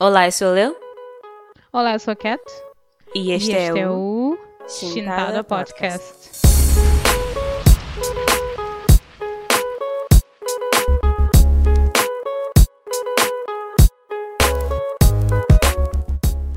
Olá, 0.00 0.26
eu 0.26 0.32
sou 0.32 0.48
a 0.48 0.52
Leu 0.52 0.76
Olá, 1.72 1.92
eu 1.94 1.98
sou 1.98 2.12
a 2.12 2.16
Cat. 2.16 2.42
e 3.14 3.30
este, 3.32 3.52
e 3.52 3.54
este 3.54 3.78
é, 3.80 3.88
o 3.88 4.36
o 4.64 4.68
Shintada 4.68 5.44
Podcast. 5.44 6.36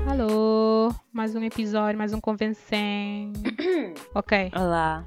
Alô, 0.08 0.92
mais 1.12 1.34
um 1.34 1.42
episódio, 1.42 1.98
mais 1.98 2.12
um 2.12 2.20
convencem. 2.20 3.32
ok, 4.14 4.50
Olá. 4.56 5.04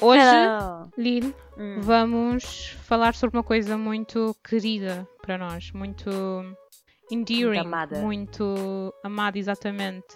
hoje, 0.00 0.22
Hello. 0.22 0.90
Lil, 0.96 1.34
Hum. 1.56 1.80
vamos 1.80 2.76
falar 2.84 3.14
sobre 3.14 3.36
uma 3.36 3.42
coisa 3.42 3.76
muito 3.76 4.34
querida 4.48 5.06
para 5.20 5.36
nós, 5.36 5.72
muito 5.72 6.08
endearing, 7.10 7.58
Muito 7.58 7.66
amada. 7.66 7.98
muito 8.00 8.94
amada, 9.02 9.38
exatamente, 9.38 10.06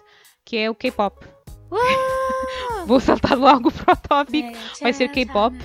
que 0.45 0.57
é 0.57 0.69
o 0.69 0.75
K-pop. 0.75 1.25
Vou 2.85 2.99
saltar 2.99 3.37
logo 3.37 3.71
para 3.71 3.93
o 3.93 3.97
tópico. 3.97 4.57
Vai 4.81 4.93
ser 4.93 5.09
K-pop. 5.09 5.55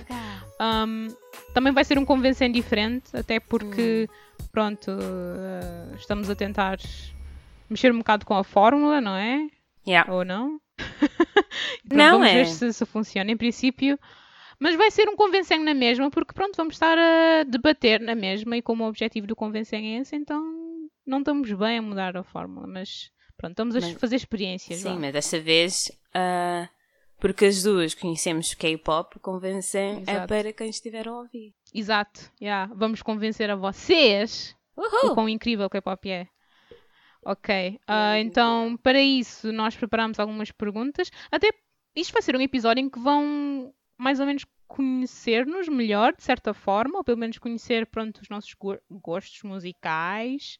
Um, 0.60 1.08
também 1.54 1.72
vai 1.72 1.84
ser 1.84 1.98
um 1.98 2.04
convencendo 2.04 2.54
diferente, 2.54 3.16
até 3.16 3.38
porque, 3.40 4.08
Hum. 4.10 4.44
pronto, 4.52 4.90
uh, 4.90 5.94
estamos 5.96 6.28
a 6.30 6.34
tentar 6.34 6.78
mexer 7.68 7.92
um 7.92 7.98
bocado 7.98 8.24
com 8.24 8.34
a 8.34 8.44
fórmula, 8.44 9.00
não 9.00 9.14
é? 9.14 9.46
Yeah. 9.86 10.12
Ou 10.12 10.24
não? 10.24 10.60
Pronto, 11.88 11.96
Não 11.96 12.12
vamos 12.18 12.28
é. 12.28 12.34
ver 12.34 12.46
se, 12.46 12.72
se 12.72 12.84
funciona 12.86 13.30
em 13.30 13.36
princípio. 13.36 13.98
Mas 14.60 14.74
vai 14.76 14.90
ser 14.90 15.08
um 15.08 15.16
convencendo 15.16 15.64
na 15.64 15.72
mesma, 15.74 16.10
porque 16.10 16.32
pronto, 16.34 16.56
vamos 16.56 16.74
estar 16.74 16.98
a 16.98 17.44
debater 17.44 18.00
na 18.00 18.14
mesma 18.14 18.56
e 18.56 18.62
como 18.62 18.84
o 18.84 18.88
objetivo 18.88 19.26
do 19.26 19.36
convencendo 19.36 19.86
é 19.86 19.98
esse, 20.00 20.16
então 20.16 20.42
não 21.08 21.18
estamos 21.20 21.50
bem 21.52 21.78
a 21.78 21.82
mudar 21.82 22.16
a 22.16 22.22
fórmula, 22.22 22.66
mas 22.66 23.10
pronto, 23.36 23.52
estamos 23.52 23.76
a 23.76 23.80
Mas- 23.80 23.92
fazer 23.92 24.16
experiências. 24.16 24.80
Sim, 24.80 24.98
mas 24.98 25.12
desta 25.12 25.40
vez, 25.40 25.90
ah, 26.14 26.68
porque 27.18 27.46
as 27.46 27.62
duas 27.62 27.94
conhecemos 27.94 28.54
K-pop, 28.54 29.18
convencem 29.20 30.04
é 30.06 30.26
para 30.26 30.52
quem 30.52 30.68
estiver 30.70 31.08
a 31.08 31.12
ouvir. 31.14 31.54
Exato, 31.74 32.30
yeah. 32.40 32.72
vamos 32.74 33.02
convencer 33.02 33.50
a 33.50 33.56
vocês 33.56 34.54
o 34.76 34.82
Uhul! 34.82 35.14
quão 35.14 35.28
incrível 35.28 35.66
o 35.66 35.70
K-pop 35.70 36.10
é. 36.10 36.28
Ok, 37.24 37.78
Yeah, 37.88 38.20
então 38.20 38.76
para 38.82 39.00
isso 39.02 39.52
nós 39.52 39.76
preparamos 39.76 40.18
algumas 40.20 40.50
perguntas. 40.52 41.10
Até 41.30 41.48
isto 41.94 42.12
vai 42.12 42.22
ser 42.22 42.36
um 42.36 42.40
episódio 42.40 42.80
em 42.82 42.88
que 42.88 42.98
vão 43.00 43.74
mais 43.98 44.20
ou 44.20 44.26
menos 44.26 44.44
conhecer-nos 44.68 45.68
melhor, 45.68 46.14
de 46.14 46.22
certa 46.22 46.54
forma, 46.54 46.98
ou 46.98 47.04
pelo 47.04 47.18
menos 47.18 47.36
conhecer 47.38 47.86
pronto, 47.86 48.20
os 48.22 48.28
nossos 48.28 48.54
go- 48.54 48.78
gostos 48.90 49.42
musicais. 49.42 50.58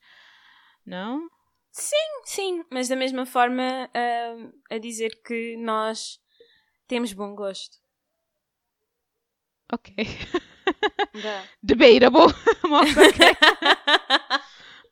Não? 0.88 1.28
Sim, 1.70 2.64
mas 2.70 2.88
da 2.88 2.96
mesma 2.96 3.26
forma 3.26 3.90
ah, 3.94 4.50
a 4.70 4.78
dizer 4.78 5.10
que 5.22 5.54
nós 5.58 6.18
temos 6.86 7.12
bom 7.12 7.34
gosto. 7.34 7.76
Ok. 9.72 9.94
Debatable. 11.62 12.32
Ok. 12.70 12.96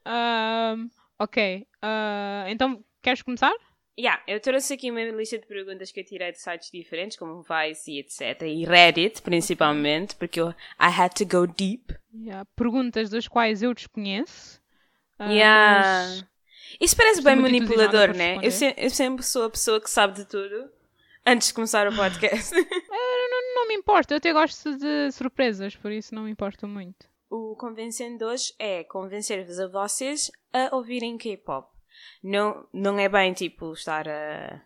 Ahm, 0.08 0.88
ok. 1.18 1.66
ah, 1.82 2.44
então, 2.48 2.84
queres 3.02 3.22
começar? 3.22 3.52
Yeah, 3.98 4.22
eu 4.28 4.38
trouxe 4.38 4.74
aqui 4.74 4.90
uma 4.90 5.02
lista 5.02 5.38
de 5.38 5.46
perguntas 5.46 5.90
que 5.90 6.00
eu 6.00 6.04
tirei 6.04 6.30
de 6.30 6.40
sites 6.40 6.70
diferentes, 6.70 7.16
como 7.16 7.42
Vice 7.42 7.90
e 7.90 7.98
etc. 8.00 8.42
E 8.42 8.64
Reddit, 8.64 9.22
principalmente, 9.22 10.14
porque 10.14 10.40
eu 10.40 10.50
I 10.50 10.90
had 10.96 11.12
to 11.14 11.24
go 11.24 11.46
deep. 11.46 11.94
Yeah, 12.14 12.44
Perguntas 12.54 13.10
das 13.10 13.26
quais 13.26 13.62
eu 13.62 13.74
desconheço. 13.74 14.60
Ah, 15.18 15.30
Yeah. 15.30 16.08
mas- 16.08 16.24
Isso 16.80 16.96
parece 16.96 17.22
bem 17.22 17.36
manipulador, 17.36 18.14
né? 18.14 18.36
Eu, 18.42 18.50
se- 18.50 18.74
eu 18.76 18.90
sempre 18.90 19.24
sou 19.24 19.44
a 19.44 19.50
pessoa 19.50 19.80
que 19.80 19.88
sabe 19.90 20.14
de 20.14 20.24
tudo 20.26 20.70
antes 21.24 21.48
de 21.48 21.54
começar 21.54 21.88
o 21.88 21.94
podcast. 21.96 22.54
Não 23.56 23.66
me 23.68 23.74
importa, 23.74 24.14
eu 24.14 24.18
até 24.18 24.32
gosto 24.32 24.76
de 24.76 25.10
surpresas, 25.12 25.74
por 25.74 25.90
isso 25.90 26.14
não 26.14 26.24
me 26.24 26.30
importa 26.30 26.66
muito. 26.66 27.06
o 27.30 27.56
convencendo 27.56 28.26
hoje 28.26 28.52
é 28.58 28.84
convencer-vos 28.84 29.58
a 29.58 29.66
vocês 29.66 30.30
a 30.52 30.74
ouvirem 30.76 31.16
K-pop. 31.18 31.66
Não, 32.22 32.66
não 32.72 32.98
é 32.98 33.08
bem 33.08 33.32
tipo 33.32 33.72
estar 33.72 34.06
a, 34.06 34.62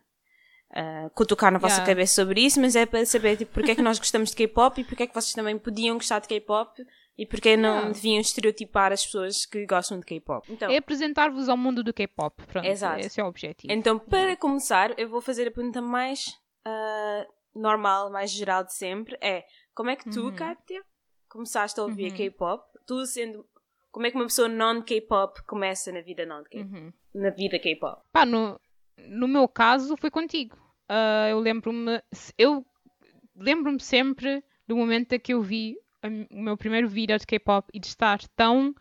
a 0.74 1.10
cutucar 1.14 1.50
na 1.52 1.58
vossa 1.58 1.76
Yeah. 1.76 1.86
cabeça 1.92 2.14
sobre 2.22 2.40
isso, 2.42 2.60
mas 2.60 2.74
é 2.76 2.84
para 2.84 3.06
saber 3.06 3.36
tipo, 3.38 3.52
porque 3.54 3.70
é 3.70 3.74
que 3.74 3.80
nós 3.82 3.98
gostamos 3.98 4.30
de 4.30 4.36
K-pop 4.36 4.80
e 4.80 4.84
porque 4.84 5.04
é 5.04 5.06
que 5.06 5.14
vocês 5.14 5.32
também 5.32 5.56
podiam 5.56 5.96
gostar 5.96 6.18
de 6.18 6.28
K-pop 6.28 6.84
e 7.18 7.26
porque 7.26 7.56
não 7.56 7.74
Yeah. 7.74 7.92
deviam 7.92 8.20
estereotipar 8.20 8.92
as 8.92 9.04
pessoas 9.04 9.44
que 9.46 9.66
gostam 9.66 9.98
de 10.00 10.06
K-pop. 10.06 10.50
Então, 10.52 10.70
É 10.70 10.76
apresentar-vos 10.78 11.48
ao 11.48 11.56
mundo 11.56 11.82
do 11.84 11.92
K-pop. 11.92 12.42
Pronto, 12.46 12.66
Exato. 12.66 13.00
esse 13.00 13.20
é 13.20 13.24
o 13.24 13.26
objetivo. 13.28 13.72
Então, 13.72 13.98
para 13.98 14.36
começar, 14.36 14.98
eu 14.98 15.08
vou 15.08 15.20
fazer 15.20 15.48
a 15.48 15.50
pergunta 15.50 15.82
mais 15.82 16.38
ah, 16.64 17.26
normal, 17.54 18.10
mais 18.10 18.30
geral 18.30 18.64
de 18.64 18.72
sempre. 18.74 19.16
É, 19.20 19.44
como 19.74 19.90
é 19.90 19.96
que 19.96 20.08
tu, 20.10 20.26
Uhum. 20.26 20.34
Kátia, 20.36 20.82
começaste 21.28 21.78
a 21.78 21.82
ouvir 21.84 22.10
Uhum. 22.10 22.16
K-pop? 22.16 22.64
Tu 22.86 23.06
sendo... 23.06 23.46
Como 23.92 24.06
é 24.06 24.10
que 24.10 24.16
uma 24.16 24.26
pessoa 24.26 24.48
non-K-pop 24.48 25.42
começa 25.46 25.90
na 25.92 26.00
vida 26.00 26.24
non-K-pop? 26.24 26.72
Uhum. 26.74 26.92
Na 27.14 27.30
vida 27.30 27.58
K-pop? 27.58 28.00
Pá, 28.12 28.24
no, 28.24 28.58
no 29.08 29.26
meu 29.28 29.46
caso 29.48 29.96
foi 29.96 30.10
contigo. 30.10 30.56
Ah, 30.88 31.28
eu 31.28 31.38
lembro-me. 31.40 32.00
Eu 32.38 32.64
lembro-me 33.36 33.80
sempre 33.80 34.42
do 34.66 34.76
momento 34.76 35.12
em 35.12 35.18
que 35.20 35.34
eu 35.34 35.42
vi 35.42 35.76
o 36.30 36.42
meu 36.42 36.56
primeiro 36.56 36.88
vídeo 36.88 37.18
de 37.18 37.26
K-pop 37.26 37.68
e 37.72 37.78
de 37.78 37.86
estar 37.86 38.20
tão 38.36 38.74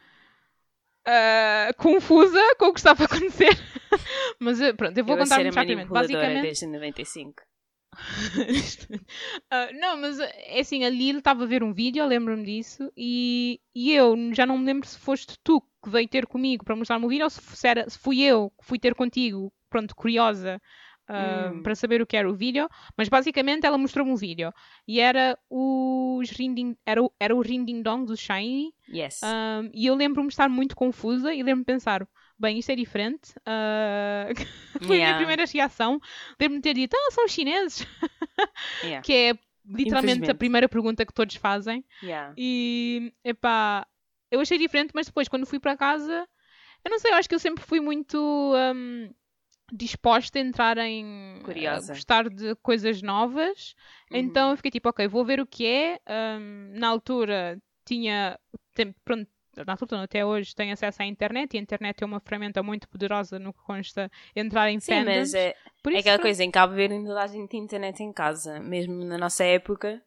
ah, 1.05 1.73
confusa 1.77 2.39
com 2.57 2.67
o 2.67 2.73
que 2.73 2.79
estava 2.79 3.03
a 3.03 3.05
acontecer. 3.05 3.49
Mas 4.39 4.61
eh, 4.61 4.73
pronto, 4.73 4.97
eu 4.97 5.03
vou 5.03 5.15
eu 5.15 5.23
contar 5.23 5.39
muito 5.39 5.55
rapidamente. 5.55 5.89
Basicamente. 5.89 6.41
desde 6.43 6.67
95. 6.67 7.43
Ah, 9.51 9.69
não, 9.73 9.97
mas 9.97 10.19
é 10.19 10.59
assim, 10.59 10.85
a 10.85 10.89
Lil 10.89 11.17
estava 11.17 11.43
a 11.43 11.47
ver 11.47 11.63
um 11.63 11.73
vídeo, 11.73 12.01
eu 12.01 12.07
lembro-me 12.07 12.45
disso, 12.45 12.91
e, 12.95 13.59
e 13.73 13.91
eu 13.93 14.15
já 14.33 14.45
não 14.45 14.59
me 14.59 14.65
lembro 14.65 14.87
se 14.87 14.97
foste 14.97 15.37
tu 15.43 15.59
que 15.83 15.89
veio 15.89 16.07
ter 16.07 16.27
comigo 16.27 16.63
para 16.63 16.75
mostrar-me 16.75 17.05
o 17.05 17.09
vídeo 17.09 17.23
ou 17.23 17.29
se 17.31 17.67
era, 17.67 17.89
se 17.89 17.97
fui 17.97 18.21
eu 18.21 18.51
que 18.51 18.65
fui 18.65 18.77
ter 18.77 18.93
contigo, 18.93 19.51
pronto, 19.69 19.95
curiosa, 19.95 20.61
Hum. 21.17 21.61
para 21.63 21.75
saber 21.75 22.01
o 22.01 22.05
que 22.07 22.15
era 22.17 22.29
o 22.29 22.33
vídeo, 22.35 22.69
mas 22.97 23.09
basicamente 23.09 23.65
ela 23.65 23.77
mostrou-me 23.77 24.11
um 24.11 24.15
vídeo 24.15 24.53
e 24.87 24.99
era 24.99 25.37
os 25.49 26.29
Rinding, 26.29 26.75
era, 26.85 27.01
o- 27.03 27.11
era 27.19 27.35
o 27.35 27.41
Rinding 27.41 27.81
Dong 27.81 28.05
do 28.05 28.15
Shiny, 28.15 28.73
Yes. 28.87 29.21
ah, 29.23 29.61
e 29.73 29.85
eu 29.87 29.95
lembro-me 29.95 30.27
de 30.27 30.33
estar 30.33 30.49
muito 30.49 30.75
confusa 30.75 31.33
e 31.33 31.37
lembro-me 31.43 31.61
de 31.63 31.65
pensar. 31.73 32.07
Bem, 32.37 32.57
isto 32.59 32.71
é 32.71 32.75
diferente. 32.75 33.33
ah, 33.45 34.27
foi 34.81 34.97
a 34.97 34.99
minha 34.99 35.13
Yeah. 35.13 35.17
primeira 35.17 35.45
reação. 35.45 35.99
Lembro-me 36.39 36.59
de 36.61 36.63
ter 36.63 36.73
dito, 36.73 36.95
ah, 36.95 37.11
são 37.11 37.25
os 37.25 37.31
chineses 37.31 37.85
Yeah. 38.83 39.01
que 39.03 39.13
é 39.13 39.33
literalmente 39.65 40.29
a 40.31 40.35
primeira 40.35 40.69
pergunta 40.69 41.05
que 41.05 41.13
todos 41.13 41.35
fazem. 41.35 41.83
Yeah. 42.01 42.33
E, 42.37 43.13
epá, 43.23 43.85
eu 44.31 44.39
achei 44.39 44.57
diferente, 44.57 44.91
mas 44.93 45.07
depois, 45.07 45.27
quando 45.27 45.45
fui 45.45 45.59
para 45.59 45.75
casa, 45.77 46.27
eu 46.83 46.91
não 46.91 46.99
sei, 46.99 47.11
eu 47.11 47.15
acho 47.15 47.29
que 47.29 47.35
eu 47.35 47.39
sempre 47.39 47.63
fui 47.63 47.79
muito 47.79 48.17
hum, 48.75 49.11
disposta 49.71 50.39
a 50.39 50.41
entrar 50.41 50.77
em. 50.77 51.39
Curiosa. 51.43 51.93
a 51.93 51.95
gostar 51.95 52.29
de 52.29 52.55
coisas 52.55 53.01
novas. 53.01 53.75
Uhum. 54.11 54.17
Então 54.17 54.51
eu 54.51 54.57
fiquei 54.57 54.71
tipo, 54.71 54.89
ok, 54.89 55.07
vou 55.07 55.23
ver 55.25 55.39
o 55.39 55.47
que 55.47 55.65
é. 55.65 55.99
Hum, 56.39 56.71
na 56.75 56.87
altura 56.87 57.59
tinha. 57.85 58.39
tem- 58.73 58.95
pronto, 59.03 59.27
na 59.65 59.73
altura, 59.73 60.03
até 60.03 60.25
hoje, 60.25 60.55
tenho 60.55 60.73
acesso 60.73 61.01
à 61.01 61.05
internet 61.05 61.53
e 61.53 61.57
a 61.57 61.61
internet 61.61 62.01
é 62.01 62.05
uma 62.05 62.19
ferramenta 62.19 62.61
muito 62.63 62.87
poderosa 62.87 63.39
no 63.39 63.53
que 63.53 63.61
consta 63.63 64.09
entrar 64.35 64.69
em 64.69 64.79
Sim, 64.79 65.03
mas 65.03 65.33
é, 65.33 65.55
é 65.87 65.97
aquela 65.97 66.19
coisa, 66.19 66.43
em 66.43 66.51
Cabo 66.51 66.73
Verde 66.75 66.95
ainda 66.95 67.21
a 67.21 67.27
gente 67.27 67.49
tem 67.49 67.61
internet 67.61 68.01
em 68.01 68.13
casa. 68.13 68.59
Mesmo 68.59 69.03
na 69.03 69.17
nossa 69.17 69.43
época, 69.43 70.01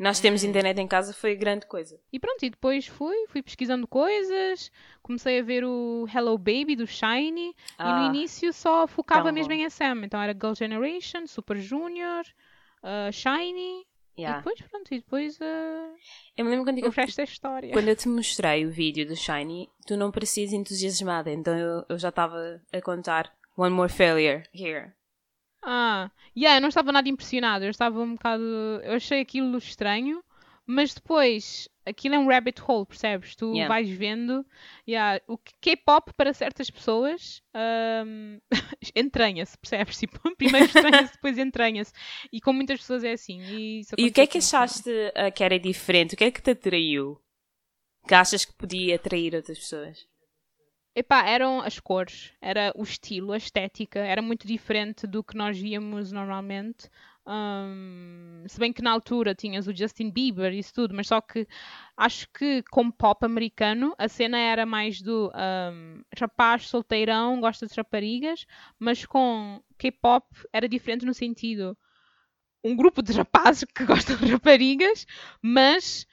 nós 0.00 0.18
temos 0.18 0.42
Hum. 0.42 0.48
internet 0.48 0.80
em 0.80 0.88
casa, 0.88 1.12
foi 1.12 1.36
grande 1.36 1.66
coisa. 1.66 2.00
E 2.10 2.18
pronto, 2.18 2.42
e 2.42 2.48
depois 2.50 2.86
fui, 2.86 3.26
fui 3.28 3.42
pesquisando 3.42 3.86
coisas, 3.86 4.72
comecei 5.02 5.38
a 5.38 5.42
ver 5.42 5.62
o 5.62 6.06
Hello 6.12 6.38
Baby 6.38 6.74
do 6.74 6.86
Shiny, 6.86 7.48
e 7.50 7.82
no 7.82 7.88
Ah, 7.88 8.06
início 8.06 8.50
só 8.52 8.86
focava 8.86 9.30
mesmo 9.30 9.52
em 9.52 9.68
SM. 9.68 10.02
Então 10.04 10.20
era 10.20 10.32
Girl 10.32 10.54
Generation, 10.54 11.26
Super 11.26 11.58
Junior, 11.58 12.24
uh, 12.82 13.12
Shiny, 13.12 13.86
yeah. 14.18 14.38
e 14.38 14.42
depois 14.42 14.60
pronto, 14.62 14.94
e 14.94 14.98
depois 15.00 15.36
uh, 15.38 15.94
Eu 16.34 16.44
me 16.46 16.50
lembro 16.50 16.64
quando 16.64 16.78
eu, 16.78 16.90
resto 16.90 17.20
é 17.20 17.24
história. 17.24 17.72
quando 17.72 17.88
eu 17.88 17.96
te 17.96 18.08
mostrei 18.08 18.64
o 18.64 18.70
vídeo 18.70 19.06
do 19.06 19.14
Shiny, 19.14 19.68
tu 19.86 19.98
não 19.98 20.10
parecias 20.10 20.52
entusiasmada, 20.54 21.30
então 21.30 21.54
eu, 21.58 21.84
eu 21.90 21.98
já 21.98 22.08
estava 22.08 22.60
a 22.72 22.80
contar 22.80 23.30
One 23.56 23.74
More 23.74 23.92
Failure 23.92 24.44
here. 24.54 24.94
Ah, 25.62 26.10
yeah, 26.36 26.56
eu 26.58 26.60
não 26.60 26.68
estava 26.68 26.90
nada 26.92 27.08
impressionado, 27.08 27.64
eu 27.64 27.70
estava 27.70 28.00
um 28.00 28.14
bocado. 28.14 28.42
Eu 28.82 28.94
achei 28.94 29.20
aquilo 29.20 29.56
estranho, 29.58 30.22
mas 30.66 30.94
depois 30.94 31.68
aquilo 31.84 32.14
é 32.14 32.18
um 32.18 32.28
rabbit 32.28 32.62
hole, 32.66 32.86
percebes? 32.86 33.34
Tu 33.34 33.46
Yeah. 33.54 33.68
vais 33.68 33.88
vendo. 33.90 34.44
Yeah, 34.88 35.20
o 35.26 35.36
K-pop 35.60 36.12
para 36.14 36.32
certas 36.32 36.70
pessoas 36.70 37.42
ahm, 37.52 38.38
entranha-se, 38.94 39.58
percebes? 39.58 39.98
Tipo, 39.98 40.18
primeiro 40.36 40.66
estranha-se, 40.66 41.12
depois 41.12 41.36
entranha-se. 41.38 41.92
E 42.32 42.40
com 42.40 42.52
muitas 42.52 42.80
pessoas 42.80 43.04
é 43.04 43.12
assim. 43.12 43.40
E, 43.50 43.82
E 43.98 44.08
o 44.08 44.12
que 44.12 44.20
é 44.22 44.26
que 44.26 44.38
achaste 44.38 44.90
ah, 45.14 45.30
que 45.30 45.44
era 45.44 45.58
diferente? 45.58 46.14
O 46.14 46.16
que 46.16 46.24
é 46.24 46.30
que 46.30 46.40
te 46.42 46.52
atraiu? 46.52 47.20
Que 48.06 48.14
achas 48.14 48.44
que 48.44 48.52
podia 48.54 48.96
atrair 48.96 49.34
outras 49.34 49.58
pessoas? 49.58 50.06
Epá, 50.94 51.24
eram 51.24 51.60
as 51.60 51.78
cores, 51.78 52.32
era 52.40 52.72
o 52.74 52.82
estilo, 52.82 53.32
a 53.32 53.36
estética, 53.36 54.00
era 54.00 54.20
muito 54.20 54.46
diferente 54.46 55.06
do 55.06 55.22
que 55.22 55.36
nós 55.36 55.56
víamos 55.58 56.10
normalmente. 56.10 56.90
Um, 57.24 58.42
se 58.48 58.58
bem 58.58 58.72
que 58.72 58.82
na 58.82 58.90
altura 58.90 59.34
tinhas 59.34 59.68
o 59.68 59.76
Justin 59.76 60.10
Bieber 60.10 60.52
e 60.52 60.58
isso 60.58 60.74
tudo, 60.74 60.92
mas 60.92 61.06
só 61.06 61.20
que 61.20 61.46
acho 61.96 62.26
que 62.32 62.64
como 62.72 62.92
pop 62.92 63.24
americano 63.24 63.94
a 63.98 64.08
cena 64.08 64.36
era 64.36 64.66
mais 64.66 65.00
do 65.00 65.30
um, 65.32 66.02
rapaz 66.18 66.66
solteirão, 66.68 67.40
gosta 67.40 67.68
de 67.68 67.74
raparigas, 67.74 68.44
mas 68.76 69.06
com 69.06 69.62
K-pop 69.78 70.26
era 70.52 70.68
diferente 70.68 71.06
no 71.06 71.14
sentido 71.14 71.78
um 72.64 72.74
grupo 72.74 73.00
de 73.00 73.12
rapazes 73.12 73.64
que 73.74 73.84
gostam 73.84 74.16
de 74.16 74.32
raparigas, 74.32 75.06
mas 75.40 76.06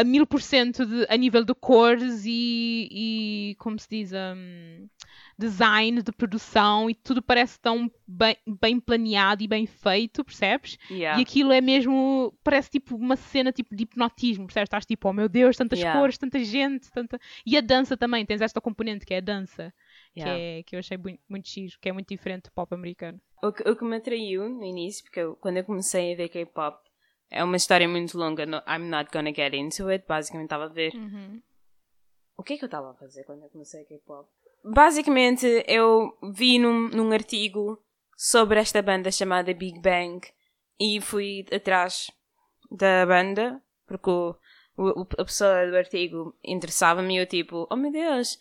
a 0.00 0.04
mil 0.04 0.26
por 0.26 0.40
cento 0.40 0.82
a 1.08 1.16
nível 1.16 1.44
de 1.44 1.54
cores 1.54 2.24
e, 2.24 2.88
e 2.90 3.54
como 3.58 3.78
se 3.78 3.88
diz, 3.88 4.12
um, 4.12 4.88
design 5.38 6.02
de 6.02 6.12
produção 6.12 6.90
e 6.90 6.94
tudo 6.94 7.22
parece 7.22 7.60
tão 7.60 7.90
bem, 8.06 8.36
bem 8.60 8.80
planeado 8.80 9.42
e 9.42 9.48
bem 9.48 9.66
feito, 9.66 10.24
percebes? 10.24 10.76
Yeah. 10.90 11.18
E 11.18 11.22
aquilo 11.22 11.52
é 11.52 11.60
mesmo, 11.60 12.34
parece 12.42 12.70
tipo 12.70 12.96
uma 12.96 13.16
cena 13.16 13.52
tipo 13.52 13.74
de 13.74 13.84
hipnotismo, 13.84 14.46
percebes? 14.46 14.66
Estás 14.66 14.86
tipo, 14.86 15.08
oh 15.08 15.12
meu 15.12 15.28
Deus, 15.28 15.56
tantas 15.56 15.78
Yeah. 15.78 15.98
cores, 15.98 16.18
tanta 16.18 16.42
gente, 16.42 16.90
tanta... 16.90 17.18
E 17.46 17.56
a 17.56 17.60
dança 17.60 17.96
também, 17.96 18.26
tens 18.26 18.40
esta 18.40 18.60
componente 18.60 19.06
que 19.06 19.14
é 19.14 19.18
a 19.18 19.20
dança, 19.20 19.72
Yeah. 20.16 20.34
que, 20.34 20.40
é, 20.40 20.62
que 20.64 20.74
eu 20.76 20.80
achei 20.80 20.96
muito, 20.96 21.20
muito 21.28 21.48
giro, 21.48 21.76
que 21.80 21.88
é 21.88 21.92
muito 21.92 22.08
diferente 22.08 22.44
do 22.44 22.52
pop 22.52 22.74
americano. 22.74 23.20
O, 23.42 23.52
que, 23.52 23.68
o 23.68 23.76
que 23.76 23.84
me 23.84 23.96
atraiu 23.96 24.48
no 24.48 24.64
início, 24.64 25.04
porque 25.04 25.20
eu- 25.20 25.36
quando 25.36 25.58
eu 25.58 25.64
comecei 25.64 26.12
a 26.12 26.16
ver 26.16 26.28
K-pop, 26.28 26.76
é 27.30 27.42
uma 27.44 27.56
história 27.56 27.88
muito 27.88 28.16
longa, 28.18 28.46
no- 28.46 28.62
I'm 28.66 28.88
not 28.88 29.10
gonna 29.12 29.32
get 29.34 29.54
into 29.54 29.88
it. 29.88 30.04
Basicamente 30.08 30.46
estava 30.46 30.64
a 30.64 30.68
ver. 30.68 30.92
O 32.36 32.42
que 32.42 32.54
é 32.54 32.56
que 32.58 32.64
eu 32.64 32.68
estava 32.68 32.90
a 32.90 32.94
fazer 32.94 33.24
quando 33.24 33.42
eu 33.42 33.48
comecei 33.48 33.84
K-pop? 33.84 34.28
Basicamente, 34.64 35.46
eu 35.66 36.16
vi 36.34 36.58
num, 36.58 36.88
num 36.88 37.12
artigo 37.12 37.82
sobre 38.16 38.60
esta 38.60 38.80
banda 38.82 39.10
chamada 39.10 39.52
Big 39.54 39.80
Bang 39.80 40.20
e 40.80 41.00
fui 41.00 41.44
atrás 41.52 42.10
da 42.70 43.04
banda, 43.06 43.60
porque 43.86 44.10
o, 44.10 44.34
o- 44.76 45.06
a 45.18 45.24
pessoa 45.24 45.66
do 45.66 45.76
artigo 45.76 46.36
interessava-me 46.44 47.14
e 47.16 47.18
eu 47.18 47.26
tipo, 47.26 47.66
oh 47.70 47.76
meu 47.76 47.90
Deus, 47.90 48.38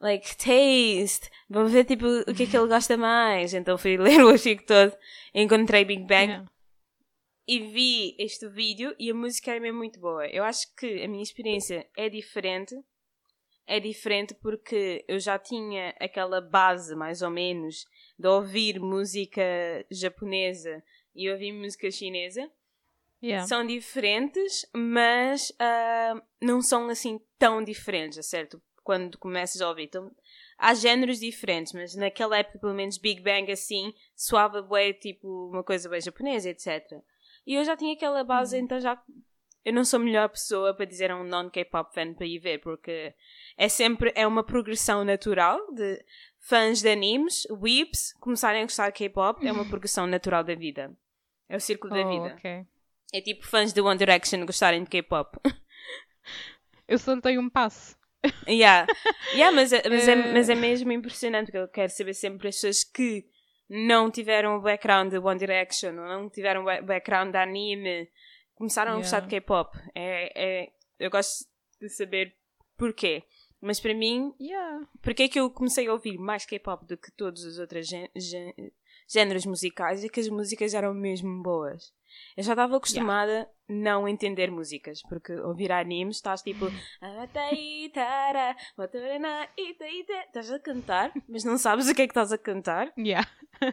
like, 0.00 0.36
taste, 0.36 1.30
vamos 1.48 1.70
ver 1.72 1.84
tipo 1.84 2.06
o 2.06 2.34
que 2.34 2.44
é 2.44 2.46
que 2.46 2.56
ele 2.56 2.66
gosta 2.68 2.96
mais. 2.96 3.54
Então 3.54 3.78
fui 3.78 3.96
ler 3.98 4.24
o 4.24 4.30
artigo 4.30 4.62
todo, 4.66 4.96
encontrei 5.34 5.84
Big 5.84 6.02
Bang 6.02 6.28
Yeah. 6.32 6.50
E 7.48 7.60
vi 7.60 8.14
este 8.18 8.46
vídeo 8.46 8.94
e 8.98 9.10
a 9.10 9.14
música 9.14 9.56
é 9.56 9.58
mesmo 9.58 9.78
muito 9.78 9.98
boa. 9.98 10.26
Eu 10.26 10.44
acho 10.44 10.66
que 10.76 11.02
a 11.02 11.08
minha 11.08 11.22
experiência 11.22 11.88
é 11.96 12.10
diferente. 12.10 12.78
É 13.66 13.80
diferente 13.80 14.34
porque 14.34 15.02
eu 15.08 15.18
já 15.18 15.38
tinha 15.38 15.94
aquela 15.98 16.42
base, 16.42 16.94
mais 16.94 17.22
ou 17.22 17.30
menos, 17.30 17.86
de 18.18 18.28
ouvir 18.28 18.78
música 18.78 19.42
japonesa 19.90 20.82
e 21.14 21.30
ouvir 21.30 21.52
música 21.52 21.90
chinesa. 21.90 22.50
Yeah. 23.22 23.46
São 23.46 23.66
diferentes, 23.66 24.66
mas 24.74 25.50
ah, 25.58 26.22
não 26.40 26.60
são 26.60 26.88
assim 26.90 27.18
tão 27.38 27.64
diferentes, 27.64 28.24
certo? 28.26 28.62
Quando 28.84 29.16
começas 29.18 29.60
a 29.62 29.68
ouvir. 29.68 29.84
Então, 29.84 30.14
há 30.58 30.74
géneros 30.74 31.18
diferentes, 31.18 31.72
mas 31.72 31.94
naquela 31.94 32.38
época, 32.38 32.58
pelo 32.58 32.74
menos 32.74 32.98
Big 32.98 33.22
Bang 33.22 33.50
assim, 33.50 33.94
soava 34.14 34.60
bem, 34.62 34.92
tipo, 34.92 35.48
uma 35.48 35.64
coisa 35.64 35.88
bem 35.88 36.00
japonesa, 36.00 36.50
etc. 36.50 37.02
E 37.48 37.54
eu 37.54 37.64
já 37.64 37.74
tinha 37.74 37.94
aquela 37.94 38.22
base, 38.22 38.58
então 38.58 38.78
já. 38.78 39.02
Eu 39.64 39.72
não 39.72 39.82
sou 39.82 39.98
a 39.98 40.02
melhor 40.02 40.28
pessoa 40.28 40.74
para 40.74 40.84
dizer 40.84 41.10
a 41.10 41.16
um 41.16 41.24
non-K-pop 41.24 41.94
fan 41.94 42.12
para 42.12 42.26
ir 42.26 42.38
ver, 42.38 42.58
porque 42.60 43.14
é 43.56 43.68
sempre 43.70 44.12
é 44.14 44.26
uma 44.26 44.44
progressão 44.44 45.02
natural 45.02 45.58
de 45.74 46.04
fãs 46.40 46.82
de 46.82 46.90
animes, 46.90 47.46
weeps, 47.50 48.12
começarem 48.20 48.60
a 48.60 48.64
gostar 48.64 48.90
de 48.90 48.98
K-pop, 48.98 49.46
é 49.46 49.50
uma 49.50 49.64
progressão 49.66 50.06
natural 50.06 50.44
da 50.44 50.54
vida. 50.54 50.94
É 51.48 51.56
o 51.56 51.60
círculo 51.60 51.94
da 51.94 52.00
Oh, 52.06 52.10
vida. 52.10 52.34
ok. 52.36 52.66
É 53.14 53.20
tipo 53.22 53.46
fãs 53.46 53.72
de 53.72 53.80
One 53.80 53.96
Direction 53.98 54.44
gostarem 54.44 54.84
de 54.84 54.90
K-pop. 54.90 55.38
Eu 56.86 56.98
só 56.98 57.18
tenho 57.20 57.40
um 57.40 57.48
passo. 57.50 57.96
yeah. 58.46 58.86
Yeah, 59.32 59.54
mas, 59.54 59.72
é, 59.72 59.82
mas, 59.88 60.06
é, 60.08 60.12
Eh. 60.28 60.32
mas 60.32 60.48
é 60.50 60.54
mesmo 60.54 60.92
impressionante 60.92 61.46
porque 61.46 61.58
eu 61.58 61.68
quero 61.68 61.90
saber 61.92 62.14
sempre 62.14 62.48
as 62.48 62.56
pessoas 62.56 62.84
que 62.84 63.24
não 63.68 64.10
tiveram 64.10 64.56
o 64.56 64.60
background 64.62 65.10
de 65.10 65.18
One 65.18 65.38
Direction 65.38 65.90
ou 65.90 66.06
não 66.08 66.28
tiveram 66.30 66.62
o 66.62 66.64
ba- 66.64 66.80
background 66.82 67.30
de 67.32 67.36
anime 67.38 68.08
começaram 68.54 68.92
a 68.92 68.96
gostar 68.96 69.20
de 69.20 69.26
Yeah. 69.26 69.40
K-pop. 69.46 69.78
É, 69.94 70.32
é, 70.64 70.72
eu 70.98 71.10
gosto 71.10 71.46
de 71.80 71.88
saber 71.88 72.34
porquê. 72.76 73.22
Mas 73.60 73.78
para 73.80 73.92
mim, 73.94 74.32
Yeah. 74.40 74.86
porque 75.02 75.24
é 75.24 75.28
que 75.28 75.38
eu 75.40 75.50
comecei 75.50 75.86
a 75.88 75.92
ouvir 75.92 76.16
mais 76.18 76.44
K-pop 76.46 76.84
do 76.86 76.96
que 76.96 77.10
todos 77.12 77.44
os 77.44 77.58
outros 77.58 77.86
gé- 77.88 78.10
gé- 78.16 78.54
géneros 79.08 79.46
musicais 79.46 80.04
e 80.04 80.08
que 80.08 80.20
as 80.20 80.28
músicas 80.28 80.74
eram 80.74 80.92
mesmo 80.94 81.42
boas. 81.42 81.92
Eu 82.36 82.42
já 82.42 82.52
estava 82.52 82.76
acostumada 82.76 83.42
a 83.42 83.72
não 83.72 84.08
entender 84.08 84.50
músicas, 84.50 85.00
porque 85.08 85.32
ouvir 85.40 85.70
animes 85.70 86.16
estás 86.16 86.42
tipo 86.42 86.66
"Ataitara, 87.00 88.56
watarana, 88.76 89.46
ita, 89.56 89.86
ita", 89.88 90.12
estás 90.26 90.50
a 90.50 90.58
cantar, 90.58 91.12
mas 91.28 91.44
não 91.44 91.58
sabes 91.58 91.88
o 91.88 91.94
que 91.94 92.02
é 92.02 92.06
que 92.06 92.10
estás 92.12 92.32
a 92.32 92.38
cantar. 92.38 92.92
Yeah. 92.98 93.28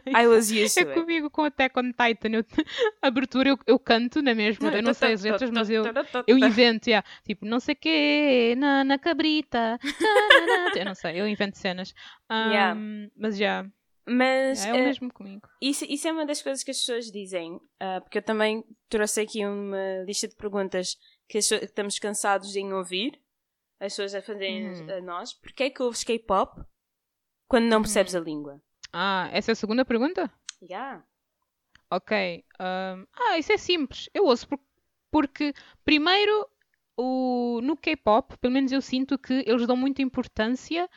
I 0.06 0.26
was 0.26 0.50
used 0.52 0.78
É 0.78 0.84
to 0.84 0.90
it. 0.90 1.00
comigo 1.00 1.30
com 1.30 1.44
Attack 1.44 1.78
on 1.78 1.92
Titan. 1.92 2.30
Eu, 2.36 2.44
abertura 3.02 3.50
eu, 3.50 3.58
eu 3.66 3.78
canto 3.78 4.20
na 4.22 4.34
mesma. 4.34 4.68
Eu 4.68 4.82
não 4.82 4.94
sei 4.94 5.12
as 5.14 5.22
letras, 5.22 5.50
mas 5.50 5.70
eu, 5.70 5.84
eu 6.26 6.38
invento. 6.38 6.88
Yeah. 6.90 7.06
Tipo, 7.24 7.46
não 7.46 7.60
sei 7.60 7.74
o 7.74 7.78
quê, 7.78 8.54
na, 8.58 8.84
na 8.84 8.98
cabrita. 8.98 9.78
na, 10.00 10.70
na. 10.70 10.78
Eu 10.78 10.84
não 10.84 10.94
sei, 10.94 11.20
eu 11.20 11.26
invento 11.28 11.56
cenas. 11.58 11.94
Um, 12.30 12.46
Yeah. 12.50 12.80
Mas 13.16 13.36
já, 13.38 13.64
Mas 14.08 14.64
é 14.64 14.72
o 14.72 14.76
eh, 14.76 14.84
mesmo 14.84 15.12
comigo. 15.12 15.48
Isso, 15.60 15.84
isso 15.88 16.06
é 16.06 16.12
uma 16.12 16.24
das 16.24 16.40
coisas 16.40 16.62
que 16.62 16.70
as 16.70 16.78
pessoas 16.78 17.10
dizem, 17.10 17.60
ah, 17.80 18.00
porque 18.00 18.18
eu 18.18 18.22
também 18.22 18.64
trouxe 18.88 19.20
aqui 19.20 19.44
uma 19.44 20.04
lista 20.06 20.28
de 20.28 20.36
perguntas 20.36 20.94
que, 21.28 21.38
pessoas- 21.38 21.60
que 21.60 21.66
estamos 21.66 21.98
cansados 21.98 22.54
em 22.54 22.72
ouvir, 22.72 23.20
as 23.80 23.92
pessoas 23.92 24.14
a 24.14 24.22
fazerem 24.22 24.68
Uhum. 24.70 24.90
a 24.90 25.00
nós. 25.00 25.34
Porquê 25.34 25.64
é 25.64 25.70
que 25.70 25.82
ouves 25.82 26.04
K-pop 26.04 26.62
quando 27.48 27.64
não 27.64 27.82
percebes 27.82 28.14
a 28.14 28.20
língua? 28.20 28.62
Ah, 28.92 29.28
essa 29.32 29.50
é 29.50 29.54
a 29.54 29.56
segunda 29.56 29.84
pergunta? 29.84 30.32
Yeah. 30.62 31.04
Ok. 31.90 32.44
um, 32.60 33.06
ah, 33.12 33.38
isso 33.38 33.52
é 33.52 33.56
simples. 33.58 34.08
Eu 34.14 34.24
ouço 34.26 34.48
por- 34.48 34.60
porque, 35.10 35.52
primeiro, 35.84 36.48
o, 36.96 37.60
no 37.62 37.76
K-pop, 37.76 38.36
pelo 38.38 38.54
menos 38.54 38.70
eu 38.72 38.80
sinto 38.80 39.18
que 39.18 39.44
eles 39.46 39.66
dão 39.66 39.76
muita 39.76 40.00
importância 40.02 40.88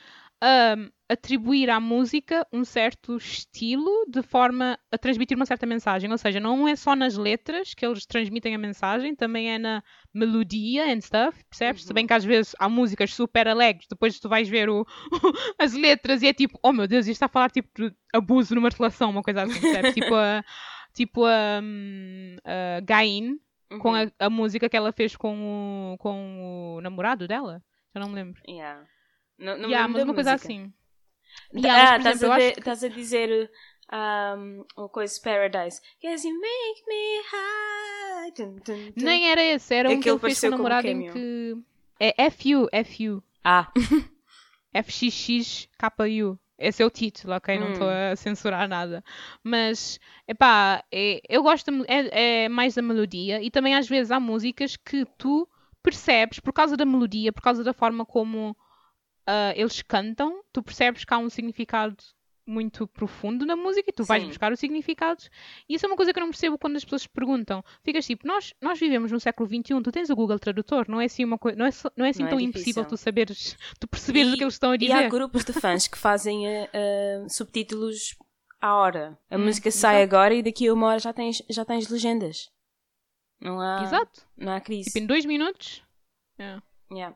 a 0.41 0.75
atribuir 1.09 1.69
à 1.71 1.79
música 1.79 2.45
um 2.53 2.63
certo 2.63 3.17
estilo 3.17 4.05
de 4.07 4.21
forma 4.21 4.77
a 4.91 4.97
transmitir 4.97 5.35
uma 5.35 5.45
certa 5.45 5.65
mensagem. 5.65 6.11
Ou 6.11 6.17
seja, 6.17 6.39
não 6.39 6.67
é 6.67 6.75
só 6.75 6.95
nas 6.95 7.17
letras 7.17 7.73
que 7.73 7.85
eles 7.85 8.05
transmitem 8.05 8.53
a 8.53 8.57
mensagem, 8.59 9.15
também 9.15 9.51
é 9.51 9.57
na 9.57 9.83
melodia 10.13 10.93
and 10.93 11.01
stuff, 11.01 11.43
percebes? 11.49 11.83
Se 11.83 11.93
bem 11.93 12.05
que 12.05 12.13
às 12.13 12.23
vezes 12.23 12.55
há 12.59 12.69
músicas 12.69 13.13
super 13.13 13.47
alegres, 13.47 13.87
depois 13.89 14.19
tu 14.19 14.29
vais 14.29 14.47
ver 14.47 14.69
o, 14.69 14.85
as 15.59 15.73
letras 15.73 16.21
e 16.21 16.27
é 16.27 16.33
tipo, 16.33 16.59
oh 16.63 16.71
meu 16.71 16.87
Deus, 16.87 17.05
isto 17.07 17.13
está 17.13 17.25
a 17.25 17.29
falar 17.29 17.49
tipo 17.49 17.69
de 17.75 17.93
abuso 18.13 18.53
numa 18.53 18.69
relação, 18.69 19.09
uma 19.09 19.23
coisa 19.23 19.43
assim, 19.43 19.59
percebes? 19.59 19.93
tipo 19.93 20.13
a, 20.15 20.43
tipo 20.93 21.25
a, 21.25 21.59
hum, 21.63 22.35
a 22.45 22.79
Gain 22.81 23.39
com 23.79 23.89
Uhum. 23.89 24.11
a, 24.19 24.25
a 24.25 24.29
música 24.29 24.67
que 24.67 24.75
ela 24.75 24.91
fez 24.91 25.15
com 25.15 25.93
o, 25.93 25.97
com 25.99 26.75
o 26.77 26.81
namorado 26.81 27.27
dela. 27.27 27.63
Já 27.93 27.99
não 28.01 28.09
me 28.09 28.15
lembro. 28.15 28.41
Yeah. 28.47 28.83
Não, 29.37 29.57
não 29.57 29.69
me 29.69 29.73
Yeah, 29.73 29.87
lembro 29.87 29.93
mas 29.93 30.03
uma 30.03 30.13
coisa 30.13 30.31
música. 30.33 30.47
Assim. 31.53 31.67
Ah, 31.67 31.97
estás, 31.97 32.15
exemplo, 32.17 32.33
a 32.33 32.37
ver- 32.37 32.53
que- 32.53 32.59
estás 32.59 32.83
a 32.83 32.87
dizer 32.87 33.51
um, 33.91 34.65
uma 34.77 34.89
coisa 34.89 35.19
Paradise. 35.23 35.81
Yes, 36.03 36.23
you 36.23 36.33
make 36.39 36.83
me 36.87 37.21
high. 37.31 38.31
Tum, 38.31 38.55
tum, 38.57 38.91
tum. 38.91 39.03
Nem 39.03 39.31
era 39.31 39.41
esse, 39.43 39.73
era 39.73 39.89
um 39.89 39.99
que 39.99 40.09
ele 40.09 40.19
fez 40.19 40.39
com 40.39 40.47
o 40.47 40.51
namorado 40.51 40.87
em 40.87 41.11
que. 41.11 41.57
É 41.99 42.29
FU, 42.29 42.67
FU. 42.85 43.23
Ah, 43.43 43.71
FXXKU. 44.73 46.39
Esse 46.57 46.83
é 46.83 46.85
o 46.85 46.89
título, 46.89 47.33
ok? 47.35 47.57
Não 47.57 47.67
Hum. 47.67 47.71
estou 47.71 47.87
a 47.89 48.15
censurar 48.17 48.67
nada. 48.67 49.01
Mas, 49.41 49.97
epá, 50.27 50.83
é, 50.91 51.21
eu 51.29 51.41
gosto, 51.41 51.71
é, 51.87 52.43
é 52.45 52.49
mais 52.49 52.75
da 52.75 52.81
melodia 52.81 53.41
e 53.41 53.49
também 53.49 53.75
às 53.75 53.87
vezes 53.87 54.11
há 54.11 54.19
músicas 54.19 54.75
que 54.75 55.05
tu 55.17 55.47
percebes, 55.81 56.39
por 56.41 56.51
causa 56.51 56.75
da 56.75 56.85
melodia, 56.85 57.31
por 57.31 57.41
causa 57.41 57.63
da 57.63 57.71
forma 57.73 58.05
como 58.05 58.55
ah, 59.31 59.53
eles 59.55 59.81
cantam, 59.81 60.41
tu 60.51 60.63
percebes 60.63 61.05
que 61.05 61.13
há 61.13 61.17
um 61.19 61.29
significado 61.29 61.95
muito 62.47 62.87
profundo 62.87 63.45
na 63.45 63.55
música 63.55 63.91
e 63.91 63.93
tu 63.93 64.03
vais 64.03 64.23
Sim. 64.23 64.29
buscar 64.29 64.51
os 64.51 64.59
significados. 64.59 65.29
E 65.69 65.75
isso 65.75 65.85
é 65.85 65.87
uma 65.87 65.95
coisa 65.95 66.11
que 66.11 66.17
eu 66.17 66.21
não 66.23 66.31
percebo 66.31 66.57
quando 66.57 66.77
as 66.77 66.83
pessoas 66.83 67.05
perguntam. 67.05 67.63
Ficas 67.83 68.07
tipo, 68.07 68.25
nós, 68.25 68.55
nós 68.59 68.79
vivemos 68.79 69.11
no 69.11 69.19
século 69.19 69.47
XXI, 69.47 69.83
tu 69.83 69.91
tens 69.91 70.09
o 70.09 70.15
Google 70.15 70.39
Tradutor, 70.39 70.85
não 70.89 70.99
é 70.99 71.05
assim, 71.05 71.23
uma 71.23 71.37
não 71.55 71.65
é, 71.67 71.69
não 71.95 72.05
é 72.07 72.09
assim 72.09 72.21
Não 72.23 72.27
é 72.27 72.29
tão 72.31 72.39
difícil. 72.39 72.49
impossível 72.49 72.85
tu 72.85 72.97
saberes, 72.97 73.55
tu 73.79 73.87
perceberes 73.87 74.31
E- 74.31 74.33
o 74.33 74.37
que 74.37 74.43
eles 74.43 74.55
estão 74.55 74.71
a 74.71 74.75
E 74.75 74.79
dizer. 74.79 74.93
há 74.93 75.07
grupos 75.09 75.45
de 75.45 75.53
fãs 75.53 75.87
que 75.87 75.97
fazem 75.97 76.47
eh, 76.47 77.23
subtítulos 77.29 78.15
à 78.59 78.73
hora. 78.73 79.15
A 79.29 79.37
Hum, 79.37 79.45
música 79.45 79.69
sai 79.69 79.97
exato. 80.01 80.15
agora 80.15 80.33
e 80.33 80.41
daqui 80.41 80.67
a 80.67 80.73
uma 80.73 80.87
hora 80.87 80.97
já 80.99 81.13
tens, 81.13 81.43
já 81.51 81.63
tens 81.63 81.87
legendas. 81.87 82.49
Não 83.39 83.61
há, 83.61 83.83
Exato. 83.83 84.25
não 84.35 84.53
há 84.53 84.59
crise. 84.59 84.85
Tipo, 84.89 84.97
em 84.97 85.05
dois 85.05 85.23
minutos. 85.23 85.83
É. 86.39 86.57
Yeah. 86.91 87.15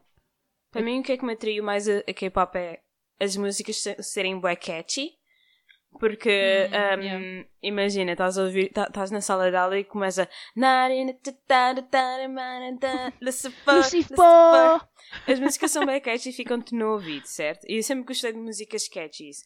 Para 0.73 0.81
mim, 0.81 0.99
o 0.99 1.03
que 1.03 1.11
é 1.13 1.17
que 1.17 1.23
me 1.25 1.33
atraiu 1.33 1.63
mais 1.63 1.87
a, 1.87 1.99
a 1.99 2.13
K-pop 2.13 2.57
é 2.57 2.81
as 3.19 3.37
músicas 3.37 3.81
serem 4.01 4.39
bué 4.39 4.55
catchy. 4.55 5.11
Porque, 5.99 6.67
Hum, 6.71 6.99
um, 6.99 7.03
yeah. 7.03 7.47
imagina, 7.61 8.11
estás 8.13 8.35
a 8.39 8.43
ouvir, 8.43 8.71
tá- 8.73 8.87
estás 8.87 9.11
na 9.11 9.21
sala 9.21 9.51
de 9.51 9.55
aula 9.55 9.77
e 9.77 9.83
começa. 9.83 10.27
As 15.27 15.39
músicas 15.39 15.71
são 15.71 15.85
bem 15.85 16.01
catchy 16.01 16.29
e 16.29 16.33
ficam-te 16.33 16.73
no 16.75 16.93
ouvido, 16.93 17.25
certo? 17.27 17.65
E 17.69 17.77
eu 17.77 17.83
sempre 17.83 18.05
gostei 18.05 18.33
de 18.33 18.39
músicas 18.39 18.87
catchies. 18.87 19.37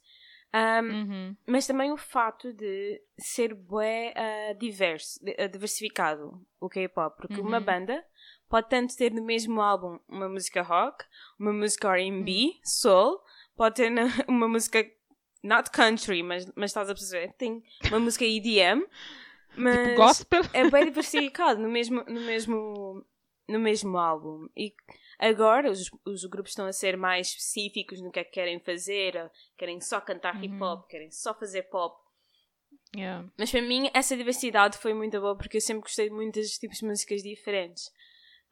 Um, 0.55 0.89
Uhum. 0.89 1.36
mas 1.46 1.67
também 1.67 1.91
o 1.91 1.98
fato 1.98 2.53
de 2.53 3.01
ser 3.19 3.53
bué 3.53 4.13
ah, 4.15 4.53
diverso, 4.53 5.19
de- 5.24 5.36
ah, 5.38 5.48
diversificado 5.48 6.41
o 6.62 6.69
K-pop, 6.69 7.17
porque 7.17 7.41
uma 7.41 7.60
Uhum. 7.60 7.65
banda 7.65 8.05
pode 8.50 8.70
tanto 8.70 8.96
ter 8.96 9.12
no 9.12 9.22
mesmo 9.24 9.62
álbum 9.62 10.00
uma 10.08 10.27
música 10.30 10.62
rock, 10.62 11.06
uma 11.39 11.51
música 11.54 11.89
R&B, 11.98 12.32
Hum. 12.32 12.60
soul, 12.63 13.22
pode 13.56 13.75
ter 13.75 13.92
uma 14.27 14.48
música 14.48 14.86
not 15.44 15.70
country, 15.72 16.24
mas, 16.24 16.46
mas 16.56 16.72
estás 16.72 16.89
a 16.89 16.94
perceber, 16.94 17.34
tem 17.34 17.63
uma 17.89 18.00
música 18.00 18.25
EDM, 18.25 18.86
mas 19.56 19.75
Tipo 19.77 19.96
gospel. 19.96 20.42
é 20.54 20.70
bem 20.70 20.86
diversificado 20.92 21.62
no 21.62 21.70
mesmo, 21.70 22.04
no 22.06 22.22
mesmo, 22.22 23.06
no 23.48 23.60
mesmo 23.60 23.98
álbum. 23.98 24.48
E 24.56 24.74
agora 25.20 25.72
os, 25.72 25.89
os 26.06 26.25
grupos 26.25 26.51
estão 26.51 26.66
a 26.66 26.74
ser 26.74 26.96
mais 26.98 27.27
específicos 27.30 28.01
no 28.01 28.12
que 28.12 28.20
é 28.20 28.24
que 28.24 28.32
querem 28.32 28.60
fazer, 28.60 29.32
querem 29.58 29.80
só 29.82 30.00
cantar 30.01 30.36
Uhum. 30.36 30.44
hip 30.44 30.62
hop, 30.63 30.88
querem 30.88 31.12
só 31.12 31.34
fazer 31.34 31.63
pop. 31.63 31.96
Yeah. 32.96 33.27
Mas 33.38 33.51
para 33.51 33.62
mim 33.62 33.89
essa 33.94 34.16
diversidade 34.16 34.77
foi 34.77 34.94
muito 34.94 35.20
boa 35.20 35.36
porque 35.36 35.58
eu 35.58 35.62
sempre 35.62 35.82
gostei 35.84 36.10
de 36.10 36.16
muitos 36.16 36.58
tipos 36.58 36.77
de 36.77 36.86
músicas 36.86 37.22
diferentes. 37.22 37.92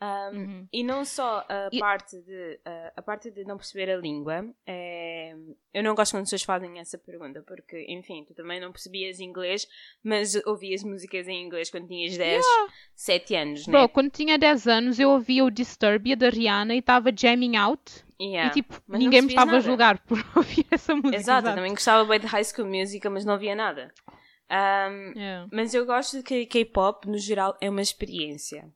Um, 0.02 0.38
Uhum. 0.38 0.68
E 0.74 0.84
não 0.84 1.06
só 1.06 1.46
a 1.48 1.70
E- 1.72 1.80
parte 1.80 2.20
de 2.22 2.60
a, 2.66 2.92
a 2.98 3.02
parte 3.02 3.32
de 3.32 3.46
não 3.46 3.56
perceber 3.56 3.90
a 3.90 3.96
língua, 3.98 4.46
é, 4.68 5.34
eu 5.74 5.82
não 5.82 5.96
gosto 5.96 6.12
quando 6.12 6.24
as 6.24 6.30
pessoas 6.30 6.44
fazem 6.44 6.80
essa 6.80 6.98
pergunta, 6.98 7.42
porque, 7.48 7.86
enfim, 7.88 8.26
tu 8.28 8.34
também 8.34 8.60
não 8.60 8.72
percebias 8.74 9.20
inglês, 9.22 9.66
mas 10.04 10.36
ouvias 10.46 10.84
músicas 10.84 11.28
em 11.30 11.42
inglês 11.46 11.70
quando 11.72 11.88
tinhas 11.88 12.18
10, 12.18 12.46
7 12.94 13.36
anos, 13.36 13.66
Bro, 13.66 13.82
né? 13.84 13.88
quando 13.88 14.12
tinha 14.12 14.38
10 14.38 14.68
anos 14.68 15.00
eu 15.00 15.10
ouvia 15.12 15.46
o 15.46 15.50
Disturbia 15.50 16.18
da 16.18 16.30
Rihanna 16.30 16.76
e 16.76 16.80
estava 16.80 17.10
jamming 17.16 17.56
out 17.56 18.04
Yeah. 18.22 18.50
e 18.50 18.54
tipo, 18.54 18.82
Mas 18.88 19.00
ninguém 19.00 19.22
me 19.22 19.28
estava 19.30 19.56
a 19.58 19.60
julgar 19.60 20.00
por 20.00 20.18
ouvir 20.36 20.66
essa 20.72 20.94
música. 20.94 21.16
Exato, 21.16 21.48
eu 21.50 21.56
também 21.56 21.72
gostava 21.72 22.04
bem 22.06 22.20
de 22.20 22.28
High 22.28 22.44
School 22.44 22.68
Musical, 22.68 23.12
mas 23.12 23.26
não 23.26 23.38
via 23.38 23.56
nada. 23.56 23.94
Um, 24.52 25.14
Yeah. 25.18 25.48
Mas 25.52 25.74
eu 25.74 25.86
gosto 25.86 26.18
de 26.18 26.24
que 26.24 26.46
K-pop, 26.46 27.08
no 27.10 27.18
geral, 27.18 27.58
é 27.60 27.70
uma 27.70 27.82
experiência. 27.82 28.70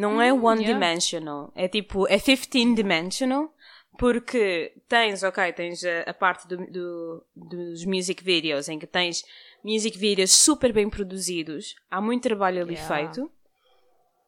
Não 0.00 0.20
é 0.22 0.32
one 0.32 0.60
Hum, 0.60 0.62
yeah. 0.62 0.72
dimensional. 0.72 1.52
É 1.54 1.68
tipo, 1.68 2.06
é 2.08 2.18
15 2.18 2.74
dimensional. 2.74 3.52
Porque 3.98 4.72
tens, 4.88 5.22
ok, 5.22 5.52
tens 5.52 5.84
a, 5.84 6.00
a 6.10 6.14
parte 6.14 6.48
do, 6.48 6.56
do- 6.70 7.24
dos 7.36 7.84
music 7.84 8.24
videos, 8.24 8.66
em 8.68 8.78
que 8.78 8.86
tens 8.86 9.22
music 9.62 9.98
videos 9.98 10.30
super 10.32 10.72
bem 10.72 10.88
produzidos. 10.88 11.74
Há 11.90 12.00
muito 12.00 12.22
trabalho 12.22 12.62
ali 12.62 12.74
Yeah. 12.76 12.94
feito. 13.12 13.30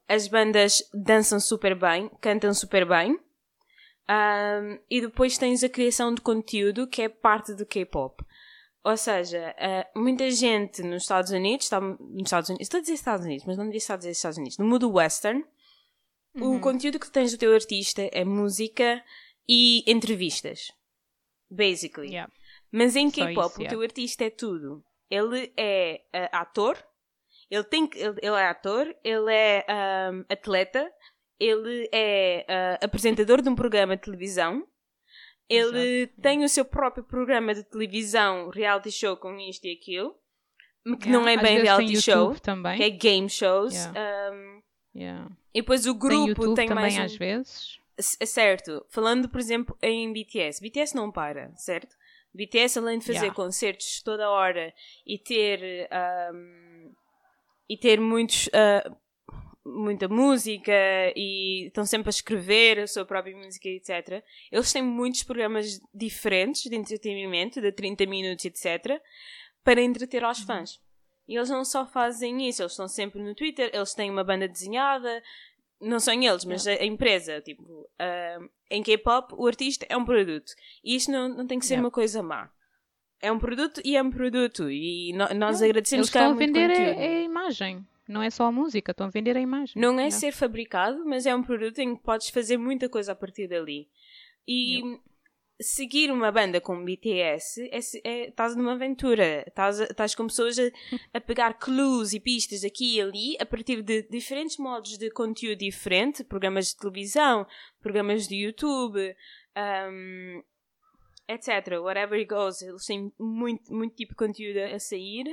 As 0.07 0.29
bandas 0.29 0.83
dançam 0.93 1.41
super 1.41 1.75
bem, 1.75 2.11
cantam 2.21 2.53
super 2.53 2.85
bem. 2.87 3.19
Um, 4.11 4.79
e 4.91 5.01
depois 5.01 5.39
tens 5.39 5.63
a 5.65 5.69
criação 5.71 6.13
de 6.13 6.21
conteúdo 6.21 6.87
que 6.87 7.01
é 7.03 7.09
parte 7.09 7.55
do 7.55 7.65
K-pop. 7.65 8.23
Ou 8.85 8.97
seja, 8.97 9.55
eh, 9.57 9.87
muita 9.95 10.29
gente 10.31 10.83
nos 10.83 11.03
Estados 11.05 11.31
Unidos, 11.31 11.67
está, 11.67 11.81
nos 11.81 12.25
Estados 12.25 12.51
Unidos, 12.51 12.65
estou 12.67 12.79
a 12.79 12.81
dizer 12.81 12.95
Estados 12.95 13.25
Unidos, 13.25 13.47
mas 13.47 13.57
não 13.57 13.65
devia 13.67 13.79
estar 13.79 13.95
a 13.95 13.97
dizer 13.97 14.11
Estados 14.11 14.37
Unidos, 14.39 14.59
no 14.59 14.65
mundo 14.67 14.91
western, 14.93 15.45
Uhum. 16.35 16.57
o 16.57 16.61
conteúdo 16.61 16.99
que 16.99 17.11
tens 17.11 17.31
do 17.33 17.39
teu 17.39 17.53
artista 17.53 18.09
é 18.13 18.25
música 18.25 19.05
e 19.49 19.85
entrevistas. 19.91 20.73
Basically. 21.51 22.09
Yeah. 22.09 22.33
Mas 22.71 22.97
em 22.97 23.11
K-pop, 23.11 23.49
isso, 23.49 23.59
o 23.59 23.63
yeah. 23.63 23.71
teu 23.71 23.83
artista 23.83 24.25
é 24.25 24.31
tudo. 24.31 24.83
Ele 25.11 25.53
é 25.59 26.03
eh, 26.11 26.31
ator, 26.33 26.83
ele, 27.51 27.65
tem, 27.65 27.91
ele, 27.95 28.19
ele 28.23 28.37
é 28.37 28.47
ator, 28.47 28.97
ele 29.05 29.31
é 29.31 29.67
ahm, 29.69 30.25
atleta, 30.31 30.91
ele 31.39 31.87
é 31.93 32.47
ah, 32.49 32.79
apresentador 32.83 33.43
de 33.43 33.51
um 33.51 33.55
programa 33.55 33.95
de 33.95 34.03
televisão, 34.03 34.67
ele 35.51 36.05
Exato, 36.05 36.21
tem 36.23 36.45
o 36.45 36.49
seu 36.49 36.65
próprio 36.65 37.05
programa 37.05 37.55
de 37.55 37.63
televisão, 37.63 38.49
reality 38.49 38.91
show 38.91 39.19
com 39.19 39.39
isto 39.39 39.67
e 39.67 39.73
aquilo, 39.73 40.17
que 40.99 41.09
Yeah. 41.09 41.13
não 41.13 41.29
é 41.29 41.37
bem 41.37 41.61
reality 41.61 42.01
show, 42.01 42.35
também. 42.41 42.79
que 42.79 42.85
é 42.85 42.91
game 42.91 43.29
shows. 43.29 43.75
Yeah. 43.75 44.01
ahm, 44.01 44.63
Yeah. 44.95 45.31
e 45.55 45.61
depois 45.63 45.87
o 45.87 45.93
Tem 45.93 45.99
grupo 45.99 46.29
YouTube 46.43 46.55
tem 46.57 46.69
também 46.69 46.83
mais 46.83 46.99
um- 46.99 47.03
às 47.03 47.17
vezes. 47.17 47.79
C- 47.99 48.27
Certo. 48.27 48.85
Falando, 48.91 49.29
por 49.29 49.39
exemplo, 49.41 49.77
em 49.83 50.13
BTS. 50.13 50.61
BTS 50.61 50.95
não 50.95 51.11
para, 51.11 51.53
certo? 51.57 51.97
BTS, 52.35 52.79
além 52.79 52.99
de 52.99 53.05
fazer 53.07 53.19
Yeah. 53.19 53.35
concertos 53.35 54.03
toda 54.03 54.29
hora 54.31 54.73
e 55.07 55.19
ter. 55.19 55.89
ahm, 55.91 56.91
e 57.69 57.77
ter 57.77 58.01
muitos. 58.01 58.49
ah, 58.53 58.97
muita 59.65 60.09
música 60.09 60.73
e 61.15 61.67
estão 61.69 61.87
sempre 61.87 62.09
a 62.09 62.11
escrever 62.11 62.81
a 62.81 62.87
sua 62.89 63.05
própria 63.05 63.37
música, 63.37 63.69
etc. 63.69 64.23
Eles 64.51 64.73
têm 64.73 64.83
muitos 64.83 65.23
programas 65.23 65.81
diferentes 65.95 66.63
de 66.69 66.75
entretenimento, 66.75 67.61
de 67.61 67.71
30 67.71 68.05
minutos, 68.05 68.45
etc., 68.45 69.01
para 69.63 69.81
entreter 69.81 70.23
Uhum. 70.23 70.29
aos 70.29 70.41
fãs. 70.41 70.81
E 71.33 71.37
eles 71.37 71.49
não 71.49 71.65
só 71.65 71.87
fazem 71.87 72.47
isso, 72.49 72.61
eles 72.63 72.73
estão 72.73 72.87
sempre 72.87 73.23
no 73.23 73.35
Twitter, 73.35 73.71
eles 73.73 73.95
têm 73.95 74.11
uma 74.11 74.23
banda 74.23 74.47
desenhada, 74.47 75.23
não 75.81 75.99
são 75.99 76.13
eles, 76.23 76.45
mas 76.45 76.67
a, 76.67 76.73
a 76.73 76.85
empresa, 76.85 77.41
tipo, 77.41 77.89
ah, 77.99 78.39
em 78.71 78.83
K-pop, 78.83 79.35
o 79.37 79.47
artista 79.47 79.87
é 79.89 79.97
um 79.97 80.05
produto. 80.05 80.53
E 80.85 80.95
isto 80.97 81.11
não, 81.11 81.29
não 81.29 81.47
tem 81.47 81.59
que 81.59 81.65
ser 81.65 81.75
Yeah. 81.75 81.87
uma 81.87 81.91
coisa 81.91 82.23
má. 82.23 82.51
É 83.21 83.33
um 83.33 83.39
produto 83.39 83.81
e 83.85 83.97
é 83.97 84.03
um 84.03 84.11
produto. 84.11 84.71
E 84.71 85.13
no- 85.15 85.33
nós 85.35 85.61
Não, 85.61 85.67
agradecemos 85.69 86.11
que 86.11 86.19
estão 86.19 86.33
a 86.33 86.35
vender 86.35 86.71
a, 86.71 87.01
a 87.01 87.21
imagem. 87.23 87.87
Não 88.09 88.23
é 88.23 88.29
só 88.31 88.45
a 88.45 88.53
música, 88.53 88.91
estão 88.91 89.07
a 89.07 89.11
vender 89.11 89.37
a 89.37 89.41
imagem. 89.41 89.81
Não 89.81 89.93
é 89.95 90.03
Yeah. 90.05 90.11
ser 90.19 90.33
fabricado, 90.33 91.03
mas 91.07 91.25
é 91.25 91.35
um 91.35 91.43
produto 91.43 91.79
em 91.79 91.97
que 91.97 92.03
podes 92.03 92.29
fazer 92.29 92.59
muita 92.59 92.89
coisa 92.89 93.13
a 93.13 93.15
partir 93.15 93.49
dali. 93.49 93.89
E 94.47 94.83
seguir 95.63 96.11
uma 96.11 96.31
banda 96.33 96.61
como 96.61 96.85
BTS 96.85 97.63
é, 97.71 97.79
é- 98.05 98.29
estás 98.29 98.55
numa 98.57 98.73
aventura. 98.73 99.45
Estás, 99.47 99.81
a- 99.81 100.17
com 100.17 100.27
pessoas 100.27 100.59
a, 100.59 100.71
a 101.15 101.21
pegar 101.21 101.55
clues 101.55 102.13
e 102.13 102.21
pistas 102.21 102.65
aqui 102.65 102.97
e 102.97 103.01
ali 103.01 103.37
a 103.41 103.47
partir 103.47 103.83
de 103.83 104.03
diferentes 104.03 104.57
modos 104.59 104.99
de 104.99 105.11
conteúdo 105.11 105.59
diferente, 105.59 106.25
programas 106.25 106.69
de 106.69 106.77
televisão, 106.77 107.47
programas 107.81 108.27
de 108.29 108.37
YouTube, 108.37 109.15
um, 109.91 110.43
etc. 111.29 111.79
Whatever 111.81 112.19
it 112.19 112.27
goes, 112.29 112.61
eles 112.63 112.85
têm 112.85 113.13
muito, 113.19 113.73
muito 113.73 113.95
tipo 113.95 114.13
de 114.13 114.17
conteúdo 114.17 114.59
a 114.75 114.79
sair. 114.79 115.25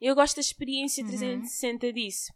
Eu 0.00 0.14
gosto 0.14 0.36
da 0.36 0.40
experiência 0.40 1.02
Uhum. 1.02 1.10
360 1.10 1.92
disso. 1.92 2.32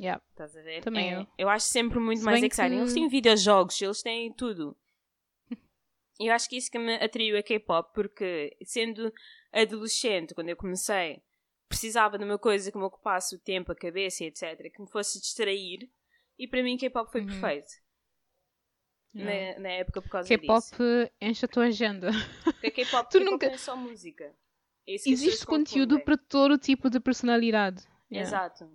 Yeah. 0.00 0.22
Estás 0.30 0.56
a 0.56 0.62
ver? 0.62 0.80
Também 0.82 1.12
É- 1.14 1.26
eu. 1.36 1.48
acho 1.48 1.66
sempre 1.66 1.98
muito 1.98 2.20
Se 2.20 2.24
mais 2.24 2.42
exciting. 2.42 2.68
que- 2.76 2.80
Eles 2.82 2.92
têm 2.94 3.08
videojogos, 3.08 3.80
eles 3.82 4.00
têm 4.02 4.32
tudo. 4.32 4.76
Eu 6.18 6.32
acho 6.32 6.48
que 6.48 6.56
isso 6.56 6.70
que 6.70 6.78
me 6.78 6.94
atraiu 6.96 7.38
a 7.38 7.42
K-pop, 7.42 7.92
porque 7.94 8.56
sendo 8.64 9.12
adolescente, 9.52 10.34
quando 10.34 10.48
eu 10.48 10.56
comecei, 10.56 11.22
precisava 11.68 12.18
de 12.18 12.24
uma 12.24 12.38
coisa 12.38 12.72
que 12.72 12.78
me 12.78 12.84
ocupasse 12.84 13.36
o 13.36 13.38
tempo, 13.38 13.70
a 13.72 13.76
cabeça, 13.76 14.24
etc., 14.24 14.72
que 14.74 14.80
me 14.82 14.90
fosse 14.90 15.20
distrair, 15.20 15.88
e 16.38 16.48
para 16.48 16.62
mim 16.62 16.76
K-pop 16.76 17.10
foi 17.10 17.20
Uhum. 17.20 17.26
perfeito. 17.28 17.72
Yeah. 19.14 19.54
Na, 19.54 19.60
na 19.60 19.68
época 19.70 20.02
por 20.02 20.10
causa 20.10 20.28
K-pop 20.28 20.60
disso. 20.60 20.76
enche 21.20 21.44
a 21.44 21.48
tua 21.48 21.64
agenda. 21.66 22.10
Porque 22.44 22.70
K-pop 22.70 23.08
Tu 23.10 23.18
K-pop 23.18 23.24
nunca- 23.30 23.46
é 23.46 23.56
só 23.56 23.76
música. 23.76 24.24
É 24.86 24.94
Existe 24.94 25.46
conteúdo 25.46 26.00
para 26.00 26.16
todo 26.16 26.58
tipo 26.58 26.88
de 26.90 26.98
personalidade. 27.00 27.82
Yeah. 28.10 28.26
Exato. 28.28 28.70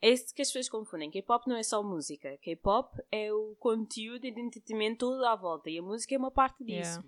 É 0.00 0.10
isso 0.10 0.34
que 0.34 0.42
as 0.42 0.48
pessoas 0.48 0.68
confundem. 0.68 1.10
K-pop 1.10 1.48
não 1.48 1.56
é 1.56 1.62
só 1.62 1.82
música. 1.82 2.36
K-pop 2.38 3.02
é 3.10 3.32
o 3.32 3.56
conteúdo 3.58 4.20
de 4.20 4.40
entretenimento 4.40 4.98
todo 4.98 5.24
à 5.24 5.34
volta. 5.34 5.70
E 5.70 5.78
a 5.78 5.82
música 5.82 6.14
é 6.14 6.18
uma 6.18 6.30
parte 6.30 6.62
disso. 6.62 7.00
Yeah. 7.00 7.04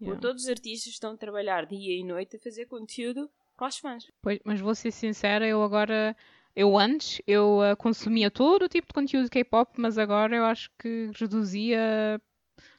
Yeah. 0.00 0.20
Todos 0.20 0.44
os 0.44 0.48
artistas 0.48 0.92
estão 0.92 1.12
a 1.12 1.16
trabalhar 1.16 1.66
dia 1.66 1.98
e 1.98 2.04
noite 2.04 2.36
a 2.36 2.40
fazer 2.40 2.66
conteúdo 2.66 3.28
para 3.56 3.68
os 3.68 3.78
fãs. 3.78 4.10
Pois, 4.22 4.40
mas 4.44 4.60
vou 4.60 4.74
ser 4.74 4.90
sincera, 4.90 5.46
eu 5.46 5.62
agora, 5.62 6.16
eu 6.56 6.78
antes, 6.78 7.20
eu 7.26 7.60
ah, 7.60 7.76
consumia 7.76 8.30
todo 8.30 8.64
o 8.64 8.68
tipo 8.68 8.86
de 8.86 8.94
conteúdo 8.94 9.24
de 9.24 9.30
K-pop, 9.30 9.72
mas 9.76 9.98
agora 9.98 10.34
eu 10.34 10.44
acho 10.44 10.70
que 10.78 11.10
reduzia 11.14 12.18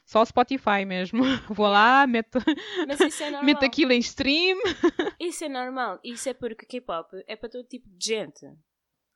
só 0.04 0.22
o 0.22 0.26
Spotify 0.26 0.84
mesmo. 0.84 1.22
Vou 1.48 1.68
lá, 1.68 2.06
meto, 2.06 2.38
é 2.38 2.42
meto 3.44 3.64
aquilo 3.64 3.92
em 3.92 3.98
stream. 4.00 4.58
Isso 5.20 5.44
é 5.44 5.48
normal. 5.48 6.00
Isso 6.02 6.28
é 6.28 6.34
porque 6.34 6.66
K-pop 6.66 7.22
é 7.28 7.36
para 7.36 7.48
todo 7.48 7.64
tipo 7.68 7.88
de 7.88 8.04
gente. 8.04 8.46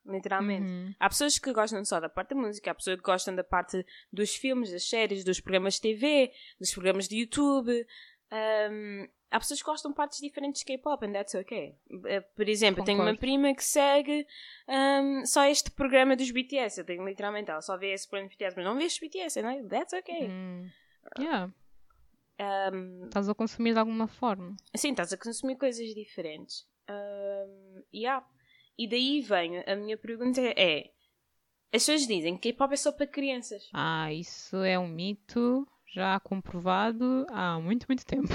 Literalmente. 0.07 0.71
Uhum. 0.71 0.95
Há 1.01 1.09
pessoas 1.09 1.39
que 1.39 1.53
gostam 1.53 1.85
só 1.85 1.99
da 1.99 2.09
parte 2.09 2.35
da 2.35 2.41
música, 2.41 2.71
há 2.71 2.75
pessoas 2.75 2.97
que 2.97 3.03
gostam 3.03 3.35
da 3.35 3.45
parte 3.45 3.85
dos 4.13 4.35
filmes, 4.37 4.71
das 4.71 4.89
séries, 4.89 5.25
dos 5.25 5.41
programas 5.41 5.75
de 5.75 5.81
TV, 5.83 6.33
dos 6.59 6.73
programas 6.73 7.09
de 7.09 7.17
YouTube. 7.17 7.87
Um, 8.33 9.09
há 9.31 9.39
pessoas 9.39 9.61
que 9.61 9.67
gostam 9.67 9.91
de 9.91 9.97
partes 9.97 10.21
diferentes 10.21 10.61
de 10.61 10.65
K-pop, 10.67 11.05
and 11.05 11.13
that's 11.13 11.35
okay. 11.35 11.77
Eh, 12.07 12.21
Por 12.21 12.49
exemplo, 12.49 12.81
eu 12.83 12.85
tenho 12.85 12.99
uma 12.99 13.07
Concordo. 13.07 13.21
prima 13.21 13.55
que 13.55 13.65
segue 13.65 14.27
um, 14.69 15.27
só 15.27 15.45
este 15.45 15.71
programa 15.71 16.17
dos 16.17 16.31
BTS. 16.31 16.79
Eu 16.81 16.85
tenho 16.85 17.05
literalmente, 17.05 17.51
ela 17.51 17.61
só 17.61 17.77
vê 17.77 17.93
esse 17.93 18.09
programa 18.09 18.29
dos 18.29 18.37
BTS, 18.37 18.57
mas 18.57 18.65
não 18.65 18.77
vê 18.77 18.85
os 18.85 18.99
BTS, 18.99 19.41
and 19.41 19.69
that's 19.69 19.93
okay. 19.93 20.29
Hum. 20.29 20.69
Yeah. 21.19 21.53
Um, 22.39 23.07
estás 23.07 23.29
a 23.29 23.35
consumir 23.35 23.73
de 23.73 23.79
alguma 23.79 24.07
forma. 24.07 24.57
Sim, 24.77 24.91
estás 24.91 25.13
a 25.13 25.17
consumir 25.17 25.57
coisas 25.57 25.87
diferentes. 25.95 26.67
Um, 26.89 27.83
yeah. 27.95 28.25
E 28.79 28.89
daí 28.89 29.21
vem 29.21 29.63
a 29.67 29.75
minha 29.75 29.97
pergunta 29.97 30.41
é: 30.41 30.91
as 31.73 31.85
pessoas 31.85 32.07
dizem 32.07 32.37
que 32.37 32.53
K-pop 32.53 32.73
é 32.73 32.77
só 32.77 32.93
para 32.93 33.07
crianças. 33.07 33.69
Ah, 33.73 34.13
isso 34.13 34.57
é 34.63 34.79
um 34.79 34.89
mito 34.89 35.67
já 35.97 36.21
comprovado 36.21 37.27
há 37.31 37.59
muito, 37.59 37.87
muito 37.89 38.05
tempo. 38.05 38.29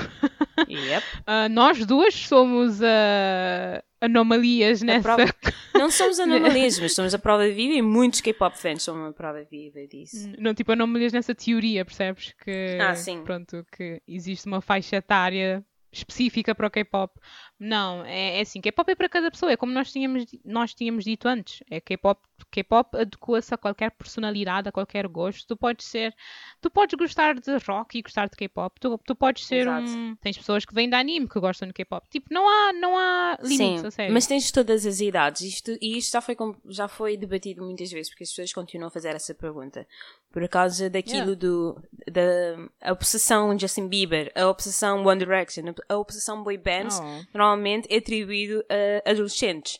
Yep. 0.68 1.06
Uh, 1.20 1.50
nós 1.54 1.86
duas 1.86 2.16
somos 2.16 2.82
uh, 2.82 3.84
anomalias 4.02 4.82
nessa. 4.82 5.16
Prova... 5.16 5.26
Não 5.76 5.92
somos 5.92 6.20
anomalias, 6.20 6.80
mas 6.80 6.94
somos 6.94 7.14
a 7.14 7.20
prova 7.20 7.48
viva 7.48 7.76
e 7.76 7.82
muitos 7.82 8.20
K-pop 8.22 8.58
fans 8.58 8.84
são 8.84 9.06
a 9.06 9.14
prova 9.14 9.44
viva 9.44 9.86
disso. 9.88 10.32
Não, 10.40 10.54
tipo, 10.54 10.72
anomalias 10.72 11.14
nessa 11.14 11.36
teoria, 11.36 11.86
percebes? 11.86 12.34
Que, 12.44 12.78
ah, 12.82 12.96
sim. 12.96 13.24
Pronto, 13.24 13.66
que 13.72 14.02
existe 14.08 14.48
uma 14.48 14.62
faixa 14.62 14.96
etária 14.96 15.64
específica 15.92 16.56
para 16.56 16.68
o 16.68 16.72
K-pop. 16.72 17.14
Não, 17.64 18.04
é, 18.06 18.40
é 18.40 18.42
assim, 18.42 18.60
K-pop 18.60 18.92
é 18.92 18.96
para 18.96 19.08
cada 19.08 19.30
pessoa, 19.30 19.52
é 19.52 19.56
como 19.56 19.72
nós 19.72 19.92
tínhamos, 19.92 20.26
nós 20.44 20.74
tínhamos 20.74 21.04
dito 21.04 21.28
antes. 21.28 21.62
É 21.70 21.80
K-pop, 21.80 22.20
K-pop 22.50 22.98
adequa-se 22.98 23.54
a 23.54 23.58
qualquer 23.58 23.92
personalidade, 23.92 24.68
a 24.68 24.72
qualquer 24.72 25.08
gosto. 25.08 25.46
Tu 25.48 25.56
podes 25.56 25.86
ser, 25.86 26.12
tu 26.60 26.72
podes 26.72 26.98
gostar 26.98 27.36
de 27.36 27.58
rock 27.68 28.00
e 28.00 28.02
gostar 28.02 28.28
de 28.28 28.36
K-pop. 28.36 28.80
Tu, 28.80 28.98
tu 29.06 29.16
podes 29.16 29.46
ser 29.46 29.68
Exato. 29.68 29.92
um, 29.92 30.16
tens 30.16 30.40
pessoas 30.40 30.66
que 30.66 30.74
vêm 30.74 30.90
de 30.90 30.96
anime 30.96 31.30
que 31.30 31.40
gostam 31.40 31.68
de 31.68 31.74
K-pop. 31.76 32.04
Tipo, 32.10 32.34
não 32.34 32.50
há, 32.50 32.74
não 32.74 32.98
há 32.98 33.38
limites, 33.44 33.82
Sim, 33.82 33.86
a 33.86 33.92
sério. 33.92 34.14
Mas 34.14 34.26
tens 34.26 34.50
todas 34.50 34.84
as 34.84 35.00
idades. 35.00 35.42
Isto, 35.42 35.78
e 35.80 36.00
isto 36.00 36.14
já 36.14 36.22
foi, 36.22 36.36
já 36.68 36.88
foi 36.88 37.16
debatido 37.16 37.64
muitas 37.64 37.92
vezes 37.92 38.10
porque 38.10 38.24
as 38.24 38.30
pessoas 38.32 38.52
continuam 38.52 38.88
a 38.88 38.92
fazer 38.92 39.16
essa 39.16 39.36
pergunta 39.36 39.86
por 40.32 40.48
causa 40.48 40.90
daquilo 40.90 41.36
yeah. 41.36 41.36
do 41.36 41.82
da 42.10 42.90
a 42.90 42.92
obsessão 42.94 43.58
Justin 43.58 43.88
Bieber, 43.88 44.32
a 44.34 44.48
obsessão 44.48 45.06
One 45.06 45.20
Direction, 45.20 45.66
a 45.90 45.98
obsessão 45.98 46.42
boy 46.42 46.58
bands, 46.58 47.00
oh. 47.00 47.38
Normalmente 47.52 47.88
é 47.92 47.98
atribuído 47.98 48.64
a 48.70 49.10
adolescentes 49.10 49.78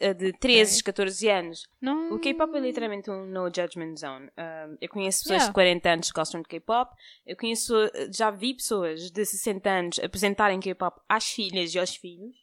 de 0.00 0.32
13, 0.32 0.80
okay. 0.80 0.92
14 0.92 1.28
anos. 1.30 1.68
Não... 1.80 2.12
O 2.12 2.18
K-pop 2.18 2.56
é 2.56 2.60
literalmente 2.60 3.10
um 3.10 3.26
no 3.26 3.46
judgment 3.46 3.96
zone. 3.96 4.28
Eu 4.80 4.88
conheço 4.88 5.20
pessoas 5.20 5.42
yeah. 5.42 5.46
de 5.46 5.54
40 5.54 5.88
anos 5.88 6.10
que 6.10 6.18
gostam 6.18 6.42
de 6.42 6.48
K-pop. 6.48 6.92
Eu 7.24 7.36
conheço, 7.36 7.74
já 8.12 8.30
vi 8.30 8.54
pessoas 8.54 9.10
de 9.10 9.24
60 9.24 9.70
anos 9.70 9.98
apresentarem 10.00 10.58
K-pop 10.60 11.00
às 11.08 11.26
filhas 11.26 11.74
e 11.74 11.78
aos 11.78 11.94
filhos. 11.94 12.36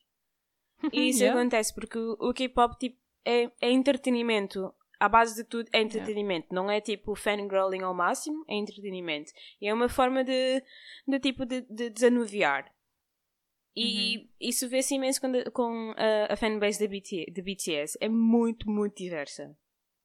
E 0.91 1.09
isso 1.09 1.19
yeah. 1.19 1.39
acontece 1.39 1.75
porque 1.75 1.99
o 1.99 2.33
K-pop 2.33 2.75
tipo, 2.79 2.97
é, 3.23 3.51
é 3.61 3.69
entretenimento 3.69 4.73
à 4.99 5.07
base 5.07 5.35
de 5.35 5.43
tudo 5.43 5.69
é 5.73 5.81
entretenimento. 5.81 6.47
Yeah. 6.51 6.55
Não 6.55 6.71
é 6.71 6.81
tipo 6.81 7.15
fangirling 7.15 7.83
ao 7.83 7.93
máximo, 7.93 8.43
é 8.47 8.55
entretenimento. 8.55 9.31
E 9.59 9.67
é 9.67 9.73
uma 9.73 9.89
forma 9.89 10.23
de, 10.23 10.63
de 11.07 11.19
tipo 11.19 11.45
de, 11.45 11.61
de 11.61 11.89
desanuviar. 11.91 12.71
E 13.75 14.17
uhum. 14.17 14.27
isso 14.39 14.67
vê-se 14.67 14.95
imenso 14.95 15.21
com, 15.21 15.31
com 15.51 15.93
a, 15.97 16.33
a 16.33 16.35
fanbase 16.35 16.77
de 16.79 16.87
BTS, 16.87 17.31
de 17.31 17.41
BTS. 17.41 17.97
É 18.01 18.09
muito, 18.09 18.69
muito 18.69 18.97
diversa. 18.97 19.55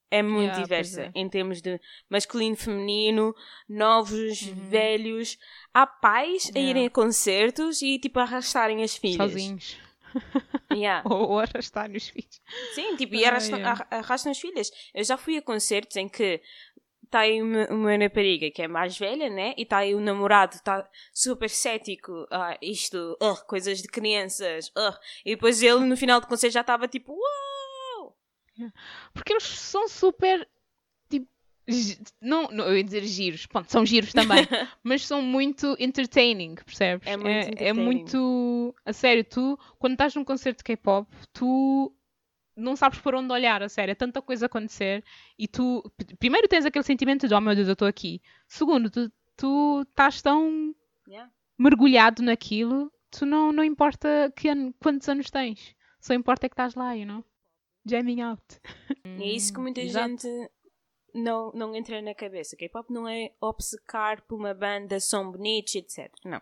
É 0.08 0.22
muito 0.22 0.44
yeah, 0.44 0.62
diversa 0.62 1.02
é. 1.02 1.12
em 1.16 1.28
termos 1.28 1.60
de 1.60 1.80
masculino, 2.08 2.56
feminino, 2.56 3.34
novos, 3.68 4.42
uhum. 4.42 4.54
velhos. 4.68 5.36
Há 5.74 5.84
pais 5.84 6.44
yeah. 6.44 6.60
a 6.60 6.62
irem 6.62 6.86
a 6.86 6.90
concertos 6.90 7.82
e 7.82 7.98
tipo 7.98 8.20
arrastarem 8.20 8.84
as 8.84 8.96
filhas. 8.96 9.30
Sozinhos. 9.30 9.76
Yeah. 10.72 11.02
ou, 11.08 11.30
ou 11.30 11.38
arrastar 11.38 11.90
os 11.90 12.08
filhos. 12.08 12.40
Sim, 12.74 12.96
tipo, 12.96 13.14
e 13.14 13.24
arrastam, 13.24 13.58
yeah. 13.58 13.86
arrastam 13.90 14.32
os 14.32 14.38
filhos. 14.38 14.70
Eu 14.94 15.04
já 15.04 15.16
fui 15.16 15.36
a 15.36 15.42
concertos 15.42 15.96
em 15.96 16.08
que 16.08 16.40
está 17.06 17.20
aí 17.20 17.40
uma, 17.40 17.66
uma 17.66 17.96
rapariga 17.96 18.50
que 18.50 18.62
é 18.62 18.68
mais 18.68 18.98
velha, 18.98 19.30
né? 19.30 19.54
E 19.56 19.62
está 19.62 19.78
aí 19.78 19.94
o 19.94 20.00
namorado, 20.00 20.54
está 20.54 20.88
super 21.12 21.48
cético, 21.48 22.26
ah, 22.30 22.56
isto, 22.60 23.16
uh, 23.22 23.46
coisas 23.46 23.80
de 23.80 23.88
crianças, 23.88 24.68
uh. 24.68 24.96
e 25.24 25.34
depois 25.34 25.62
ele 25.62 25.80
no 25.80 25.96
final 25.96 26.20
do 26.20 26.26
concerto 26.26 26.54
já 26.54 26.60
estava 26.60 26.86
tipo, 26.86 27.12
uau! 27.12 28.16
Porque 29.12 29.32
eles 29.32 29.44
são 29.44 29.88
super 29.88 30.48
não, 32.20 32.44
não, 32.44 32.64
eu 32.66 32.76
ia 32.76 32.84
dizer 32.84 33.04
giros, 33.04 33.46
Pronto, 33.46 33.70
são 33.70 33.84
giros 33.84 34.12
também, 34.12 34.46
mas 34.84 35.04
são 35.04 35.20
muito 35.20 35.76
entertaining, 35.78 36.54
percebes? 36.54 37.06
É 37.06 37.16
muito, 37.16 37.62
é, 37.62 37.68
é 37.68 37.72
muito 37.72 38.74
a 38.84 38.92
sério, 38.92 39.24
tu, 39.24 39.58
quando 39.78 39.94
estás 39.94 40.14
num 40.14 40.24
concerto 40.24 40.58
de 40.58 40.64
K-pop, 40.64 41.08
tu 41.32 41.92
não 42.56 42.74
sabes 42.74 42.98
por 42.98 43.14
onde 43.14 43.32
olhar, 43.32 43.62
a 43.62 43.68
sério, 43.68 43.92
é 43.92 43.94
tanta 43.94 44.22
coisa 44.22 44.46
acontecer 44.46 45.04
e 45.38 45.46
tu, 45.46 45.82
primeiro 46.18 46.48
tens 46.48 46.64
aquele 46.64 46.84
sentimento 46.84 47.28
de 47.28 47.34
oh 47.34 47.40
meu 47.40 47.54
Deus, 47.54 47.68
eu 47.68 47.74
estou 47.74 47.86
aqui. 47.86 48.20
Segundo, 48.48 48.90
tu, 48.90 49.12
tu 49.36 49.82
estás 49.82 50.22
tão 50.22 50.74
yeah. 51.06 51.30
mergulhado 51.58 52.22
naquilo, 52.22 52.90
tu 53.10 53.26
não, 53.26 53.52
não 53.52 53.62
importa 53.62 54.32
que 54.34 54.48
ano, 54.48 54.74
quantos 54.80 55.08
anos 55.08 55.30
tens, 55.30 55.76
só 56.00 56.14
importa 56.14 56.46
é 56.46 56.48
que 56.48 56.54
estás 56.54 56.74
lá, 56.74 56.94
you 56.94 57.06
know? 57.06 57.24
Jamming 57.84 58.22
out. 58.22 58.42
E 59.04 59.22
é 59.22 59.26
isso 59.26 59.52
que 59.52 59.60
muita 59.60 59.86
gente 59.86 60.26
não, 61.14 61.52
não 61.52 61.74
entra 61.74 62.02
na 62.02 62.14
cabeça. 62.14 62.56
K-pop 62.56 62.92
não 62.92 63.08
é 63.08 63.32
obcecar 63.40 64.22
por 64.22 64.36
uma 64.36 64.52
banda, 64.52 64.98
som 65.00 65.30
bonitos, 65.30 65.74
etc. 65.74 66.12
Não. 66.24 66.40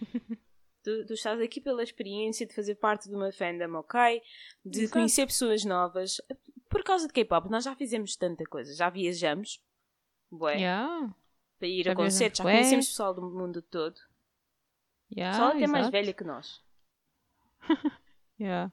tu, 0.82 1.06
tu, 1.06 1.14
estás 1.14 1.40
aqui 1.40 1.60
pela 1.60 1.82
experiência 1.82 2.46
de 2.46 2.54
fazer 2.54 2.74
parte 2.74 3.08
de 3.08 3.14
uma 3.14 3.32
fandom, 3.32 3.78
ok? 3.78 4.22
De 4.64 4.82
Exato. 4.82 4.92
conhecer 4.92 5.26
pessoas 5.26 5.64
novas. 5.64 6.20
Por 6.68 6.82
causa 6.82 7.06
de 7.06 7.12
K-pop, 7.12 7.50
nós 7.50 7.64
já 7.64 7.74
fizemos 7.74 8.16
tanta 8.16 8.44
coisa. 8.44 8.74
Já 8.74 8.90
viajamos. 8.90 9.62
Bué. 10.30 10.54
Yeah. 10.56 11.14
Para 11.58 11.68
ir 11.68 11.84
já 11.84 11.92
a 11.92 11.94
concertos. 11.94 12.38
Já 12.38 12.44
conhecemos 12.44 12.88
pessoal 12.88 13.14
do 13.14 13.22
mundo 13.22 13.62
todo. 13.62 14.00
Yeah, 15.14 15.36
Só 15.36 15.48
até 15.48 15.66
mais 15.66 15.90
velha 15.90 16.12
que 16.12 16.24
nós. 16.24 16.62
yeah. 18.40 18.72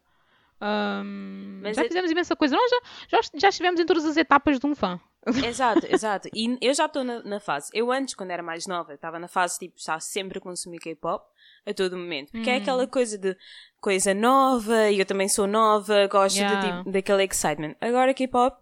Um, 0.62 1.62
já 1.74 1.84
é... 1.84 1.88
fizemos 1.88 2.12
imensa 2.12 2.36
coisa. 2.36 2.56
Nós 2.56 2.72
já, 2.72 2.82
já, 3.10 3.30
já 3.36 3.50
estivemos 3.50 3.80
em 3.80 3.86
todas 3.86 4.06
as 4.06 4.18
etapas 4.18 4.60
de 4.60 4.66
um 4.66 4.76
fã. 4.76 5.00
Exato, 5.46 5.86
exato. 5.86 6.30
E 6.34 6.58
eu 6.62 6.74
já 6.74 6.86
estou 6.86 7.04
na, 7.04 7.22
na, 7.24 7.40
fase. 7.42 7.70
Eu 7.74 7.92
antes, 7.92 8.16
quando 8.16 8.32
era 8.32 8.42
mais 8.42 8.66
nova, 8.66 8.94
estava 8.94 9.20
na 9.20 9.28
fase 9.28 9.60
tipo, 9.60 9.76
já 9.78 10.00
sempre 10.00 10.38
a 10.38 10.42
consumir 10.42 10.80
K-pop 10.80 11.26
a 11.70 11.74
todo 11.74 11.98
momento. 11.98 12.32
Porque 12.32 12.50
hum. 12.50 12.54
é 12.54 12.58
aquela 12.58 12.88
coisa 12.88 13.18
de 13.18 13.36
coisa 13.80 14.14
nova, 14.14 14.90
e 14.90 15.00
eu 15.00 15.06
também 15.06 15.30
sou 15.30 15.48
nova, 15.48 16.08
gosto 16.08 16.38
yeah. 16.38 16.60
de, 16.60 16.78
tipo, 16.78 16.92
daquele 16.92 17.24
excitement. 17.24 17.76
Agora 17.80 18.14
K-pop 18.14 18.58